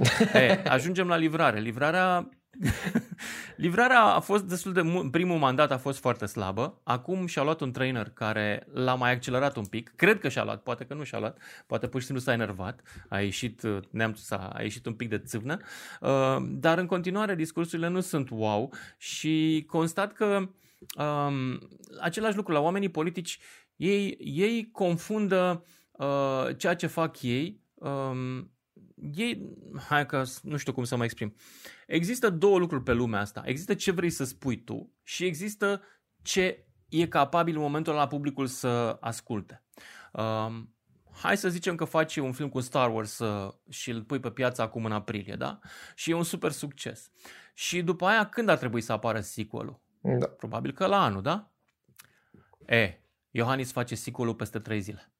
[0.34, 1.60] e, ajungem la livrare.
[1.60, 2.28] Livrarea
[3.56, 6.80] Livrarea a fost destul de mult, primul mandat a fost foarte slabă.
[6.82, 9.92] Acum și-a luat un trainer care l-a mai accelerat un pic.
[9.96, 12.82] Cred că și-a luat, poate că nu și-a luat, poate pur și simplu s-a enervat,
[13.08, 15.60] a ieșit uh, neamțul s-a, a ieșit un pic de țâvnă,
[16.00, 20.48] uh, dar în continuare discursurile nu sunt wow și constat că
[20.96, 21.68] um,
[22.00, 23.38] același lucru la oamenii politici,
[23.76, 28.50] ei, ei confundă uh, ceea ce fac ei um,
[29.14, 29.48] ei,
[29.88, 31.34] hai că nu știu cum să mă exprim.
[31.86, 33.42] Există două lucruri pe lumea asta.
[33.44, 35.82] Există ce vrei să spui tu și există
[36.22, 39.62] ce e capabil în momentul la publicul să asculte.
[40.12, 40.74] Um,
[41.12, 44.30] hai să zicem că faci un film cu Star Wars uh, și îl pui pe
[44.30, 45.58] piață acum în aprilie, da?
[45.94, 47.10] Și e un super succes.
[47.54, 49.80] Și după aia când ar trebui să apară sequelul?
[50.00, 50.26] Da.
[50.26, 51.52] Probabil că la anul, da?
[52.66, 53.00] E,
[53.30, 55.11] Iohannis face sequelul peste trei zile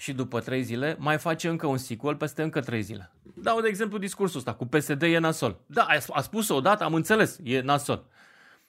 [0.00, 3.12] și după trei zile mai face încă un sequel peste încă trei zile.
[3.34, 5.60] Dau de exemplu discursul ăsta, cu PSD e nasol.
[5.66, 8.06] Da, a spus-o odată, am înțeles, e nasol.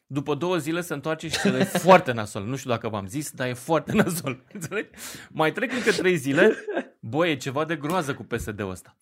[0.07, 2.43] După două zile se întoarce și se e foarte nasol.
[2.43, 4.43] Nu știu dacă v-am zis, dar e foarte nasol.
[4.53, 4.89] Înțelegi?
[5.29, 6.55] Mai trec încă trei zile,
[6.99, 8.95] băi, e ceva de groază cu PSD-ul ăsta.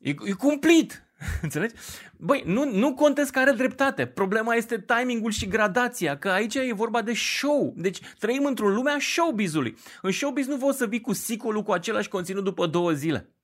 [0.00, 1.04] E, e cumplit.
[1.42, 1.74] Înțelegi?
[2.16, 4.06] Băi, nu, nu contest că are dreptate.
[4.06, 7.74] Problema este timingul și gradația, că aici e vorba de show.
[7.76, 9.76] Deci trăim într-o lume a showbizului.
[10.02, 13.34] În showbiz nu poți să vii cu sequel cu același conținut după două zile.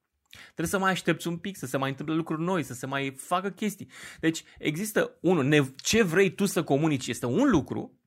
[0.44, 3.14] Trebuie să mai aștepți un pic, să se mai întâmple lucruri noi, să se mai
[3.16, 3.90] facă chestii.
[4.20, 7.98] Deci există, unul, ce vrei tu să comunici este un lucru,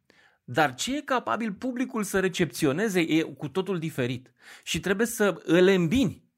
[0.43, 4.34] dar ce e capabil publicul să recepționeze e cu totul diferit.
[4.63, 6.29] Și trebuie să îl îmbini.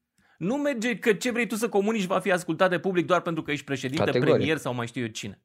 [0.42, 3.42] Nu merge că ce vrei tu să comunici va fi ascultat de public doar pentru
[3.42, 4.34] că ești președinte, Categoric.
[4.34, 5.42] premier sau mai știu eu cine.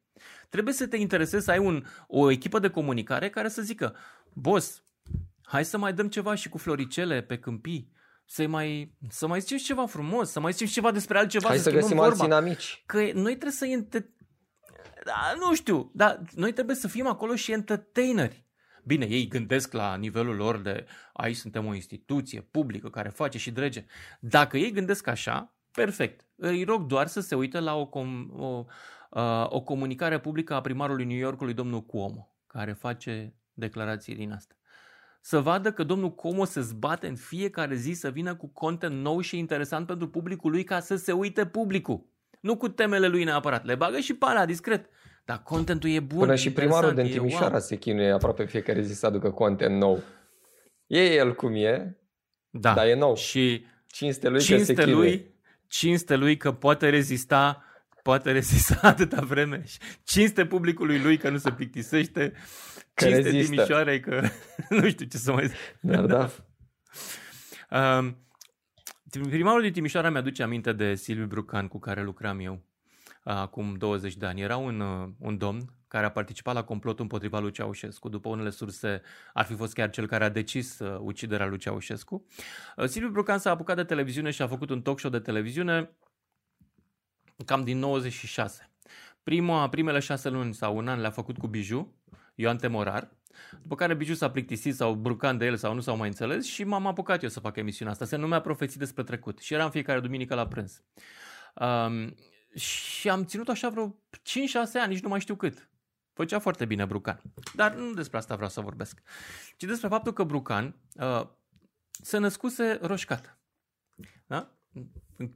[0.48, 3.96] Trebuie să te interesezi să ai un, o echipă de comunicare care să zică,
[4.32, 4.82] boss,
[5.42, 7.92] hai să mai dăm ceva și cu floricele pe câmpii,
[8.24, 11.62] să mai, să mai ziceți ceva frumos, să mai ziceți ceva despre altceva, hai să,
[11.62, 12.24] să găsim vorba.
[12.24, 12.82] alți amici.
[12.86, 13.66] Că noi trebuie să...
[13.66, 14.08] Ente...
[15.04, 18.44] Da, nu știu, dar noi trebuie să fim acolo și entertaineri.
[18.88, 23.50] Bine, ei gândesc la nivelul lor de aici suntem o instituție publică care face și
[23.50, 23.84] drege.
[24.20, 26.26] Dacă ei gândesc așa, perfect.
[26.36, 28.64] Îi rog doar să se uite la o, com- o,
[29.10, 34.54] uh, o comunicare publică a primarului New Yorkului, domnul Cuomo, care face declarații din asta.
[35.20, 39.20] Să vadă că domnul Cuomo se zbate în fiecare zi să vină cu content nou
[39.20, 42.06] și interesant pentru publicul lui ca să se uite publicul.
[42.40, 43.64] Nu cu temele lui neapărat.
[43.64, 44.88] Le bagă și pana discret.
[45.28, 46.18] Dar contentul e bun.
[46.18, 47.60] Până și primarul din Timișoara wow.
[47.60, 50.02] se chinuie aproape fiecare zi să aducă content nou.
[50.86, 51.96] E el cum e,
[52.50, 52.74] da.
[52.74, 53.16] dar e nou.
[53.16, 55.34] Și cinste lui cinste că se lui,
[55.66, 57.64] cinste lui că poate rezista
[58.02, 59.64] poate rezista atâta vreme.
[60.04, 62.32] Cinste publicului lui că nu se plictisește.
[62.94, 63.54] Că cinste rezistă.
[63.54, 64.28] Timișoarei că
[64.80, 65.56] nu știu ce să mai zic.
[65.80, 66.30] Dar da.
[67.98, 68.16] Um,
[69.28, 72.67] primarul din Timișoara mi-aduce aminte de Silviu Brucan cu care lucram eu
[73.34, 74.40] acum 20 de ani.
[74.40, 78.08] Era un, uh, un domn care a participat la complotul împotriva lui Ceaușescu.
[78.08, 79.02] După unele surse,
[79.32, 82.26] ar fi fost chiar cel care a decis uh, uciderea lui Ceaușescu.
[82.76, 85.90] Uh, Silviu Brucan s-a apucat de televiziune și a făcut un talk show de televiziune
[87.44, 88.70] cam din 96.
[89.22, 91.94] Prima, primele șase luni sau un an le-a făcut cu Biju,
[92.34, 93.10] Ioan Temorar,
[93.62, 96.64] după care Biju s-a plictisit sau Brucan de el sau nu s-au mai înțeles și
[96.64, 98.04] m-am apucat eu să fac emisiunea asta.
[98.04, 100.82] Se numea Profeții despre trecut și eram fiecare duminică la prânz.
[101.54, 102.14] Um,
[102.54, 104.20] și am ținut așa vreo 5-6
[104.74, 105.68] ani, nici nu mai știu cât.
[106.12, 107.20] Făcea foarte bine Brucan.
[107.54, 109.02] Dar nu despre asta vreau să vorbesc,
[109.56, 111.26] ci despre faptul că Brucan uh,
[111.90, 113.38] se născuse roșcat.
[114.26, 114.52] Da?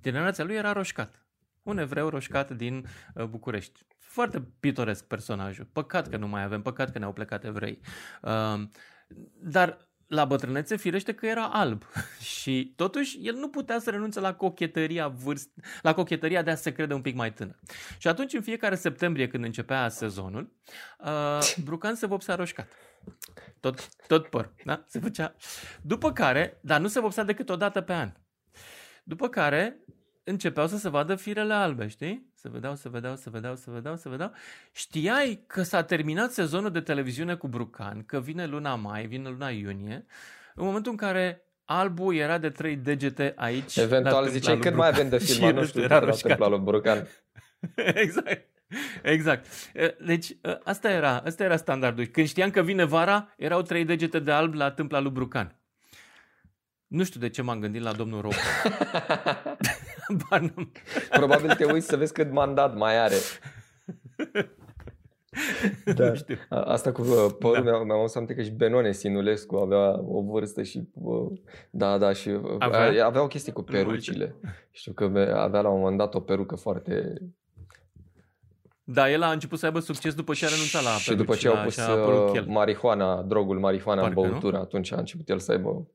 [0.02, 1.26] Generația lui era roșcat.
[1.62, 3.86] Un evreu roșcat din uh, București.
[3.98, 5.64] Foarte pitoresc personajul.
[5.64, 7.80] Păcat că nu mai avem, păcat că ne-au plecat evrei.
[8.22, 8.62] Uh,
[9.42, 11.84] dar la bătrânețe firește că era alb
[12.36, 15.50] și totuși el nu putea să renunțe la cochetăria vârst,
[15.82, 17.58] la cochetăria de a se crede un pic mai tânăr.
[17.98, 20.52] Și atunci în fiecare septembrie când începea sezonul,
[20.98, 22.68] uh, Brucan se vopsea roșcat.
[23.60, 24.84] Tot, tot păr, da?
[24.86, 25.34] Se făcea.
[25.82, 28.12] După care, dar nu se vopsea decât o dată pe an.
[29.04, 29.84] După care
[30.24, 32.30] începeau să se vadă firele albe, știi?
[32.34, 34.32] Se vedeau, se vedeau, se vedeau, se vedeau, se vedeau.
[34.72, 39.48] Știai că s-a terminat sezonul de televiziune cu Brucan, că vine luna mai, vine luna
[39.48, 40.06] iunie,
[40.54, 43.76] în momentul în care albul era de trei degete aici.
[43.76, 46.00] Eventual ziceai, cât mai avem de filmat, nu știu, era
[46.38, 47.08] la lui Brucan.
[48.04, 48.50] exact.
[49.02, 49.46] Exact.
[50.06, 52.06] Deci asta era, asta era standardul.
[52.06, 55.61] Când știam că vine vara, erau trei degete de alb la tâmpla lui Brucan.
[56.92, 58.32] Nu știu de ce m-am gândit la domnul Rob.
[61.10, 63.14] Probabil te uiți să vezi cât mandat mai are.
[65.94, 66.08] Da.
[66.08, 66.36] Nu știu.
[66.48, 67.70] Asta cu uh, părul da.
[67.70, 71.32] mi-am mi aminte că și Benone Sinulescu avea o vârstă și uh,
[71.70, 74.34] da, da, și uh, avea, avea o chestie cu perucile.
[74.70, 77.22] Știu că avea la un moment dat o perucă foarte
[78.84, 81.48] da, el a început să aibă succes după ce a renunțat la Și după ce
[81.48, 81.78] au pus
[82.46, 84.62] marihuana, drogul marihuana Parcă, în băutură, nu?
[84.62, 85.86] atunci a început el să aibă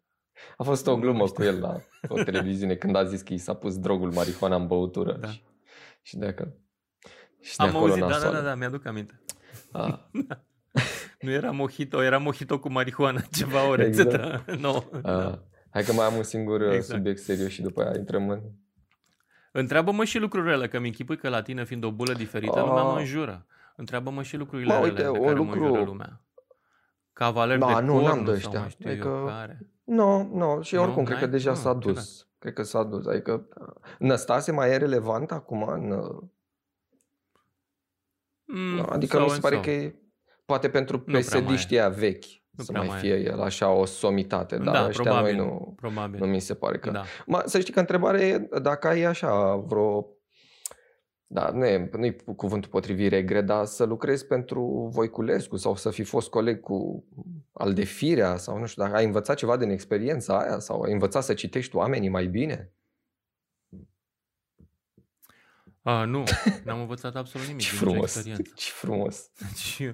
[0.57, 3.53] a fost o glumă cu el la o televiziune când a zis că i s-a
[3.53, 5.13] pus drogul marihuana în băutură.
[5.13, 5.27] Da.
[5.27, 5.41] Și,
[6.01, 6.49] și de acolo.
[7.41, 9.21] Și de Am acolo auzit, da, da, da, da, mi-aduc aminte.
[9.71, 10.09] A.
[11.21, 14.59] nu era mojito, era mojito cu marihuana, ceva o rețetă exact.
[14.65, 14.83] nouă.
[15.03, 15.39] A.
[15.69, 16.97] Hai că mai am un singur uh, exact.
[16.97, 18.41] subiect serios și după aia intrăm în...
[19.51, 22.65] Întreabă-mă și lucrurile, că mi închipui că la tine, fiind o bulă diferită, A.
[22.65, 23.45] lumea mă înjură.
[23.75, 25.59] Întreabă-mă și lucrurile Ma, uite, rele pe care lucru...
[25.59, 26.21] mă înjură lumea.
[27.13, 28.51] Cavaler ba, de nu, n-am de ăștia.
[28.51, 29.07] Sau mai știu adică...
[29.07, 29.59] eu care.
[29.88, 32.27] Nu, nu, și oricum, nu, cred că deja nu, s-a dus.
[32.39, 33.05] Cred că s-a dus.
[33.05, 33.47] Adică
[33.99, 35.88] Năstase mai e relevant acum în...
[38.43, 39.63] Mm, adică mi se pare sau.
[39.63, 39.95] că e,
[40.45, 44.73] poate pentru psd aia vechi nu să mai, mai fie el așa o somitate, dar
[44.73, 46.19] da, ăștia probabil, noi nu, probabil.
[46.19, 46.91] nu mi se pare că...
[46.91, 47.03] Da.
[47.25, 50.16] Ma, să știi că întrebarea e dacă ai așa vreo
[51.30, 55.89] da, nu e, nu e cuvântul potrivit regret, dar să lucrezi pentru Voiculescu sau să
[55.89, 57.05] fi fost coleg cu
[57.51, 60.91] al de firea sau nu știu, dacă ai învățat ceva din experiența aia sau ai
[60.91, 62.71] învățat să citești oamenii mai bine?
[65.82, 66.23] A, nu,
[66.63, 68.51] n-am învățat absolut nimic ce din frumos, experiență.
[68.55, 69.30] Ce frumos.
[69.39, 69.93] Deci,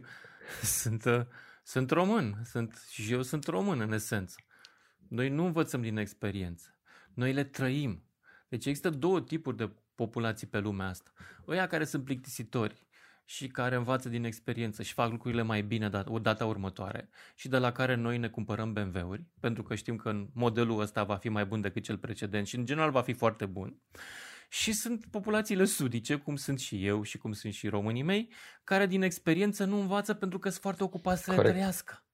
[0.61, 1.21] sunt, uh,
[1.63, 4.35] sunt român, sunt, și eu sunt român în esență.
[5.07, 6.79] Noi nu învățăm din experiență,
[7.13, 8.03] noi le trăim.
[8.49, 11.11] Deci există două tipuri de populații pe lumea asta.
[11.45, 12.87] Oia care sunt plictisitori
[13.25, 17.57] și care învață din experiență și fac lucrurile mai bine o data următoare și de
[17.57, 21.45] la care noi ne cumpărăm BMW-uri, pentru că știm că modelul ăsta va fi mai
[21.45, 23.81] bun decât cel precedent și în general va fi foarte bun.
[24.49, 28.31] Și sunt populațiile sudice, cum sunt și eu și cum sunt și românii mei,
[28.63, 32.05] care din experiență nu învață pentru că sunt foarte ocupați să le trăiască.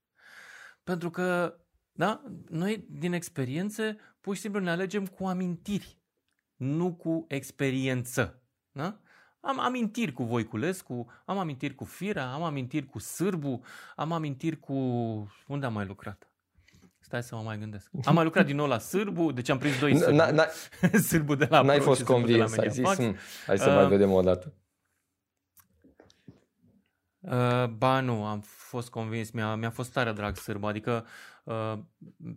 [0.84, 1.58] Pentru că,
[1.92, 5.99] da, noi din experiențe pur și simplu ne alegem cu amintiri
[6.60, 8.42] nu cu experiență.
[8.72, 8.98] Da?
[9.40, 13.62] Am amintiri cu Voiculescu, am amintiri cu Fira, am amintiri cu Sârbu,
[13.96, 14.74] am amintiri cu...
[15.48, 16.30] Unde am mai lucrat?
[17.00, 17.90] Stai să mă mai gândesc.
[18.06, 20.16] Am mai lucrat din nou la Sârbu, deci am prins doi Sârbu.
[20.16, 20.48] N-a,
[21.08, 24.22] sârbu de la N-ai fost convins, ai zis, hmm, hai să uh, mai vedem o
[24.22, 24.54] dată.
[27.20, 31.06] Uh, ba nu, am fost convins, mi-a, mi-a fost tare drag Sârbu, adică
[31.50, 31.80] uh,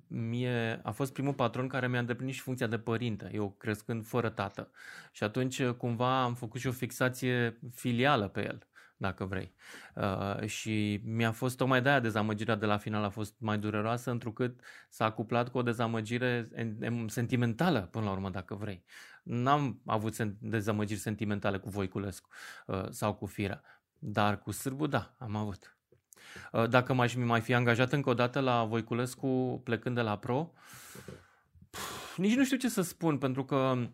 [0.06, 4.28] mie a fost primul patron care mi-a îndeplinit și funcția de părinte, eu crescând fără
[4.28, 4.70] tată.
[5.12, 9.54] Și atunci uh, cumva am făcut și o fixație filială pe el, dacă vrei.
[9.94, 14.60] Uh, și mi-a fost tocmai de-aia dezamăgirea de la final a fost mai dureroasă, întrucât
[14.88, 16.48] s-a cuplat cu o dezamăgire
[17.06, 18.84] sentimentală, până la urmă, dacă vrei.
[19.22, 22.28] N-am avut dezamăgiri sentimentale cu Voiculescu
[22.66, 23.62] uh, sau cu Firea,
[23.98, 25.76] dar cu Sârbu, da, am avut.
[26.52, 30.52] Uh, dacă m-aș mai fi angajat încă o dată la Voiculescu plecând de la Pro,
[32.16, 33.88] nici nu știu ce să spun, pentru că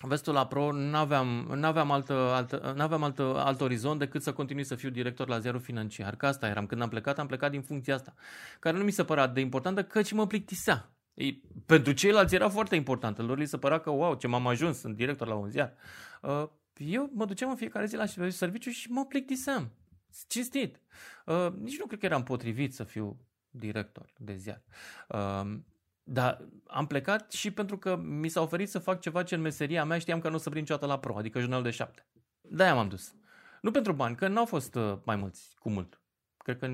[0.00, 4.74] vestul la Pro n-aveam, n-aveam, altă, altă, n-aveam altă, alt orizont decât să continui să
[4.74, 6.16] fiu director la zero financiar.
[6.16, 6.66] Că asta eram.
[6.66, 8.14] Când am plecat, am plecat din funcția asta,
[8.60, 10.88] care nu mi se părea de importantă, căci mă plictisea.
[11.14, 13.22] Ei, pentru ceilalți era foarte importantă.
[13.22, 15.72] Lor li se părea că, wow, ce m-am ajuns, sunt director la un ziar.
[16.22, 19.72] Uh, eu mă duceam în fiecare zi la serviciu și mă plictiseam.
[20.28, 20.80] Cinstit.
[21.26, 23.16] Uh, nici nu cred că eram potrivit să fiu
[23.50, 24.62] director de ziar.
[25.08, 25.58] Uh,
[26.02, 29.84] dar am plecat și pentru că mi s-a oferit să fac ceva ce în meseria
[29.84, 32.06] mea știam că nu o să prind niciodată la pro, adică jurnalul de șapte.
[32.40, 33.14] De-aia m-am dus.
[33.60, 36.00] Nu pentru bani, că n-au fost uh, mai mulți, cu mult.
[36.36, 36.70] Cred că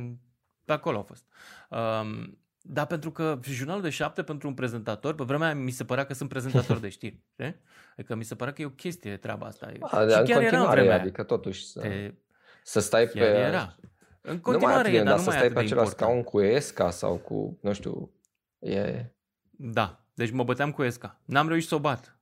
[0.64, 1.24] pe acolo au fost.
[1.70, 6.07] Um, dar pentru că jurnalul de șapte pentru un prezentator, pe vremea mi se părea
[6.07, 7.20] că sunt prezentator de știri.
[7.32, 7.61] Știi?
[7.97, 9.72] Adică mi se părea că e o chestie treaba asta.
[9.80, 12.14] A, și chiar era în vremea adică totuși să, te,
[12.63, 13.19] să stai pe...
[13.19, 13.77] era.
[14.21, 17.17] În continuare nu mai e, dar, nu să stai pe același scaun cu Esca sau
[17.17, 18.13] cu, nu știu,
[18.59, 19.05] e...
[19.51, 21.21] Da, deci mă băteam cu Esca.
[21.25, 22.21] N-am reușit să o bat.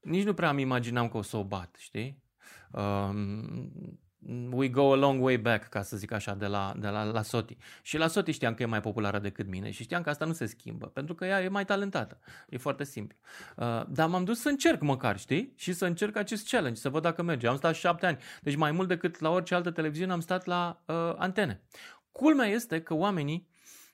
[0.00, 2.22] Nici nu prea am imaginam că o să o bat, știi?
[2.72, 4.00] Um,
[4.50, 7.22] we go a long way back, ca să zic așa, de la, de la, la
[7.22, 7.56] Soti.
[7.82, 10.32] Și la Soti știam că e mai populară decât mine și știam că asta nu
[10.32, 12.18] se schimbă, pentru că ea e mai talentată.
[12.48, 13.16] E foarte simplu.
[13.56, 15.52] Uh, dar m-am dus să încerc măcar, știi?
[15.56, 17.48] Și să încerc acest challenge, să văd dacă merge.
[17.48, 20.82] Am stat șapte ani, deci mai mult decât la orice altă televiziune am stat la
[20.86, 21.62] uh, antene.
[22.12, 23.48] Culmea este că oamenii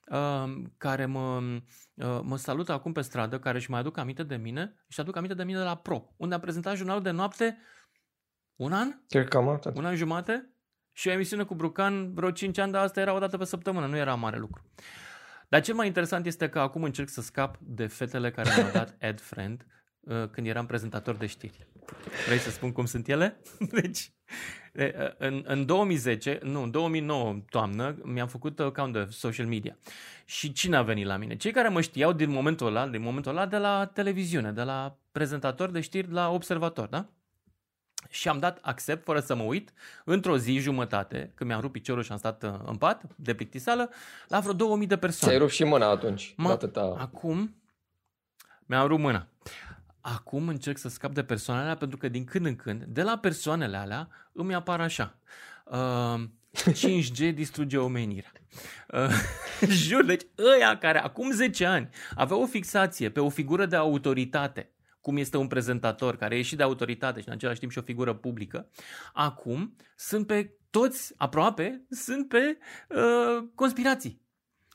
[0.09, 1.43] uh, care mă,
[1.95, 5.17] uh, mă salută acum pe stradă, care își mai aduc aminte de mine, și aduc
[5.17, 7.59] aminte de mine de la Pro, unde am prezentat jurnalul de noapte
[8.57, 8.95] un an?
[9.09, 9.77] Cred că am atât.
[9.77, 10.51] Un an jumate?
[10.93, 13.87] Și o emisiune cu Brucan vreo 5 ani, dar asta era o dată pe săptămână,
[13.87, 14.63] nu era mare lucru.
[15.49, 18.97] Dar cel mai interesant este că acum încerc să scap de fetele care mi-au dat
[19.09, 19.67] ad friend
[20.01, 21.67] uh, când eram prezentator de știri.
[22.27, 23.41] Vrei să spun cum sunt ele?
[23.81, 24.13] Deci,
[24.75, 29.79] uh, în, în 2010, nu, în 2009, toamnă, mi-am făcut account de social media.
[30.25, 31.37] Și cine a venit la mine?
[31.37, 34.99] Cei care mă știau din momentul ăla, din momentul ăla de la televiziune, de la
[35.13, 37.09] prezentator de știri la observator, da?
[38.11, 39.73] Și am dat accept fără să mă uit
[40.05, 43.91] într-o zi jumătate, când mi-am rupt piciorul și am stat uh, în pat, de plictisală,
[44.29, 45.33] la vreo 2000 de persoane.
[45.33, 46.35] Ți-ai rupt și mâna atunci.
[46.37, 46.97] Mă, atâta...
[46.99, 47.55] Acum
[48.67, 49.29] mi-am rupt mâna.
[50.01, 53.19] Acum încerc să scap de persoanele alea pentru că din când în când, de la
[53.19, 55.19] persoanele alea, îmi apar așa.
[55.65, 56.23] Uh,
[56.73, 58.33] 5G distruge omenirea.
[58.89, 59.11] Uh,
[59.69, 60.23] jur, deci
[60.55, 64.71] ăia care acum 10 ani aveau o fixație pe o figură de autoritate
[65.07, 67.83] cum este un prezentator care e și de autoritate și în același timp și o
[67.83, 68.69] figură publică,
[69.13, 74.23] acum sunt pe toți, aproape, sunt pe uh, conspirații.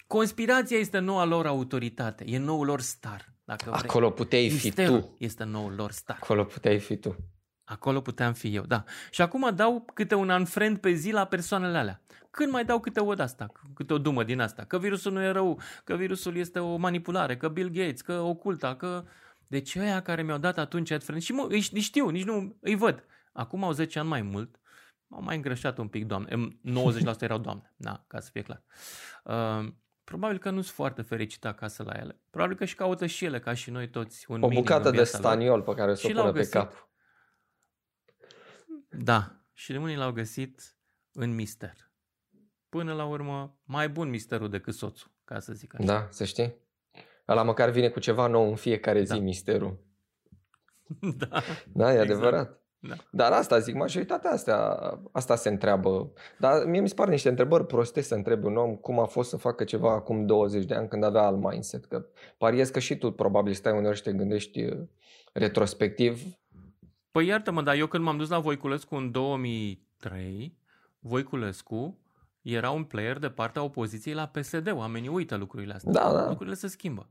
[0.08, 3.34] Conspirația este noua lor autoritate, e noul lor star.
[3.44, 3.90] Dacă vrei.
[3.90, 5.16] Acolo puteai fi tu.
[5.18, 6.20] este noul lor star.
[6.22, 7.16] Acolo puteai fi tu.
[7.64, 8.84] Acolo puteam fi eu, da.
[9.10, 12.02] Și acum dau câte un unfriend pe zi la persoanele alea.
[12.30, 15.22] Când mai dau câte o de asta, câte o dumă din asta, că virusul nu
[15.22, 19.04] e rău, că virusul este o manipulare, că Bill Gates, că oculta, că
[19.52, 22.76] deci ăia care mi-au dat atunci AdFriend și mă, îi, îi știu, nici nu îi
[22.76, 23.04] văd.
[23.32, 24.60] Acum au 10 ani mai mult,
[25.08, 26.58] m-au mai îngrășat un pic, doamne.
[27.18, 28.64] 90% erau doamne, da, ca să fie clar.
[29.24, 29.74] Uh,
[30.04, 32.22] probabil că nu sunt foarte fericite acasă la ele.
[32.30, 35.62] Probabil că și caută și ele, ca și noi toți, un O bucată de staniol
[35.62, 36.90] pe care să o pună pe cap.
[38.90, 40.78] Da, și unii l-au găsit
[41.12, 41.92] în mister.
[42.70, 45.84] Până la urmă, mai bun misterul decât soțul, ca să zic așa.
[45.84, 46.56] Da, să știi.
[47.32, 49.20] Ăla măcar vine cu ceva nou în fiecare zi, da.
[49.20, 49.78] misterul.
[51.18, 51.28] Da,
[51.74, 52.10] da e exact.
[52.10, 52.62] adevărat.
[52.80, 52.96] Da.
[53.12, 54.80] Dar asta zic, majoritatea astea,
[55.12, 56.12] asta se întreabă.
[56.40, 59.30] Dar mie mi se pare niște întrebări proste să întrebi un om cum a fost
[59.30, 61.86] să facă ceva acum 20 de ani când avea alt mindset.
[61.86, 62.06] Că
[62.38, 64.80] pariez că și tu probabil stai uneori și te gândești uh,
[65.34, 66.22] retrospectiv.
[67.12, 70.58] Păi iartă-mă, dar eu când m-am dus la Voiculescu în 2003,
[71.00, 72.00] Voiculescu
[72.42, 74.72] era un player de partea opoziției la PSD.
[74.72, 75.92] Oamenii uită lucrurile astea.
[75.92, 76.28] Da, da.
[76.28, 77.10] Lucrurile se schimbă.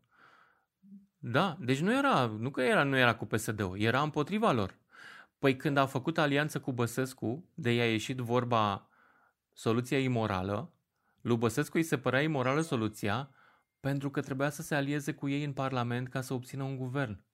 [1.22, 4.78] Da, deci nu era, nu că era, nu era cu PSD-ul, era împotriva lor.
[5.38, 8.88] Păi când a făcut alianță cu Băsescu, de i-a ieșit vorba
[9.52, 10.72] soluția imorală,
[11.20, 13.30] lui Băsescu îi se părea imorală soluția
[13.80, 17.24] pentru că trebuia să se alieze cu ei în Parlament ca să obțină un guvern.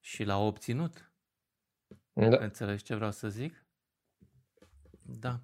[0.00, 1.12] Și l-a obținut.
[2.12, 2.36] Da.
[2.36, 3.66] Înțelegi ce vreau să zic?
[5.02, 5.40] Da.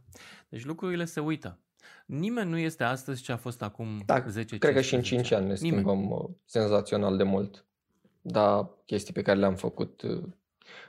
[0.48, 1.58] Deci lucrurile se uită.
[2.07, 5.30] Nimeni nu este astăzi ce a fost acum da, 10 Cred că și în 5
[5.30, 6.20] ani ne schimbăm Nimeni.
[6.22, 7.64] Uh, senzațional de mult.
[8.20, 10.22] Da, chestii pe care le-am făcut uh,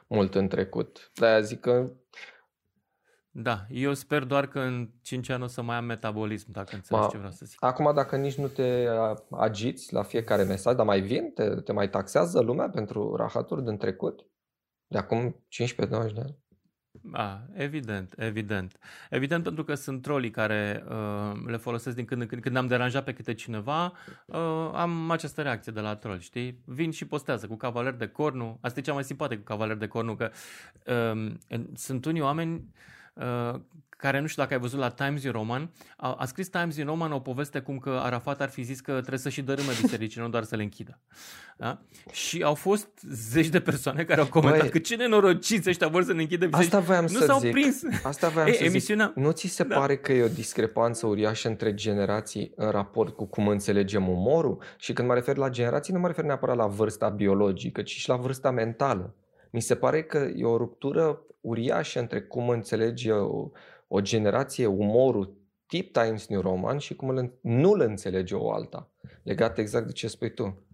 [0.07, 1.11] mult în trecut.
[1.13, 1.91] De-aia zic că
[3.35, 7.05] da, eu sper doar că în 5 ani o să mai am metabolism, dacă înțelegi
[7.05, 7.63] Ma, ce vreau să zic.
[7.63, 8.87] Acum, dacă nici nu te
[9.29, 13.77] agiți la fiecare mesaj, dar mai vin, te, te mai taxează lumea pentru rahaturi din
[13.77, 14.25] trecut?
[14.87, 16.37] De acum 15-20 de ani?
[17.11, 18.77] A, evident, evident.
[19.09, 22.41] Evident pentru că sunt trolii care uh, le folosesc din când în când.
[22.41, 23.93] Când am deranjat pe câte cineva,
[24.25, 26.59] uh, am această reacție de la troll, știi?
[26.65, 28.57] Vin și postează cu cavaler de cornu.
[28.61, 30.31] Asta e cea mai simpatică cu cavaler de cornu, că
[30.85, 31.31] uh,
[31.73, 32.73] sunt unii oameni
[33.13, 33.59] uh,
[34.03, 36.85] care nu știu dacă ai văzut la Times in Roman, a, a scris Times in
[36.85, 40.21] Roman o poveste cum că Arafat ar fi zis că trebuie să și dărâmă bisericii,
[40.21, 40.99] nu doar să le închidă.
[41.57, 41.81] Da?
[42.11, 46.03] Și au fost zeci de persoane care au comentat Băi, că ce nenorociți ăștia vor
[46.03, 46.73] să ne închidă bisericii.
[46.73, 47.51] Asta voiam nu să s-au zic.
[47.51, 47.81] prins.
[48.03, 49.05] Asta voiam Ei, să emisiunea...
[49.15, 49.23] zic.
[49.23, 49.77] Nu ți se da.
[49.77, 54.63] pare că e o discrepanță uriașă între generații în raport cu cum înțelegem umorul?
[54.77, 58.09] Și când mă refer la generații, nu mă refer neapărat la vârsta biologică, ci și
[58.09, 59.15] la vârsta mentală.
[59.49, 63.49] Mi se pare că e o ruptură uriașă între cum înțelege o,
[63.95, 68.91] o generație umorul tip Times New Roman și cum îl, nu îl înțelege o alta.
[69.23, 70.67] Legat exact de ce spui tu.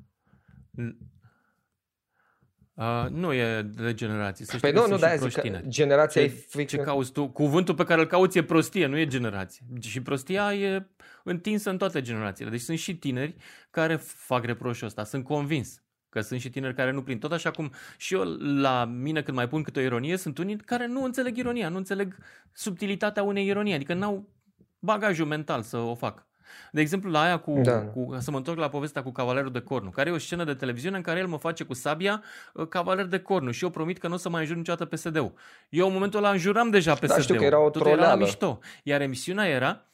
[2.74, 4.46] Uh, nu e de generație.
[4.46, 7.28] Să păi nu, nu, da, zic că generația ce, e Ce cauți tu?
[7.28, 9.66] Cuvântul pe care îl cauți e prostie, nu e generație.
[9.80, 10.90] Și prostia e
[11.24, 12.52] întinsă în toate generațiile.
[12.52, 13.36] Deci sunt și tineri
[13.70, 15.04] care fac reproșul ăsta.
[15.04, 15.84] Sunt convins.
[16.10, 17.20] Că sunt și tineri care nu prind.
[17.20, 20.58] Tot așa cum și eu la mine când mai pun câte o ironie, sunt unii
[20.58, 22.18] care nu înțeleg ironia, nu înțeleg
[22.54, 24.30] subtilitatea unei ironii, adică n-au
[24.80, 26.24] bagajul mental să o facă.
[26.72, 27.82] De exemplu, la aia cu, da.
[27.82, 30.54] cu, să mă întorc la povestea cu Cavalerul de Cornu, care e o scenă de
[30.54, 33.98] televiziune în care el mă face cu sabia uh, Cavaler de Cornu și eu promit
[33.98, 35.34] că nu o să mai înjur niciodată PSD-ul.
[35.70, 37.08] Eu în momentul ăla înjuram deja PSD-ul.
[37.08, 38.02] Da, știu că era o troleală.
[38.02, 38.60] Era mișto.
[38.84, 39.89] Iar emisiunea era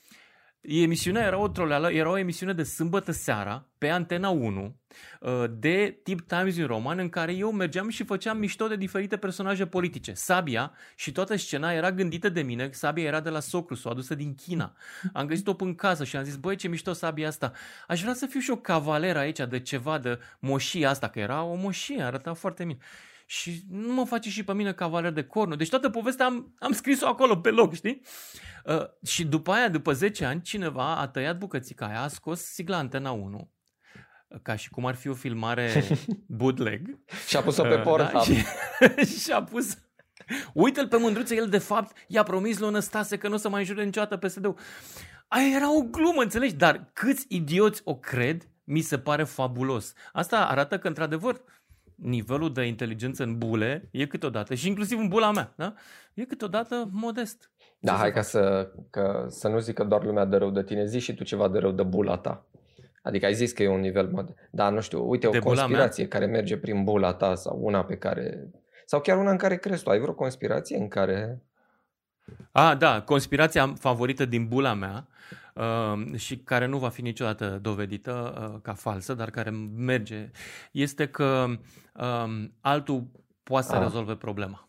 [0.68, 4.76] Emisiunea era o troleală, era o emisiune de sâmbătă seara pe Antena 1
[5.20, 9.18] uh, de tip Times in Roman în care eu mergeam și făceam mișto de diferite
[9.18, 10.14] personaje politice.
[10.14, 14.16] Sabia și toată scena era gândită de mine, Sabia era de la Socru, s-o adusă
[14.16, 14.76] din China.
[15.14, 17.52] Am găsit-o în casă și am zis, băi ce mișto Sabia asta.
[17.88, 21.44] Aș vrea să fiu și o cavaleră aici de ceva, de moșie asta, că era
[21.44, 22.78] o moșie, arăta foarte bine
[23.26, 25.56] și nu mă face și pe mine cavaler de cornu.
[25.56, 28.02] Deci toată povestea am, am scris-o acolo pe loc, știi?
[28.66, 32.78] Uh, și după aia, după 10 ani, cineva a tăiat bucățica aia, a scos sigla
[32.78, 33.52] Antena 1,
[34.42, 35.84] ca și cum ar fi o filmare
[36.28, 37.00] bootleg.
[37.28, 38.12] și a pus-o pe uh, Pornhub.
[38.12, 38.20] Da?
[38.20, 38.44] Și,
[39.24, 39.78] și a pus...
[40.54, 43.60] Uite-l pe mândruță, el de fapt i-a promis lui Năstase că nu o să mai
[43.60, 44.58] înjure niciodată PSD-ul.
[45.28, 46.54] Aia era o glumă, înțelegi?
[46.54, 49.94] Dar câți idioți o cred, mi se pare fabulos.
[50.14, 51.42] Asta arată că, într-adevăr,
[51.96, 55.74] nivelul de inteligență în bule e câteodată, și inclusiv în bula mea, da?
[56.14, 57.50] e câteodată modest.
[57.80, 60.64] Da, Ce hai ca să, că, să nu zic că doar lumea de rău de
[60.64, 62.46] tine, zi și tu ceva de rău de bula ta.
[63.02, 64.34] Adică ai zis că e un nivel mod.
[64.52, 67.98] Da, nu știu, uite, de o conspirație care merge prin bula ta sau una pe
[67.98, 68.50] care...
[68.86, 69.90] Sau chiar una în care crezi tu.
[69.90, 71.42] Ai vreo conspirație în care...
[72.52, 75.36] A, da, conspirația favorită din bula mea uh,
[76.16, 80.32] și care nu va fi niciodată dovedită uh, ca falsă, dar care merge,
[80.72, 81.46] este că
[81.94, 83.08] uh, altul
[83.44, 83.82] poate să ah.
[83.82, 84.68] rezolve problema.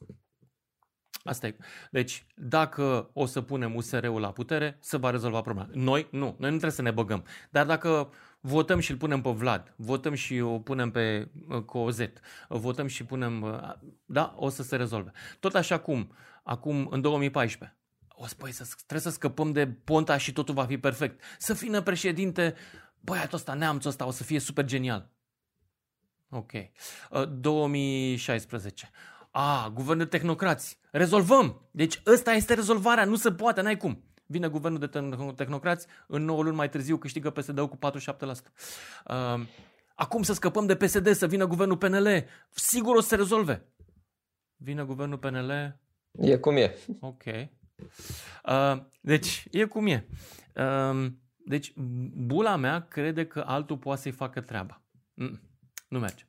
[1.26, 1.56] Asta e.
[1.90, 5.68] Deci, dacă o să punem USR-ul la putere, se va rezolva problema.
[5.72, 6.18] Noi, nu.
[6.20, 7.24] Noi nu trebuie să ne băgăm.
[7.50, 12.20] Dar dacă votăm și îl punem pe Vlad, votăm și o punem pe uh, Cozet,
[12.48, 13.42] votăm și punem...
[13.42, 13.72] Uh,
[14.04, 15.12] da, o să se rezolve.
[15.40, 16.12] Tot așa cum,
[16.42, 17.78] acum, în 2014,
[18.18, 21.22] o să, băi, să, trebuie să scăpăm de Ponta și totul va fi perfect.
[21.38, 22.54] Să fină președinte,
[23.00, 25.10] băiatul ăsta, neamțul ăsta, o să fie super genial.
[26.28, 26.52] Ok.
[27.10, 28.90] Uh, 2016.
[29.30, 30.78] A, guvern de tehnocrați.
[30.90, 31.68] Rezolvăm!
[31.70, 34.04] Deci ăsta este rezolvarea, nu se poate, n-ai cum.
[34.26, 35.00] Vine guvernul de
[35.36, 38.08] tehnocrați, în 9 luni mai târziu câștigă PSD-ul cu 47%.
[39.06, 39.46] Uh,
[39.94, 42.24] acum să scăpăm de PSD, să vină guvernul PNL.
[42.50, 43.66] Sigur o să se rezolve.
[44.56, 45.80] Vine guvernul PNL.
[46.10, 46.76] E cum e.
[47.00, 47.22] Ok.
[48.44, 50.06] Uh, deci, e cum e.
[50.54, 51.06] Uh,
[51.36, 51.72] deci,
[52.14, 54.82] bula mea crede că altul poate să-i facă treaba.
[55.14, 55.40] Mm,
[55.88, 56.24] nu merge.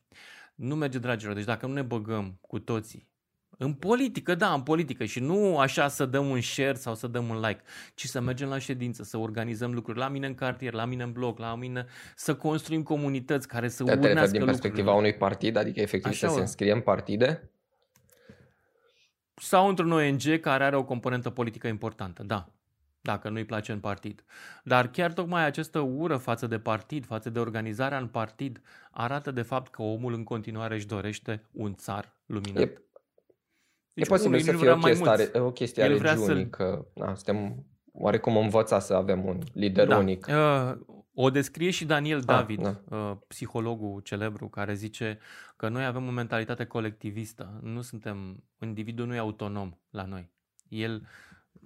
[0.56, 1.36] Nu merge, dragilor.
[1.36, 3.08] Deci dacă nu ne băgăm cu toții
[3.58, 7.30] în politică, da, în politică și nu așa să dăm un share sau să dăm
[7.30, 7.62] un like,
[7.96, 11.12] ci să mergem la ședință, să organizăm lucruri la mine în cartier, la mine în
[11.12, 11.86] bloc, la mine,
[12.16, 14.32] să construim comunități care să urnească lucruri.
[14.32, 17.52] din perspectiva unui partid, adică efectiv așa să se înscrie în partide?
[19.42, 22.48] Sau într-un ONG care are o componentă politică importantă, da
[23.08, 24.24] dacă nu-i place în partid.
[24.64, 28.62] Dar chiar tocmai această ură față de partid, față de organizarea în partid,
[28.92, 32.62] arată de fapt că omul în continuare își dorește un țar luminat.
[32.62, 32.66] E,
[33.94, 38.38] deci e posibil să fie o chestie, o chestie a regiunii, că na, suntem oarecum
[38.38, 39.98] învățați să avem un lider da.
[39.98, 40.28] unic.
[40.30, 40.74] Uh,
[41.20, 42.98] o descrie și Daniel ah, David, ah, da.
[42.98, 45.20] uh, psihologul celebru, care zice
[45.56, 47.60] că noi avem o mentalitate colectivistă.
[47.62, 50.30] Nu suntem, individul nu e autonom la noi.
[50.68, 51.08] El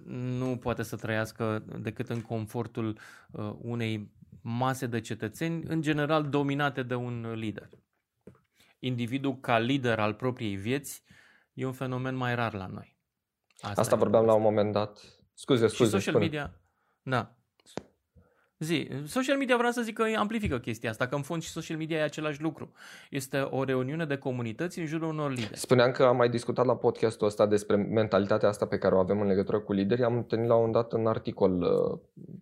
[0.06, 2.98] nu poate să trăiască decât în confortul
[3.30, 7.68] uh, unei mase de cetățeni, în general dominate de un lider.
[8.78, 11.02] Individul ca lider al propriei vieți
[11.52, 12.96] e un fenomen mai rar la noi.
[13.60, 14.98] Asta, Asta vorbeam la un moment dat.
[15.34, 15.84] Scuze, scuze.
[15.84, 16.24] Și social spune.
[16.24, 16.60] media,
[17.02, 17.36] da.
[18.62, 21.78] Zi, social media vreau să zic că amplifică chestia asta, că în fond și social
[21.78, 22.72] media e același lucru.
[23.10, 25.58] Este o reuniune de comunități în jurul unor lideri.
[25.58, 29.20] Spuneam că am mai discutat la podcastul ăsta despre mentalitatea asta pe care o avem
[29.20, 30.02] în legătură cu lideri.
[30.02, 31.98] Am întâlnit la un dat un articol uh,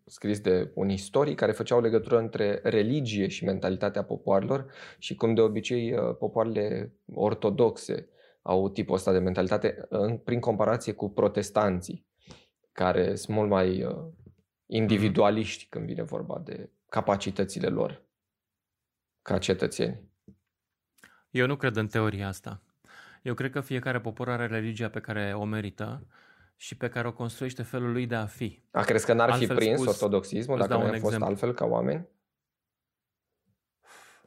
[0.07, 4.66] scris de un istoric care făcea o legătură între religie și mentalitatea popoarelor
[4.99, 8.09] și cum de obicei uh, popoarele ortodoxe
[8.43, 12.09] au tipul ăsta de mentalitate în, prin comparație cu protestanții
[12.73, 13.97] care sunt mult mai uh,
[14.71, 18.03] individualiști când vine vorba de capacitățile lor
[19.23, 20.09] ca cetățeni.
[21.31, 22.62] Eu nu cred în teoria asta.
[23.23, 26.07] Eu cred că fiecare popor are religia pe care o merită
[26.57, 28.62] și pe care o construiește felul lui de a fi.
[28.71, 31.27] A, crezi că n-ar altfel fi prins spus, ortodoxismul dacă nu a fost exemplu.
[31.27, 32.09] altfel ca oameni?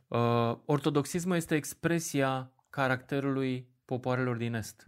[0.08, 4.88] Uh, ortodoxismul este expresia caracterului popoarelor din Est.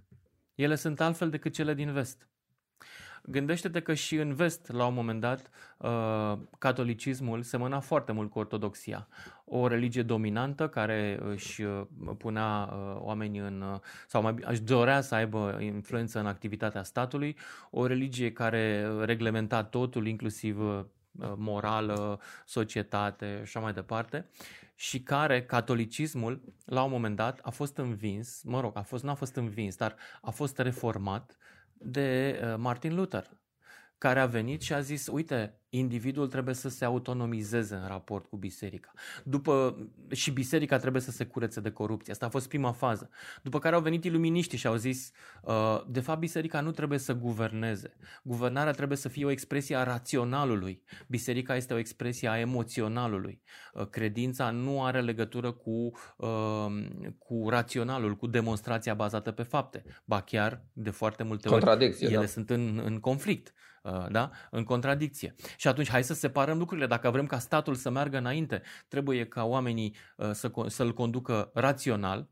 [0.56, 2.28] Ele sunt altfel decât cele din Vest.
[3.28, 8.40] Gândește-te că și în vest, la un moment dat, uh, catolicismul semăna foarte mult cu
[8.40, 9.08] ortodoxia.
[9.46, 11.82] O religie dominantă care își uh,
[12.18, 17.38] punea uh, oamenii în, sau mai își dorea să aibă influență în activitatea statului,
[17.72, 20.60] o religie care reglementa totul, inclusiv
[21.36, 24.30] morală, societate și așa mai departe
[24.76, 29.14] și care catolicismul la un moment dat a fost învins, mă rog, a fost, n-a
[29.14, 31.38] fost învins, dar a fost reformat
[31.78, 33.30] de uh, Martin Luther,
[33.98, 38.38] care a venit și a zis, uite, individul trebuie să se autonomizeze în raport cu
[38.38, 38.92] biserica.
[39.24, 39.78] După,
[40.12, 42.12] și biserica trebuie să se curețe de corupție.
[42.12, 43.10] Asta a fost prima fază.
[43.44, 45.12] După care au venit iluminiștii și au zis,
[45.44, 47.98] uh, de fapt, biserica nu trebuie să guverneze.
[48.24, 50.84] Guvernarea trebuie să fie o expresie a raționalului.
[51.08, 53.42] Biserica este o expresie a emoționalului.
[53.74, 56.66] Uh, credința nu are legătură cu, uh,
[57.18, 59.84] cu raționalul, cu demonstrația bazată pe fapte.
[60.06, 62.26] Ba chiar, de foarte multe ori, ele da.
[62.26, 63.54] sunt în, în conflict.
[63.86, 64.32] Uh, da?
[64.52, 65.36] în contradicție.
[65.58, 66.88] Și atunci hai să separăm lucrurile.
[66.88, 72.30] Dacă vrem ca statul să meargă înainte, trebuie ca oamenii uh, să, să-l conducă rațional,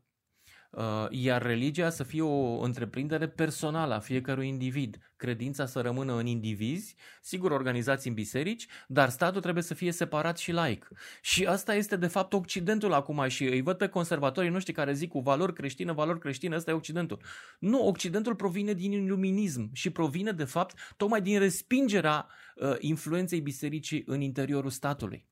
[0.76, 6.26] Uh, iar religia să fie o întreprindere personală a fiecărui individ, credința să rămână în
[6.26, 10.88] indivizi, sigur organizați în biserici, dar statul trebuie să fie separat și laic.
[11.22, 15.08] Și asta este de fapt Occidentul acum și îi văd pe conservatorii noștri care zic
[15.08, 17.20] cu valori creștine, valori creștine, ăsta e Occidentul.
[17.58, 22.43] Nu, Occidentul provine din iluminism și provine de fapt tocmai din respingerea uh,
[22.78, 25.26] influenței bisericii în interiorul statului.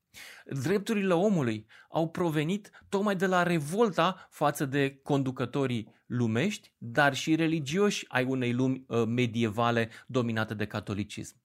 [0.45, 8.05] Drepturile omului au provenit tocmai de la revolta față de conducătorii lumești, dar și religioși
[8.07, 11.42] ai unei lumi uh, medievale dominate de catolicism.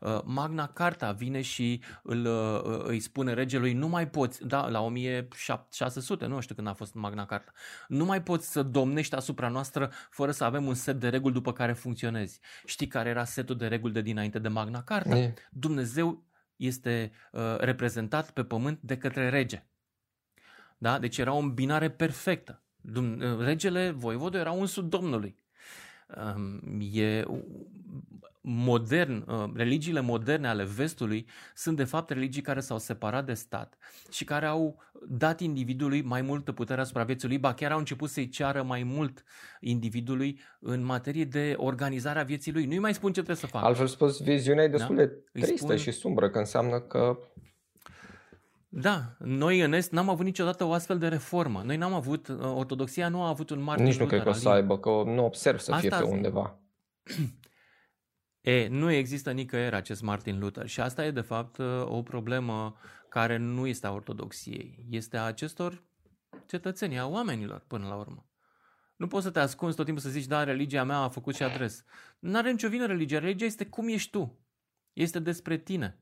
[0.00, 4.80] Uh, Magna Carta vine și îl, uh, îi spune regelui nu mai poți, da, la
[4.80, 7.52] 1600, nu știu când a fost Magna Carta,
[7.88, 11.52] nu mai poți să domnești asupra noastră fără să avem un set de reguli după
[11.52, 12.40] care funcționezi.
[12.64, 15.16] Știi care era setul de reguli de dinainte de Magna Carta?
[15.16, 15.34] E.
[15.50, 16.24] Dumnezeu
[16.56, 19.64] este uh, reprezentat pe pământ de către rege.
[20.78, 20.98] Da?
[20.98, 22.62] Deci era o îmbinare perfectă.
[22.94, 25.36] Uh, regele, voivodul, era unsul Domnului.
[26.34, 27.24] Um, e
[28.40, 33.76] modern, uh, religiile moderne ale vestului sunt de fapt religii care s-au separat de stat
[34.10, 38.10] și care au dat individului mai multă putere asupra vieții lui, ba chiar au început
[38.10, 39.22] să-i ceară mai mult
[39.60, 42.66] individului în materie de organizarea vieții lui.
[42.66, 43.66] Nu-i mai spun ce trebuie să facă.
[43.66, 45.02] Altfel spus, viziunea e destul da?
[45.02, 45.76] de tristă spun...
[45.76, 47.18] și sumbră, că înseamnă că
[48.72, 51.62] da, noi în Est n-am avut niciodată o astfel de reformă.
[51.64, 54.32] Noi n-am avut, uh, ortodoxia nu a avut un mare Nici nu cred că o
[54.32, 56.58] să aibă, că nu observ să Asta fie pe undeva.
[58.40, 62.76] E, nu există nicăieri acest Martin Luther și asta e de fapt uh, o problemă
[63.08, 65.82] care nu este a ortodoxiei, este a acestor
[66.46, 68.30] cetățeni, a oamenilor până la urmă.
[68.96, 71.42] Nu poți să te ascunzi tot timpul să zici, da, religia mea a făcut și
[71.42, 71.84] adres.
[72.18, 73.18] Nu are nicio vină religia.
[73.18, 74.38] Religia este cum ești tu.
[74.92, 75.98] Este despre tine.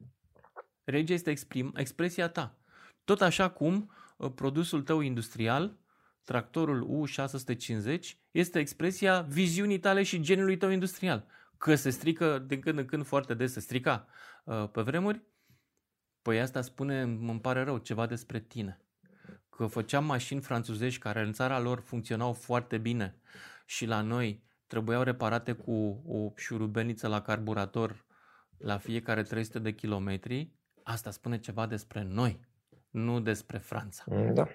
[0.85, 2.59] Religia este exprim, expresia ta.
[3.05, 5.79] Tot așa cum uh, produsul tău industrial,
[6.25, 11.27] tractorul U650, este expresia viziunii tale și genului tău industrial.
[11.59, 14.07] Că se strică din când în când foarte des, se strica
[14.45, 15.23] uh, pe vremuri,
[16.23, 18.83] păi asta spune, îmi pare rău, ceva despre tine.
[19.51, 23.21] Că făceam mașini franțuzești care în țara lor funcționau foarte bine
[23.67, 28.07] și la noi trebuiau reparate cu o șurubeniță la carburator
[28.59, 30.53] la fiecare 300 de kilometri,
[30.83, 32.41] asta spune ceva despre noi,
[32.91, 34.05] nu despre Franța.
[34.07, 34.49] Mm, da.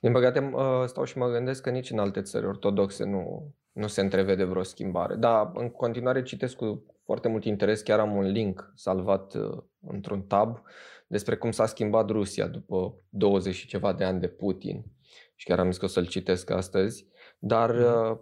[0.00, 0.52] Din păcate
[0.86, 4.62] stau și mă gândesc că nici în alte țări ortodoxe nu, nu se întrevede vreo
[4.62, 5.14] schimbare.
[5.14, 10.22] Dar în continuare citesc cu foarte mult interes, chiar am un link salvat uh, într-un
[10.22, 10.62] tab
[11.06, 14.84] despre cum s-a schimbat Rusia după 20 și ceva de ani de Putin.
[15.34, 17.06] Și chiar am zis că o să-l citesc astăzi.
[17.38, 18.20] Dar mm.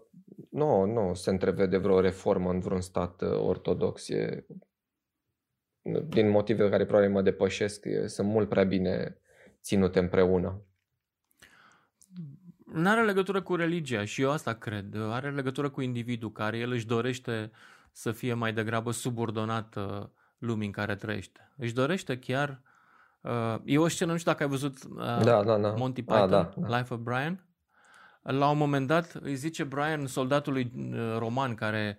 [0.50, 4.08] nu, nu se întrevede vreo reformă în vreun stat uh, ortodox.
[4.08, 4.46] E
[6.08, 9.20] din motive care probabil mă depășesc, sunt mult prea bine
[9.62, 10.62] ținute împreună.
[12.72, 14.96] Nu are legătură cu religia și eu asta cred.
[15.10, 17.50] Are legătură cu individul care el își dorește
[17.92, 20.02] să fie mai degrabă subordonat uh,
[20.38, 21.52] lumii în care trăiește.
[21.56, 22.60] Își dorește chiar...
[23.20, 25.68] Uh, e o scenă, nu știu dacă ai văzut uh, da, da, da.
[25.68, 26.78] Monty Python, ah, da, da.
[26.78, 27.44] Life of Brian.
[28.22, 30.72] La un moment dat îi zice Brian soldatului
[31.18, 31.98] roman care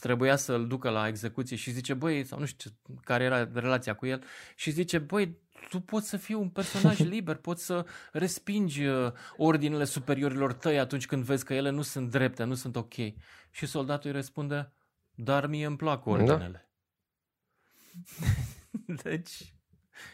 [0.00, 2.70] trebuia să-l ducă la execuție și zice, băi, sau nu știu
[3.04, 4.22] care era relația cu el,
[4.56, 9.84] și zice, băi, tu poți să fii un personaj liber, poți să respingi uh, ordinele
[9.84, 12.94] superiorilor tăi atunci când vezi că ele nu sunt drepte, nu sunt ok.
[13.50, 14.72] Și soldatul îi răspunde,
[15.14, 16.10] dar mie îmi plac da.
[16.10, 16.70] ordinele.
[18.18, 18.26] Da.
[19.02, 19.54] deci,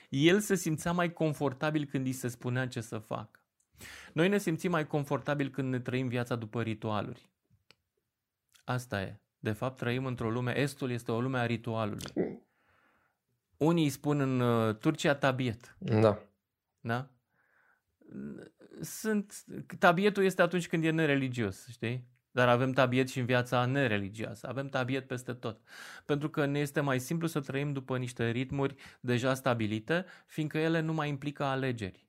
[0.09, 3.39] el se simțea mai confortabil când îi se spunea ce să facă.
[4.13, 7.31] Noi ne simțim mai confortabil când ne trăim viața după ritualuri.
[8.65, 9.19] Asta e.
[9.39, 12.13] De fapt, trăim într-o lume, Estul este o lume a ritualului.
[13.57, 15.77] Unii spun în uh, Turcia tabiet.
[15.79, 16.19] Da.
[16.81, 17.09] Da?
[18.81, 19.45] Sunt,
[19.79, 22.13] tabietul este atunci când e nereligios, știi?
[22.31, 24.49] Dar avem tabiet și în viața nereligioasă.
[24.49, 25.61] Avem tabiet peste tot.
[26.05, 30.81] Pentru că ne este mai simplu să trăim după niște ritmuri deja stabilite, fiindcă ele
[30.81, 32.09] nu mai implică alegeri.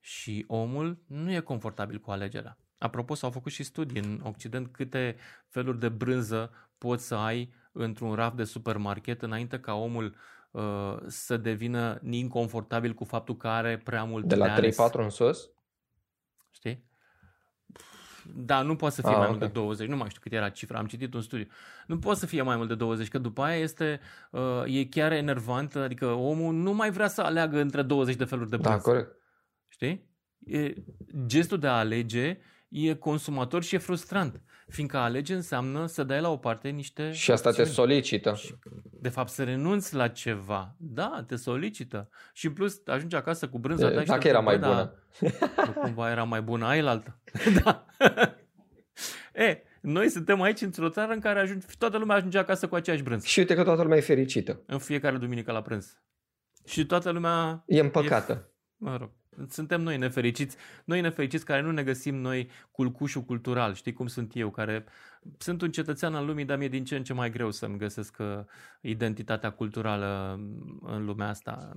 [0.00, 2.58] Și omul nu e confortabil cu alegerea.
[2.78, 5.16] Apropo, s-au făcut și studii în Occident câte
[5.48, 10.16] feluri de brânză poți să ai într-un raft de supermarket înainte ca omul
[10.52, 14.60] uh, să devină inconfortabil cu faptul că are prea mult De la 3-4
[14.92, 15.50] în sus?
[16.50, 16.90] Știi?
[18.34, 19.38] Da, nu poate să fie ah, mai okay.
[19.38, 21.46] mult de 20, nu mai știu cât era cifra, am citit un studiu.
[21.86, 24.00] Nu poate să fie mai mult de 20, că după aia este,
[24.30, 28.50] uh, e chiar enervant, adică omul nu mai vrea să aleagă între 20 de feluri
[28.50, 28.76] de brânză.
[28.76, 29.16] Da, corect.
[29.68, 30.10] Știi?
[30.38, 30.74] E,
[31.26, 32.38] gestul de a alege
[32.68, 34.40] e consumator și e frustrant,
[34.72, 37.12] fiindcă alege înseamnă să dai la o parte niște...
[37.12, 38.40] Și asta te solicită.
[39.00, 40.74] De fapt, să renunți la ceva.
[40.78, 42.08] Da, te solicită.
[42.32, 44.94] Și în plus, ajungi acasă cu brânza ta Dacă era mai bună.
[45.20, 47.20] Da, nu cumva era mai bună ai altă.
[47.64, 47.86] da.
[49.34, 53.02] e, noi suntem aici într-o țară în care ajunge, toată lumea ajunge acasă cu aceeași
[53.02, 53.26] brânză.
[53.26, 54.62] Și uite că toată lumea e fericită.
[54.66, 56.02] În fiecare duminică la prânz.
[56.64, 57.62] Și toată lumea...
[57.66, 58.32] E împăcată.
[58.32, 59.10] E, mă rog.
[59.48, 64.32] Suntem noi nefericiți, noi nefericiți care nu ne găsim noi culcușul cultural, știi cum sunt
[64.34, 64.84] eu, care
[65.38, 68.16] sunt un cetățean al lumii, dar mi-e din ce în ce mai greu să-mi găsesc
[68.18, 68.38] uh,
[68.80, 70.40] identitatea culturală
[70.82, 71.72] în lumea asta.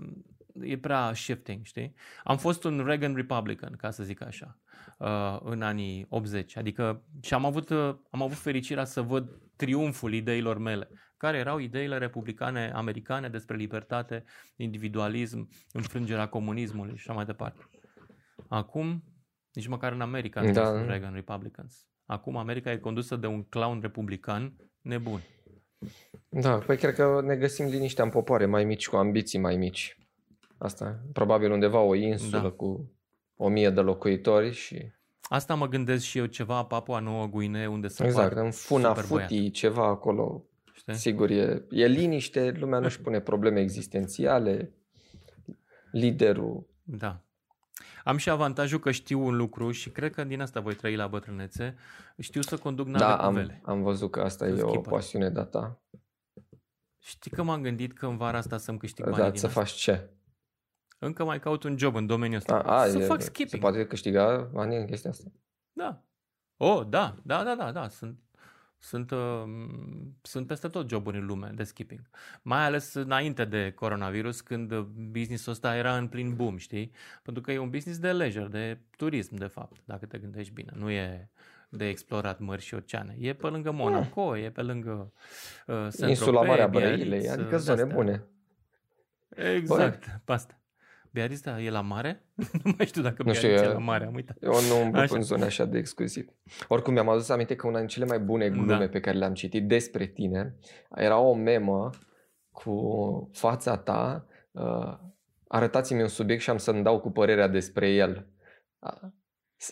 [0.62, 1.94] E prea shifting, știi?
[2.24, 4.60] Am fost un Reagan Republican, ca să zic așa,
[4.98, 10.14] uh, în anii 80, adică și am avut, uh, am avut fericirea să văd triumful
[10.14, 10.90] ideilor mele
[11.26, 14.24] care erau ideile republicane americane despre libertate,
[14.56, 17.62] individualism, înfrângerea comunismului și așa mai departe.
[18.48, 19.04] Acum,
[19.54, 20.66] nici măcar în America nu da.
[20.66, 21.88] sunt Reagan Republicans.
[22.06, 25.22] Acum America e condusă de un clown republican nebun.
[26.30, 29.98] Da, păi cred că ne găsim liniștea în popoare mai mici, cu ambiții mai mici.
[30.58, 32.50] Asta, probabil undeva o insulă da.
[32.50, 32.92] cu
[33.36, 34.92] o mie de locuitori și...
[35.22, 39.52] Asta mă gândesc și eu, ceva Papua Nouă Guinee, unde să Exact, în Funa Futi,
[39.52, 40.46] ceva acolo
[40.88, 41.00] Știi?
[41.00, 44.74] Sigur, e, e liniște, lumea nu-și pune probleme existențiale,
[45.92, 46.68] liderul.
[46.84, 47.20] Da.
[48.04, 51.08] Am și avantajul că știu un lucru și cred că din asta voi trăi la
[51.08, 51.76] bătrânețe.
[52.18, 53.62] Știu să conduc nave da, am, vele.
[53.64, 55.82] am văzut că asta e o pasiune de ta.
[57.00, 59.60] Știi că m-am gândit că în vara asta să-mi câștig bani Da, din să asta.
[59.60, 60.10] faci ce?
[61.00, 62.60] Încă mai caut un job în domeniul ăsta.
[62.60, 63.50] A, a, să e, fac skipping.
[63.50, 65.32] Se poate câștiga bani în chestia asta?
[65.72, 66.04] Da.
[66.58, 67.88] Oh, da, da, da, da, da.
[67.88, 68.20] Sunt
[68.86, 69.44] sunt, uh,
[70.22, 72.02] sunt peste tot joburi în lume de skipping.
[72.42, 74.76] Mai ales înainte de coronavirus, când
[75.12, 76.92] businessul ăsta era în plin boom, știi?
[77.24, 80.72] Pentru că e un business de leisure, de turism, de fapt, dacă te gândești bine.
[80.76, 81.30] Nu e
[81.70, 83.16] de explorat mări și oceane.
[83.20, 84.36] E pe lângă Monaco, mm.
[84.36, 85.14] e pe lângă
[85.68, 88.24] uh, Insula Marea Brăilei, adică zone bune.
[89.30, 90.34] Exact, Bă.
[90.34, 90.60] asta.
[91.16, 92.26] Biarritz, da, e la mare?
[92.64, 94.38] nu mai știu dacă nu știu, e la mare, am uitat.
[94.42, 96.28] Eu nu umblu în zone așa de exclusiv.
[96.68, 98.88] Oricum, mi-am adus aminte că una din cele mai bune glume da.
[98.88, 100.56] pe care le-am citit despre tine
[100.96, 101.90] era o memă
[102.52, 104.98] cu fața ta, uh,
[105.48, 108.28] arătați-mi un subiect și am să-mi dau cu părerea despre el.
[108.80, 109.10] Uh,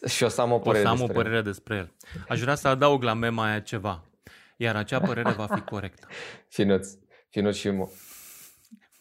[0.09, 1.43] și o să am o părere, o să am despre, o părere el.
[1.43, 1.93] despre el.
[2.27, 4.03] Aș vrea să adaug la mema aia ceva.
[4.57, 6.07] Iar acea părere va fi corectă.
[6.55, 6.87] Finuț.
[7.29, 7.67] Finuț și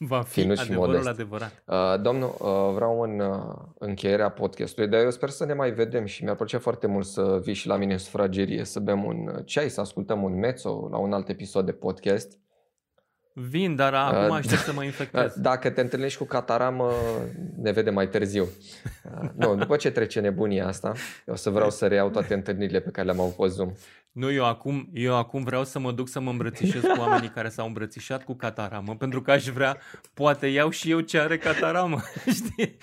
[0.07, 1.09] Va fi Finuț adevărul modest.
[1.09, 1.63] adevărat.
[1.67, 6.05] Uh, domnul, uh, vreau în uh, încheierea podcastului, dar eu sper să ne mai vedem
[6.05, 9.43] și mi-ar plăcea foarte mult să vii și la mine în sufragerie, să bem un
[9.45, 12.39] ceai, să ascultăm un mezzo la un alt episod de podcast.
[13.35, 15.33] Vin, dar acum uh, aștept să mă infectez.
[15.51, 16.93] Dacă te întâlnești cu cataramă,
[17.57, 18.43] ne vedem mai târziu.
[18.43, 20.93] Uh, nu, după ce trece nebunia asta,
[21.27, 23.73] eu o să vreau să reiau toate întâlnirile pe care le-am avut pe Zoom.
[24.13, 27.49] Nu, eu acum, eu acum vreau să mă duc să mă îmbrățișez cu oamenii care
[27.49, 29.77] s-au îmbrățișat cu cataramă, pentru că aș vrea,
[30.15, 32.01] poate iau și eu ce are cataramă,
[32.39, 32.77] știi?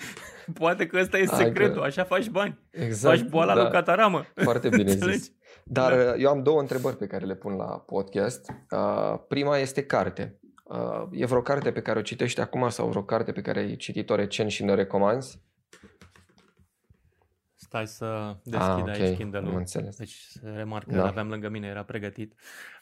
[0.54, 2.58] Poate că ăsta e secretul, așa faci bani.
[2.70, 3.62] Exact, faci boala da.
[3.62, 4.24] lui cataramă.
[4.34, 5.32] Foarte bine zis.
[5.64, 6.16] Dar da.
[6.16, 8.50] eu am două întrebări pe care le pun la podcast.
[8.70, 10.39] Uh, prima este carte.
[10.70, 13.76] Uh, e vreo carte pe care o citești acum sau vreo carte pe care ai
[13.76, 15.40] citit-o recent și ne recomanzi?
[17.54, 19.00] Stai să deschid ah, okay.
[19.00, 19.56] aici Kindle-ul.
[19.56, 19.96] înțeles.
[19.96, 21.06] Deci remarc că da.
[21.06, 22.34] aveam lângă mine, era pregătit.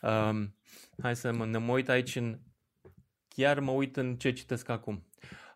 [0.03, 0.55] Um,
[1.03, 2.39] hai să mă, ne mă uit aici în...
[3.29, 5.07] Chiar mă uit în ce citesc acum.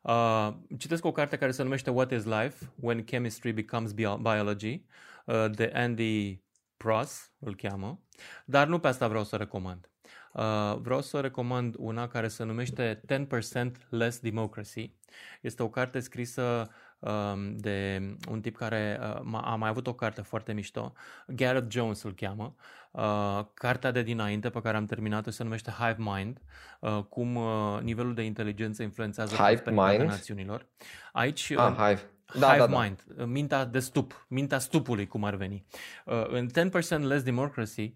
[0.03, 2.73] Uh, citesc o carte care se numește What is Life?
[2.81, 4.85] When Chemistry Becomes Biology
[5.27, 6.43] uh, de Andy
[6.77, 8.01] Pross, îl cheamă.
[8.45, 9.92] Dar nu pe asta vreau să recomand.
[10.33, 14.93] Uh, vreau să recomand una care se numește 10% Less Democracy.
[15.41, 20.23] Este o carte scrisă um, de un tip care uh, a mai avut o carte
[20.23, 20.93] foarte mișto.
[21.27, 22.55] Gareth Jones îl cheamă.
[22.91, 26.41] Uh, cartea de dinainte pe care am terminat-o se numește Hive Mind,
[26.81, 30.67] uh, cum uh, nivelul de inteligență influențează prosperitatea națiunilor.
[31.13, 32.11] Aici, ah, Hive.
[32.39, 32.81] Da, Hive da, da.
[32.81, 35.65] Mind, mintea de stup, mintea stupului, cum ar veni.
[36.05, 37.93] Uh, în 10% Less Democracy, uh,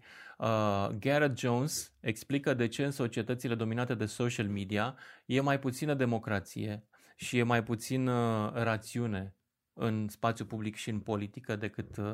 [0.99, 4.95] Garrett Jones explică de ce în societățile dominate de social media
[5.25, 9.35] e mai puțină democrație și e mai puțin uh, rațiune
[9.73, 12.05] în spațiu public și în politică decât uh,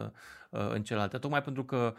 [0.50, 1.18] uh, în celelalte.
[1.18, 1.96] Tocmai pentru că,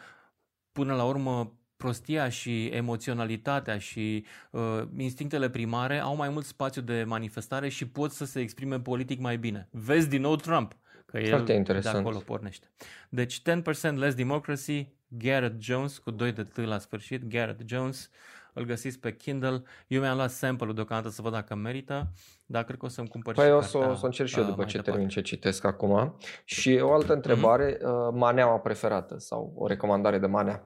[0.73, 7.05] până la urmă, prostia și emoționalitatea și uh, instinctele primare au mai mult spațiu de
[7.07, 9.69] manifestare și pot să se exprime politic mai bine.
[9.71, 10.77] Vezi din nou Trump,
[11.07, 11.95] că el Foarte interesant.
[11.95, 12.71] de acolo pornește.
[13.09, 14.89] Deci 10% Less Democracy,
[15.19, 18.11] Garrett Jones, cu 2 de T la sfârșit, Garrett Jones,
[18.53, 19.63] îl găsiți pe Kindle.
[19.87, 22.13] Eu mi-am luat sample-ul deocamdată să văd dacă merită,
[22.47, 24.45] dar cred că o să-mi cumpăr păi și o să, o să încerc și eu
[24.45, 26.17] după ce termin ce citesc acum.
[26.45, 28.13] Și o altă întrebare, mm-hmm.
[28.13, 30.65] maneaua preferată sau o recomandare de manea?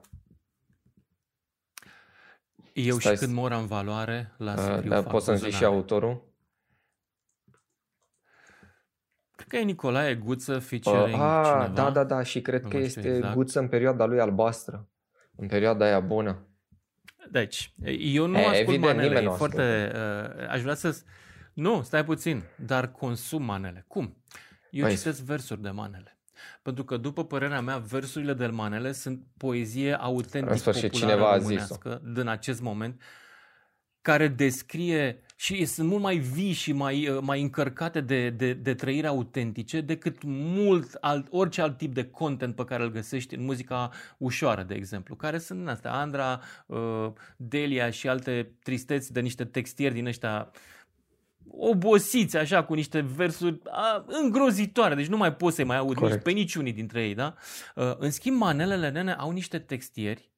[2.73, 6.27] Eu Stai și când mor în valoare la scriu uh, Poți să-mi zici și autorul?
[9.21, 11.71] Cred că e Nicolae Guță featuring uh, ah, cineva.
[11.73, 13.33] Da, da, da și cred nu că este exact.
[13.33, 14.87] Guță în perioada lui albastră.
[15.35, 16.47] În perioada aia bună.
[17.31, 19.19] Deci, eu nu e, ascult evident, manele.
[19.19, 21.01] E foarte, uh, aș vrea să...
[21.53, 23.85] Nu, stai puțin, dar consum manele.
[23.87, 24.23] Cum?
[24.71, 26.19] Eu păi citesc versuri de manele.
[26.61, 32.27] Pentru că, după părerea mea, versurile de manele sunt poezie autentic populară cineva românească din
[32.27, 33.01] acest moment,
[34.01, 38.73] care descrie și sunt mult mai vii și mai, uh, mai încărcate de, de, de
[38.73, 43.43] trăiri autentice decât mult alt, orice alt tip de content pe care îl găsești în
[43.43, 49.45] muzica ușoară, de exemplu, care sunt astea, Andra, uh, Delia și alte tristeți de niște
[49.45, 50.51] textieri din ăștia
[51.47, 56.21] obosiți așa cu niște versuri a, îngrozitoare, deci nu mai poți să mai aud nici
[56.21, 57.35] pe niciunii dintre ei, da?
[57.75, 60.31] Uh, în schimb, manelele nene au niște textieri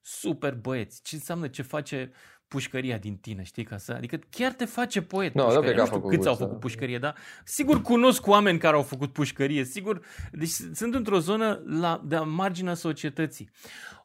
[0.00, 1.02] super băieți.
[1.02, 2.12] Ce înseamnă ce face
[2.50, 3.64] pușcăria din tine, știi?
[3.64, 5.34] Ca să, adică chiar te face poet.
[5.34, 5.70] No, pușcărie.
[5.70, 7.14] nu, nu știu câți au făcut pușcărie, da?
[7.44, 10.00] Sigur cunosc oameni care au făcut pușcărie, sigur.
[10.32, 13.50] Deci sunt într-o zonă la, de marginea societății.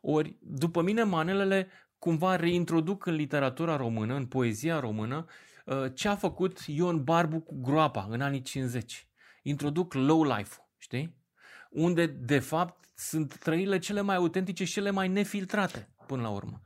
[0.02, 1.68] Ori, după mine, manelele
[2.00, 5.26] cumva reintroduc în literatura română, în poezia română,
[5.66, 9.08] uh, ce a făcut Ion Barbu cu groapa în anii 50.
[9.44, 11.16] Introduc low life-ul, știi?
[11.70, 16.62] Unde, de fapt, sunt trăirile cele mai autentice și cele mai nefiltrate, până la urmă.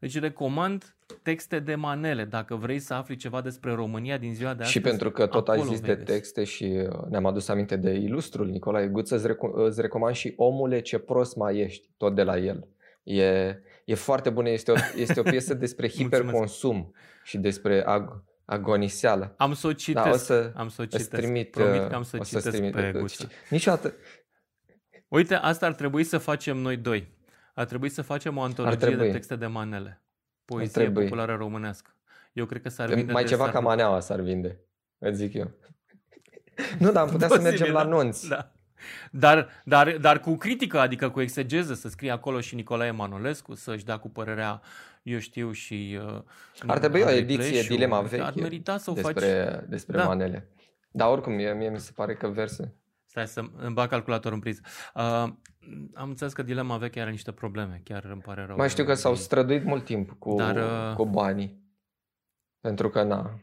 [0.00, 4.62] Deci recomand texte de manele, dacă vrei să afli ceva despre România din ziua de
[4.62, 4.70] astăzi.
[4.70, 8.46] Și pentru că tot ai zis de texte și uh, ne-am adus aminte de ilustrul
[8.46, 12.36] Nicolae Guță, îți, rec- îți recomand și Omule ce prost mai ești, tot de la
[12.38, 12.68] el.
[13.02, 13.54] E,
[13.84, 16.94] e foarte bună, este o, este o piesă despre hiperconsum
[17.24, 19.34] și despre ag- agoniseală.
[19.36, 20.04] Am să o citesc.
[20.06, 21.10] Da, o să, am să o citesc.
[21.10, 23.28] Trimit, Promit că am să o citesc trimit, pe Guță.
[23.50, 23.94] Niciodată.
[25.08, 27.18] Uite, asta ar trebui să facem noi doi.
[27.60, 30.02] Ar trebui să facem o antologie de texte de manele.
[30.44, 31.90] Poezie populară românească.
[32.32, 34.60] Eu cred că s-ar vinde Mai ceva ca maneaua s-ar vinde,
[34.98, 35.50] îți zic eu.
[36.78, 38.28] nu, dar am putea Posibil, să mergem la nunți.
[38.28, 38.52] Da.
[39.10, 43.84] Dar, dar, dar cu critică, adică cu exegeză, să scrie acolo și Nicolae Manolescu, să-și
[43.84, 44.60] dea cu părerea,
[45.02, 45.98] eu știu, și...
[46.06, 46.22] Uh,
[46.66, 49.68] ar trebui o ediție, dilema veche, ar merita să o despre, faci.
[49.68, 50.04] despre da.
[50.04, 50.48] manele.
[50.90, 52.74] Dar oricum, mie, mie mi se pare că verse...
[53.10, 54.60] Stai să îmi bag calculatorul în priză.
[54.94, 55.02] Uh,
[55.94, 58.56] am înțeles că dilema veche are niște probleme, chiar îmi pare rău.
[58.56, 60.94] Mai știu că s-au străduit mult timp cu, Dar, uh...
[60.96, 61.60] cu banii.
[62.60, 63.40] Pentru că, na...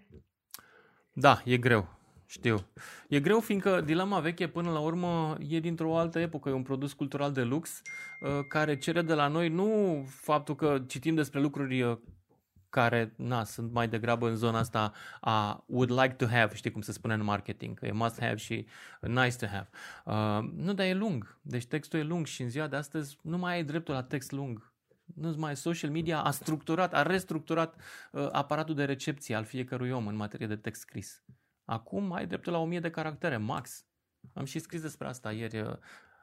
[1.11, 1.98] Da, e greu.
[2.26, 2.65] Știu.
[3.07, 6.94] E greu fiindcă dilema veche până la urmă e dintr-o altă epocă, e un produs
[6.94, 7.81] cultural de lux
[8.22, 11.98] uh, care cere de la noi nu faptul că citim despre lucruri uh,
[12.69, 16.81] care, na, sunt mai degrabă în zona asta a would like to have, știi cum
[16.81, 18.68] se spune în marketing, că e must have și
[19.02, 19.69] nice to have.
[20.06, 21.38] Uh, nu, dar e lung.
[21.41, 24.31] Deci textul e lung și în ziua de astăzi nu mai ai dreptul la text
[24.31, 24.72] lung.
[25.15, 27.76] Nu mai social media a structurat, a restructurat
[28.11, 31.23] uh, aparatul de recepție al fiecărui om în materie de text scris.
[31.65, 33.85] Acum ai dreptul la 1000 de caractere, max.
[34.34, 35.76] Am și scris despre asta ieri, uh,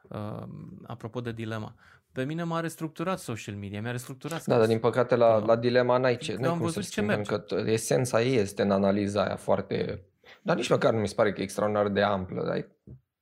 [0.09, 0.47] uh,
[0.87, 1.75] apropo de dilema.
[2.15, 4.45] Pe mine m-a restructurat social media, mi-a restructurat.
[4.45, 8.21] Da, dar din păcate la, la dilema n-ai ce, n-ai cum să ce că esența
[8.21, 10.05] ei este în analiza aia foarte...
[10.41, 12.45] Dar nici măcar nu mi se pare că e extraordinar de amplă.
[12.45, 12.67] Dar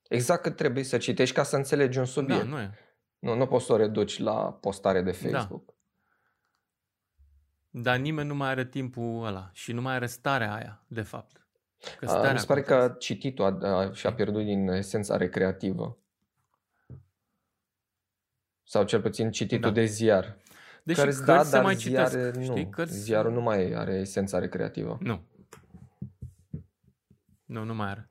[0.07, 2.43] exact cât trebuie să citești ca să înțelegi un subiect.
[2.43, 2.71] Da, nu e.
[3.19, 5.37] Nu, nu poți să o reduci la postare de da.
[5.37, 5.65] Facebook.
[5.65, 5.73] Da.
[7.81, 11.47] Dar nimeni nu mai are timpul ăla și nu mai are starea aia, de fapt.
[11.99, 15.97] Că a, mi se pare că cititul a, a, și-a pierdut din esența recreativă.
[18.73, 19.79] Sau cel puțin cititul da.
[19.79, 20.37] de ziar.
[20.83, 22.41] Deci care da, dar mai ziare, nu.
[22.41, 22.93] Știi, cărți...
[22.93, 24.97] Ziarul nu mai are esența recreativă.
[25.01, 25.21] Nu.
[27.45, 28.09] Nu, nu mai are.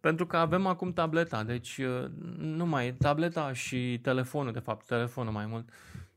[0.00, 5.32] Pentru că avem acum tableta, deci uh, nu mai tableta și telefonul, de fapt, telefonul
[5.32, 5.68] mai mult,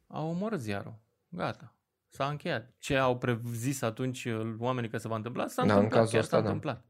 [0.07, 0.99] au omorât ziarul.
[1.29, 1.75] Gata.
[2.07, 2.73] S-a încheiat.
[2.77, 5.99] Ce au prezis atunci uh, oamenii că se va întâmpla, s-a da, întâmplat.
[5.99, 6.47] În cazul ăsta, s-a da.
[6.47, 6.85] întâmplat.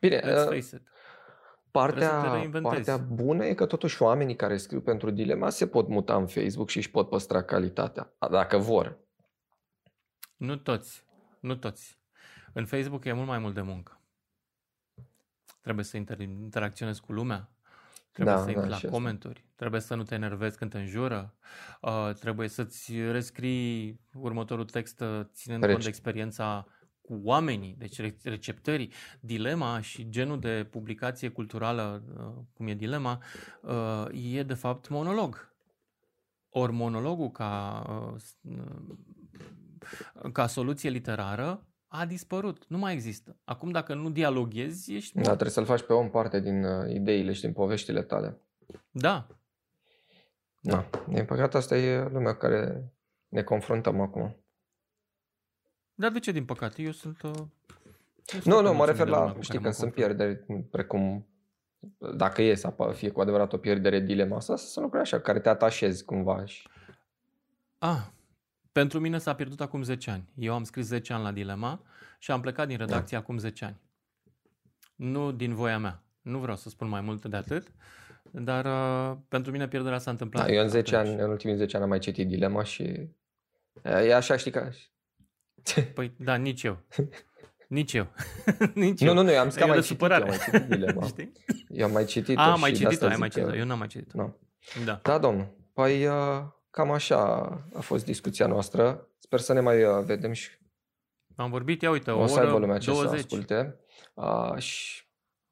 [0.00, 0.82] Bine, Let's uh, face it.
[1.76, 6.26] Partea, partea bună e că totuși oamenii care scriu pentru dilema se pot muta în
[6.26, 8.98] Facebook și își pot păstra calitatea, dacă vor.
[10.36, 11.04] Nu toți.
[11.40, 11.98] Nu toți.
[12.52, 14.00] În Facebook e mult mai mult de muncă.
[15.60, 17.50] Trebuie să inter- interacționezi cu lumea,
[18.12, 21.34] trebuie da, să intri da, la comentarii, trebuie să nu te enervezi când te înjură,
[21.80, 25.72] uh, trebuie să-ți rescrii următorul text uh, ținând Reci.
[25.72, 26.66] cont de experiența
[27.06, 33.22] cu oamenii, deci receptării, dilema și genul de publicație culturală, uh, cum e dilema,
[33.62, 35.54] uh, e de fapt monolog.
[36.48, 37.82] Ori monologul ca,
[38.42, 38.60] uh,
[40.32, 43.36] ca soluție literară a dispărut, nu mai există.
[43.44, 45.14] Acum dacă nu dialoghezi, ești...
[45.14, 48.40] Da, trebuie să-l faci pe om parte din ideile și din poveștile tale.
[48.90, 49.26] Da.
[50.60, 50.88] Da.
[51.08, 52.92] Din păcate asta e lumea care
[53.28, 54.45] ne confruntăm acum.
[55.98, 56.82] Dar de ce din păcate?
[56.82, 57.22] Eu sunt...
[57.22, 57.32] Uh,
[58.44, 61.26] nu, nu, mă refer la, știi, când sunt pierderi, precum
[62.16, 65.40] dacă e să fie cu adevărat o pierdere dilema asta, să sunt lucruri așa, care
[65.40, 66.44] te atașezi cumva.
[66.44, 66.68] Și...
[67.78, 68.06] Ah,
[68.72, 70.28] pentru mine s-a pierdut acum 10 ani.
[70.38, 71.80] Eu am scris 10 ani la dilema
[72.18, 73.22] și am plecat din redacție da.
[73.22, 73.76] acum 10 ani.
[74.96, 76.02] Nu din voia mea.
[76.22, 77.66] Nu vreau să spun mai mult de atât,
[78.30, 80.46] dar uh, pentru mine pierderea s-a întâmplat.
[80.46, 83.08] Da, eu în 10 ani, în ultimii 10 ani am mai citit dilema și
[83.82, 84.70] e așa, știi, că
[85.94, 86.78] Păi da, nici eu.
[87.68, 88.06] Nici eu.
[88.74, 89.14] nici nu, eu.
[89.14, 91.06] nu, nu, eu am zis că am mai citit, eu am mai citit dilema.
[91.12, 91.32] Știi?
[91.68, 94.28] Eu am mai citit A, mai citit ai mai citit Eu n-am mai citit no.
[94.84, 95.00] Da.
[95.02, 95.54] Da, domnul.
[95.72, 97.16] Păi uh, cam așa
[97.74, 99.08] a fost discuția noastră.
[99.18, 100.50] Sper să ne mai uh, vedem și
[101.36, 103.10] am vorbit, ia uite, o, o să aibă lumea ce 20.
[103.10, 103.80] să asculte.
[104.14, 105.05] Uh, și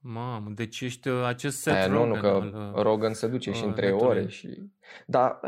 [0.06, 2.08] Mamă, deci ești uh, acest set Aia, Rogan.
[2.08, 4.28] Nu, nu, că al, uh, Rogan se duce uh, și în trei ore.
[4.28, 4.70] Și...
[5.06, 5.40] Da,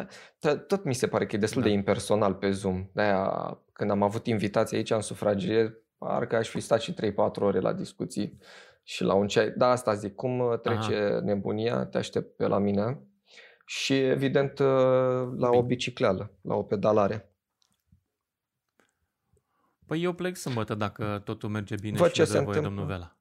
[0.67, 1.69] tot mi se pare că e destul da.
[1.69, 2.89] de impersonal pe Zoom.
[2.93, 6.95] De-aia, când am avut invitații aici în sufragie, parcă aș fi stat și 3-4
[7.35, 8.39] ore la discuții
[8.83, 9.51] și la un ceai.
[9.57, 11.21] Da, asta zic, cum uh, trece Aha.
[11.21, 13.01] nebunia, te aștept pe la mine
[13.67, 14.59] și evident
[15.39, 17.31] la o bicicleală, la o pedalare.
[19.87, 22.63] Păi eu plec sâmbătă dacă totul merge bine Vă și ce se întâmplă?
[22.63, 23.16] domnul Vela.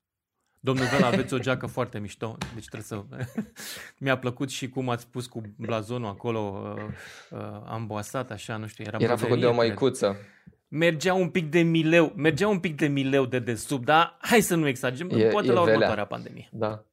[0.65, 3.03] Domnul Vela, aveți o geacă foarte mișto, deci trebuie să...
[4.03, 6.83] Mi-a plăcut și cum ați pus cu blazonul acolo uh,
[7.29, 10.17] uh, amboasat, așa, nu știu, era Era făcut de o măicuță.
[10.67, 14.55] Mergea un pic de mileu, mergea un pic de mileu de desubt, dar hai să
[14.55, 15.73] nu exagerăm, e, poate e la velea.
[15.73, 16.49] următoarea pandemie.
[16.51, 16.85] Da.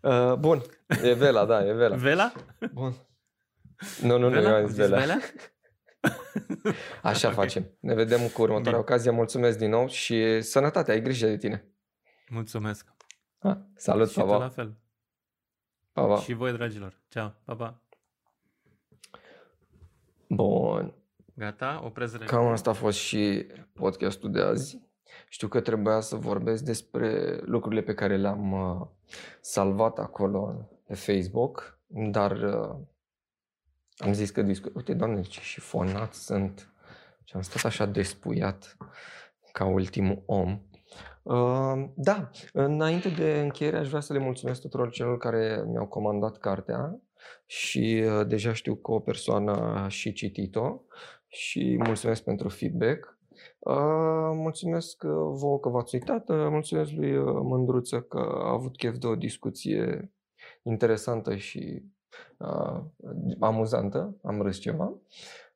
[0.00, 0.62] Uh, bun,
[1.02, 1.96] e Vela, da, e Vela.
[1.96, 2.32] Vela?
[2.72, 2.94] Bun.
[4.02, 4.48] Nu, nu, Vela?
[4.48, 4.98] nu, eu am zis Vela.
[4.98, 5.18] Vela?
[7.02, 7.44] Așa okay.
[7.44, 7.76] facem.
[7.80, 8.76] Ne vedem cu următoarea Bine.
[8.76, 9.10] ocazie.
[9.10, 11.64] Mulțumesc din nou și sănătate, ai grijă de tine.
[12.30, 12.92] Mulțumesc.
[13.38, 14.36] Ha, salut, și pa, pa.
[14.36, 14.76] la fel.
[15.92, 16.16] Pa, pa.
[16.16, 17.00] Și voi, dragilor.
[17.08, 17.82] Ceau, pa, pa.
[20.28, 20.94] Bun.
[21.34, 24.80] Gata, oprez Cam asta a fost și podcastul de azi.
[25.28, 28.86] Știu că trebuia să vorbesc despre lucrurile pe care le-am uh,
[29.40, 32.76] salvat acolo pe Facebook, dar uh,
[33.96, 34.74] am zis că discut.
[34.74, 36.72] Uite, doamne, ce șifonat sunt.
[37.24, 38.76] Și am stat așa despuiat
[39.52, 40.60] ca ultimul om.
[41.94, 47.00] Da, înainte de încheiere aș vrea să le mulțumesc tuturor celor care mi-au comandat cartea
[47.46, 50.80] și uh, deja știu că o persoană a și citit-o
[51.26, 53.18] și mulțumesc pentru feedback.
[54.34, 59.06] Mulțumesc uh, vouă că v-ați uitat, uh, mulțumesc lui Mândruță că a avut chef de
[59.06, 60.12] o discuție
[60.62, 61.82] interesantă și
[62.36, 62.80] uh,
[63.40, 64.92] amuzantă, am râs ceva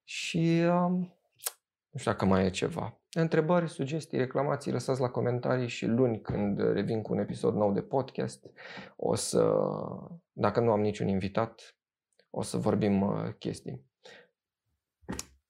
[0.05, 0.91] și uh,
[1.91, 2.99] nu știu dacă mai e ceva.
[3.21, 7.83] Întrebări, sugestii, reclamații, lăsați la comentarii și luni când revin cu un episod nou de
[7.83, 8.51] podcast,
[8.97, 9.55] o să,
[10.33, 11.77] dacă nu am niciun invitat,
[12.31, 13.85] o să vorbim uh, chestii.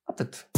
[0.03, 0.51] Atât.